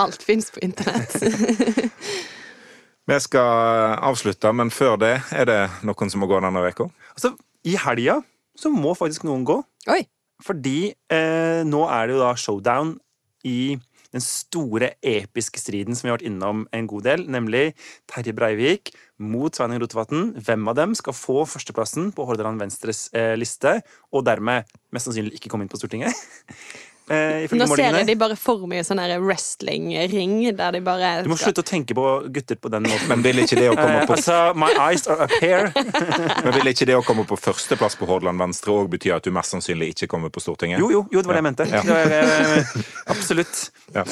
alt 0.02 0.24
fins 0.24 0.48
på 0.56 0.64
internett. 0.64 1.20
Vi 3.06 3.20
skal 3.22 4.00
avslutte, 4.02 4.50
men 4.58 4.72
før 4.74 4.96
det 4.98 5.12
er 5.36 5.46
det 5.46 5.60
noen 5.86 6.10
som 6.10 6.24
må 6.24 6.30
gå 6.32 6.40
denne 6.42 6.64
uka. 6.66 6.88
Altså, 7.14 7.36
I 7.68 7.76
helga 7.84 8.22
så 8.60 8.72
må 8.74 8.94
faktisk 8.98 9.26
noen 9.28 9.46
gå. 9.48 9.60
Oi. 9.92 10.02
Fordi 10.44 10.80
eh, 10.92 11.62
nå 11.68 11.84
er 11.88 12.08
det 12.08 12.16
jo 12.16 12.24
da 12.24 12.32
showdown 12.40 12.96
i 13.48 13.76
den 14.16 14.24
store, 14.24 14.94
episke 15.04 15.60
striden 15.60 15.96
som 15.96 16.08
vi 16.08 16.12
har 16.12 16.18
vært 16.18 16.30
innom 16.30 16.64
en 16.76 16.88
god 16.88 17.04
del, 17.08 17.26
nemlig 17.32 17.66
Terje 18.08 18.32
Breivik 18.36 18.94
mot 19.20 19.56
Sveinung 19.56 19.82
Rotevatn. 19.84 20.30
Hvem 20.40 20.72
av 20.72 20.78
dem 20.80 20.96
skal 20.96 21.16
få 21.18 21.44
førsteplassen 21.50 22.14
på 22.16 22.28
Hordaland 22.28 22.62
Venstres 22.64 23.10
eh, 23.16 23.34
liste, 23.40 23.82
og 24.16 24.26
dermed 24.28 24.72
mest 24.96 25.10
sannsynlig 25.10 25.36
ikke 25.36 25.52
komme 25.52 25.68
inn 25.68 25.72
på 25.72 25.80
Stortinget? 25.82 26.16
Eh, 27.06 27.46
Nå 27.54 27.68
ser 27.70 27.94
jeg 27.94 28.08
de 28.08 28.16
bare 28.18 28.34
for 28.40 28.64
mye 28.70 28.82
sånn 28.86 28.98
wrestling-ring, 29.22 30.40
der 30.58 30.72
de 30.74 30.82
bare 30.82 31.12
Du 31.26 31.30
må 31.30 31.38
slutte 31.38 31.62
å 31.62 31.68
tenke 31.68 31.94
på 31.98 32.06
gutter 32.34 32.58
på 32.58 32.72
den 32.74 32.88
måten. 32.90 33.06
Men 33.12 33.22
vil 33.26 33.44
ikke 33.44 33.60
det 33.60 33.68
å 33.70 33.76
komme 33.78 34.00
Eh, 34.02 34.08
på, 34.10 34.16
altså, 34.18 34.38
my 34.58 34.72
eyes 34.88 35.06
are 35.08 35.28
up 35.28 35.36
here. 35.42 35.70
men 36.46 36.58
vil 36.58 36.72
ikke 36.74 36.88
det 36.90 36.98
å 36.98 37.04
komme 37.06 37.28
på 37.30 37.38
førsteplass 37.38 38.00
på 38.00 38.10
Hordaland 38.10 38.42
Venstre 38.42 38.74
òg 38.74 38.90
bety 38.96 39.14
at 39.14 39.24
du 39.28 39.32
mest 39.36 39.54
sannsynlig 39.54 39.94
ikke 39.94 40.10
kommer 40.16 40.34
på 40.34 40.42
Stortinget? 40.42 40.82
Jo, 40.82 40.90
jo, 40.90 41.06
jo, 41.14 41.22
det 41.22 41.30
var 41.30 41.38
det 41.38 41.44
jeg 41.44 41.50
mente. 41.52 41.70
Ja. 41.70 41.84
Ja. 41.86 42.66
absolutt. 43.14 43.70
Ja. 43.94 44.04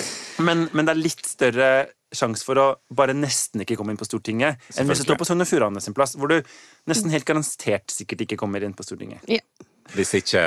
Men, 0.46 0.68
men 0.74 0.86
det 0.86 0.94
er 0.94 1.02
litt 1.02 1.26
større 1.26 1.74
sjanse 2.14 2.46
for 2.46 2.62
å 2.62 2.68
bare 2.94 3.16
nesten 3.18 3.66
ikke 3.66 3.76
komme 3.80 3.96
inn 3.96 3.98
på 3.98 4.06
Stortinget 4.06 4.62
enn 4.78 4.86
hvis 4.86 5.02
du 5.02 5.08
står 5.08 5.18
på 5.18 5.26
Sogn 5.26 5.42
og 5.42 5.50
Fjordane 5.50 5.82
sin 5.82 5.96
plass, 5.98 6.14
hvor 6.14 6.30
du 6.30 6.38
nesten 6.90 7.10
helt 7.10 7.26
garantert 7.26 7.90
sikkert 7.90 8.22
ikke 8.28 8.38
kommer 8.38 8.62
inn 8.62 8.78
på 8.78 8.86
Stortinget. 8.86 9.26
ja. 9.26 9.42
Hvis 9.94 10.14
ikke 10.22 10.44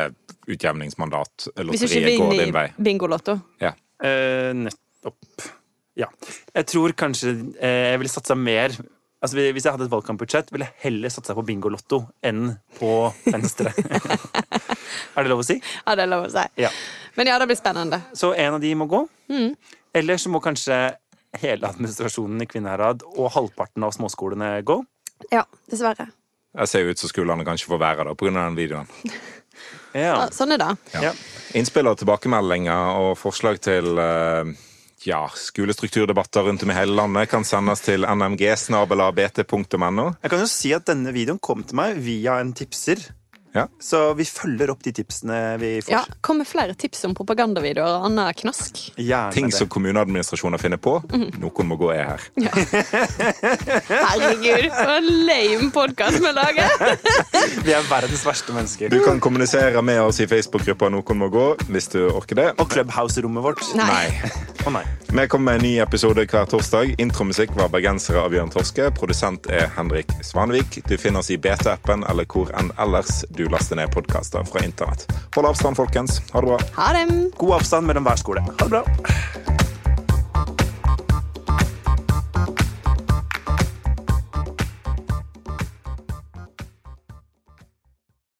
utjevningsmandat, 0.46 1.48
Hvis 1.52 1.82
ikke 1.84 2.00
lotteriet 2.00 2.20
går 2.20 2.34
din 2.40 2.54
vei. 2.54 2.66
i 2.70 2.82
Bingolotto. 2.88 3.38
Ja. 3.60 3.72
Eh, 4.02 4.52
nettopp. 4.54 5.48
Ja. 5.96 6.10
Jeg 6.54 6.66
tror 6.66 6.92
kanskje 6.92 7.32
eh, 7.60 7.92
jeg 7.92 7.98
ville 8.02 8.12
satsa 8.12 8.36
mer 8.36 8.74
Altså, 9.24 9.38
Hvis 9.40 9.64
jeg 9.64 9.72
hadde 9.72 9.86
et 9.88 9.90
valgkampbudsjett, 9.90 10.50
ville 10.52 10.66
jeg 10.68 10.76
heller 10.84 11.10
satsa 11.10 11.34
på 11.34 11.42
Bingolotto 11.42 12.02
enn 12.22 12.50
på 12.76 12.90
Venstre. 13.24 13.72
er 15.16 15.24
det 15.24 15.30
lov 15.32 15.40
å 15.40 15.46
si? 15.46 15.56
Ja, 15.56 15.96
det 15.96 16.04
er 16.04 16.10
lov 16.12 16.26
å 16.28 16.30
si. 16.30 16.44
Ja. 16.60 16.68
Men 17.16 17.30
ja, 17.32 17.38
det 17.40 17.48
blir 17.48 17.58
spennende. 17.58 18.02
Så 18.14 18.34
en 18.36 18.58
av 18.58 18.60
de 18.62 18.74
må 18.76 18.86
gå. 18.92 19.00
Mm. 19.32 19.56
Eller 19.96 20.20
så 20.20 20.30
må 20.30 20.42
kanskje 20.44 20.76
hele 21.40 21.68
administrasjonen 21.72 22.44
i 22.44 22.48
Kvinnherad 22.50 23.02
og 23.16 23.32
halvparten 23.34 23.88
av 23.88 23.96
småskolene 23.96 24.60
gå. 24.68 24.78
Ja, 25.32 25.46
dessverre. 25.72 26.10
Jeg 26.56 26.70
ser 26.70 26.84
jo 26.84 26.92
ut 26.92 27.02
som 27.02 27.12
skolene 27.12 27.44
kanskje 27.46 27.68
får 27.68 27.82
være 27.82 28.06
der 28.08 28.18
pga. 28.18 28.36
den 28.38 28.60
videoen. 28.60 28.92
Ja. 29.96 30.12
Ja, 30.12 30.24
sånn 30.34 30.52
er 30.52 30.60
det. 30.60 30.66
Ja. 30.92 31.10
Innspill 31.56 31.88
og 31.88 31.94
tilbakemeldinger 31.96 32.98
og 33.00 33.14
forslag 33.16 33.56
til 33.64 33.96
eh, 33.96 34.50
ja, 35.08 35.22
skolestrukturdebatter 35.32 36.44
rundt 36.44 36.66
om 36.66 36.72
i 36.72 36.76
hele 36.76 36.92
landet 36.98 37.30
kan 37.32 37.46
sendes 37.48 37.80
til 37.86 38.04
nmg.bt.no. 38.04 40.04
Jeg 40.20 40.32
kan 40.34 40.42
jo 40.42 40.50
si 40.50 40.74
at 40.76 40.84
denne 40.90 41.14
videoen 41.16 41.40
kom 41.40 41.64
til 41.64 41.80
meg 41.80 41.96
via 42.04 42.36
en 42.42 42.52
tipser. 42.56 43.00
Ja. 43.56 43.66
Så 43.80 44.00
vi 44.18 44.26
følger 44.28 44.70
opp 44.74 44.82
de 44.84 44.92
tipsene 44.92 45.38
vi 45.62 45.70
får. 45.80 45.92
Ja, 45.94 46.02
Kom 46.20 46.38
med 46.42 46.48
flere 46.50 46.74
tips 46.76 47.04
om 47.08 47.14
propagandavideoer 47.16 48.00
og 48.02 48.08
annen 48.10 48.34
knask. 48.36 48.82
Gjerne 49.00 49.32
Ting 49.32 49.48
det. 49.50 49.56
som 49.56 49.70
kommuneadministrasjoner 49.72 50.60
finner 50.60 50.80
på. 50.82 50.98
Noen 51.40 51.70
må 51.70 51.78
gå 51.80 51.88
er 51.94 52.10
her. 52.12 52.26
Herregud, 53.36 54.68
for 54.72 54.92
en 54.96 55.08
lame 55.26 55.70
podkast 55.74 56.20
vi 56.22 56.32
lager! 56.36 56.68
Vi 57.66 57.72
er 57.74 57.86
verdens 57.90 58.24
verste 58.26 58.54
mennesker. 58.56 58.90
Du 58.92 59.00
kan 59.04 59.20
kommunisere 59.22 59.82
med 59.84 60.00
oss 60.02 60.20
i 60.22 60.26
Facebook-gruppa 60.30 60.90
Noen 60.92 61.20
må 61.20 61.28
gå, 61.32 61.46
hvis 61.72 61.88
du 61.92 62.00
orker 62.10 62.38
det. 62.40 62.48
Og 62.62 62.70
Clubhouse-rommet 62.72 63.44
vårt. 63.44 63.62
Nei. 63.78 64.06
Å 64.66 64.72
nei. 64.74 64.84
Vi 65.16 65.26
kommer 65.32 65.52
med 65.54 65.60
en 65.60 65.64
ny 65.66 65.74
episode 65.82 66.24
hver 66.28 66.48
torsdag. 66.50 66.94
Intromusikk 67.02 67.54
var 67.56 67.70
bergensere 67.72 68.20
av 68.24 68.32
Bjørn 68.34 68.50
Torske. 68.52 68.90
Produsent 68.96 69.46
er 69.52 69.70
Henrik 69.76 70.10
Svanvik. 70.26 70.80
Du 70.90 70.96
finner 71.00 71.22
oss 71.22 71.30
i 71.32 71.38
BT-appen 71.40 72.04
eller 72.10 72.26
hvor 72.30 72.50
enn 72.58 72.72
ellers 72.82 73.22
du 73.46 73.52
laster 73.52 73.76
ned 73.76 73.90
podkaster 73.94 74.44
fra 74.44 74.64
internett. 74.64 75.12
Hold 75.34 75.46
avstand, 75.46 75.76
folkens. 75.76 76.22
Ha 76.32 76.40
det 76.40 76.46
bra. 76.46 76.58
Ha 76.74 76.92
det! 76.92 77.30
God 77.36 77.54
avstand 77.60 77.86
mellom 77.86 78.04
hver 78.04 78.16
skole. 78.16 78.42
Ha 78.42 78.56
det 78.58 78.70
bra. 78.70 79.65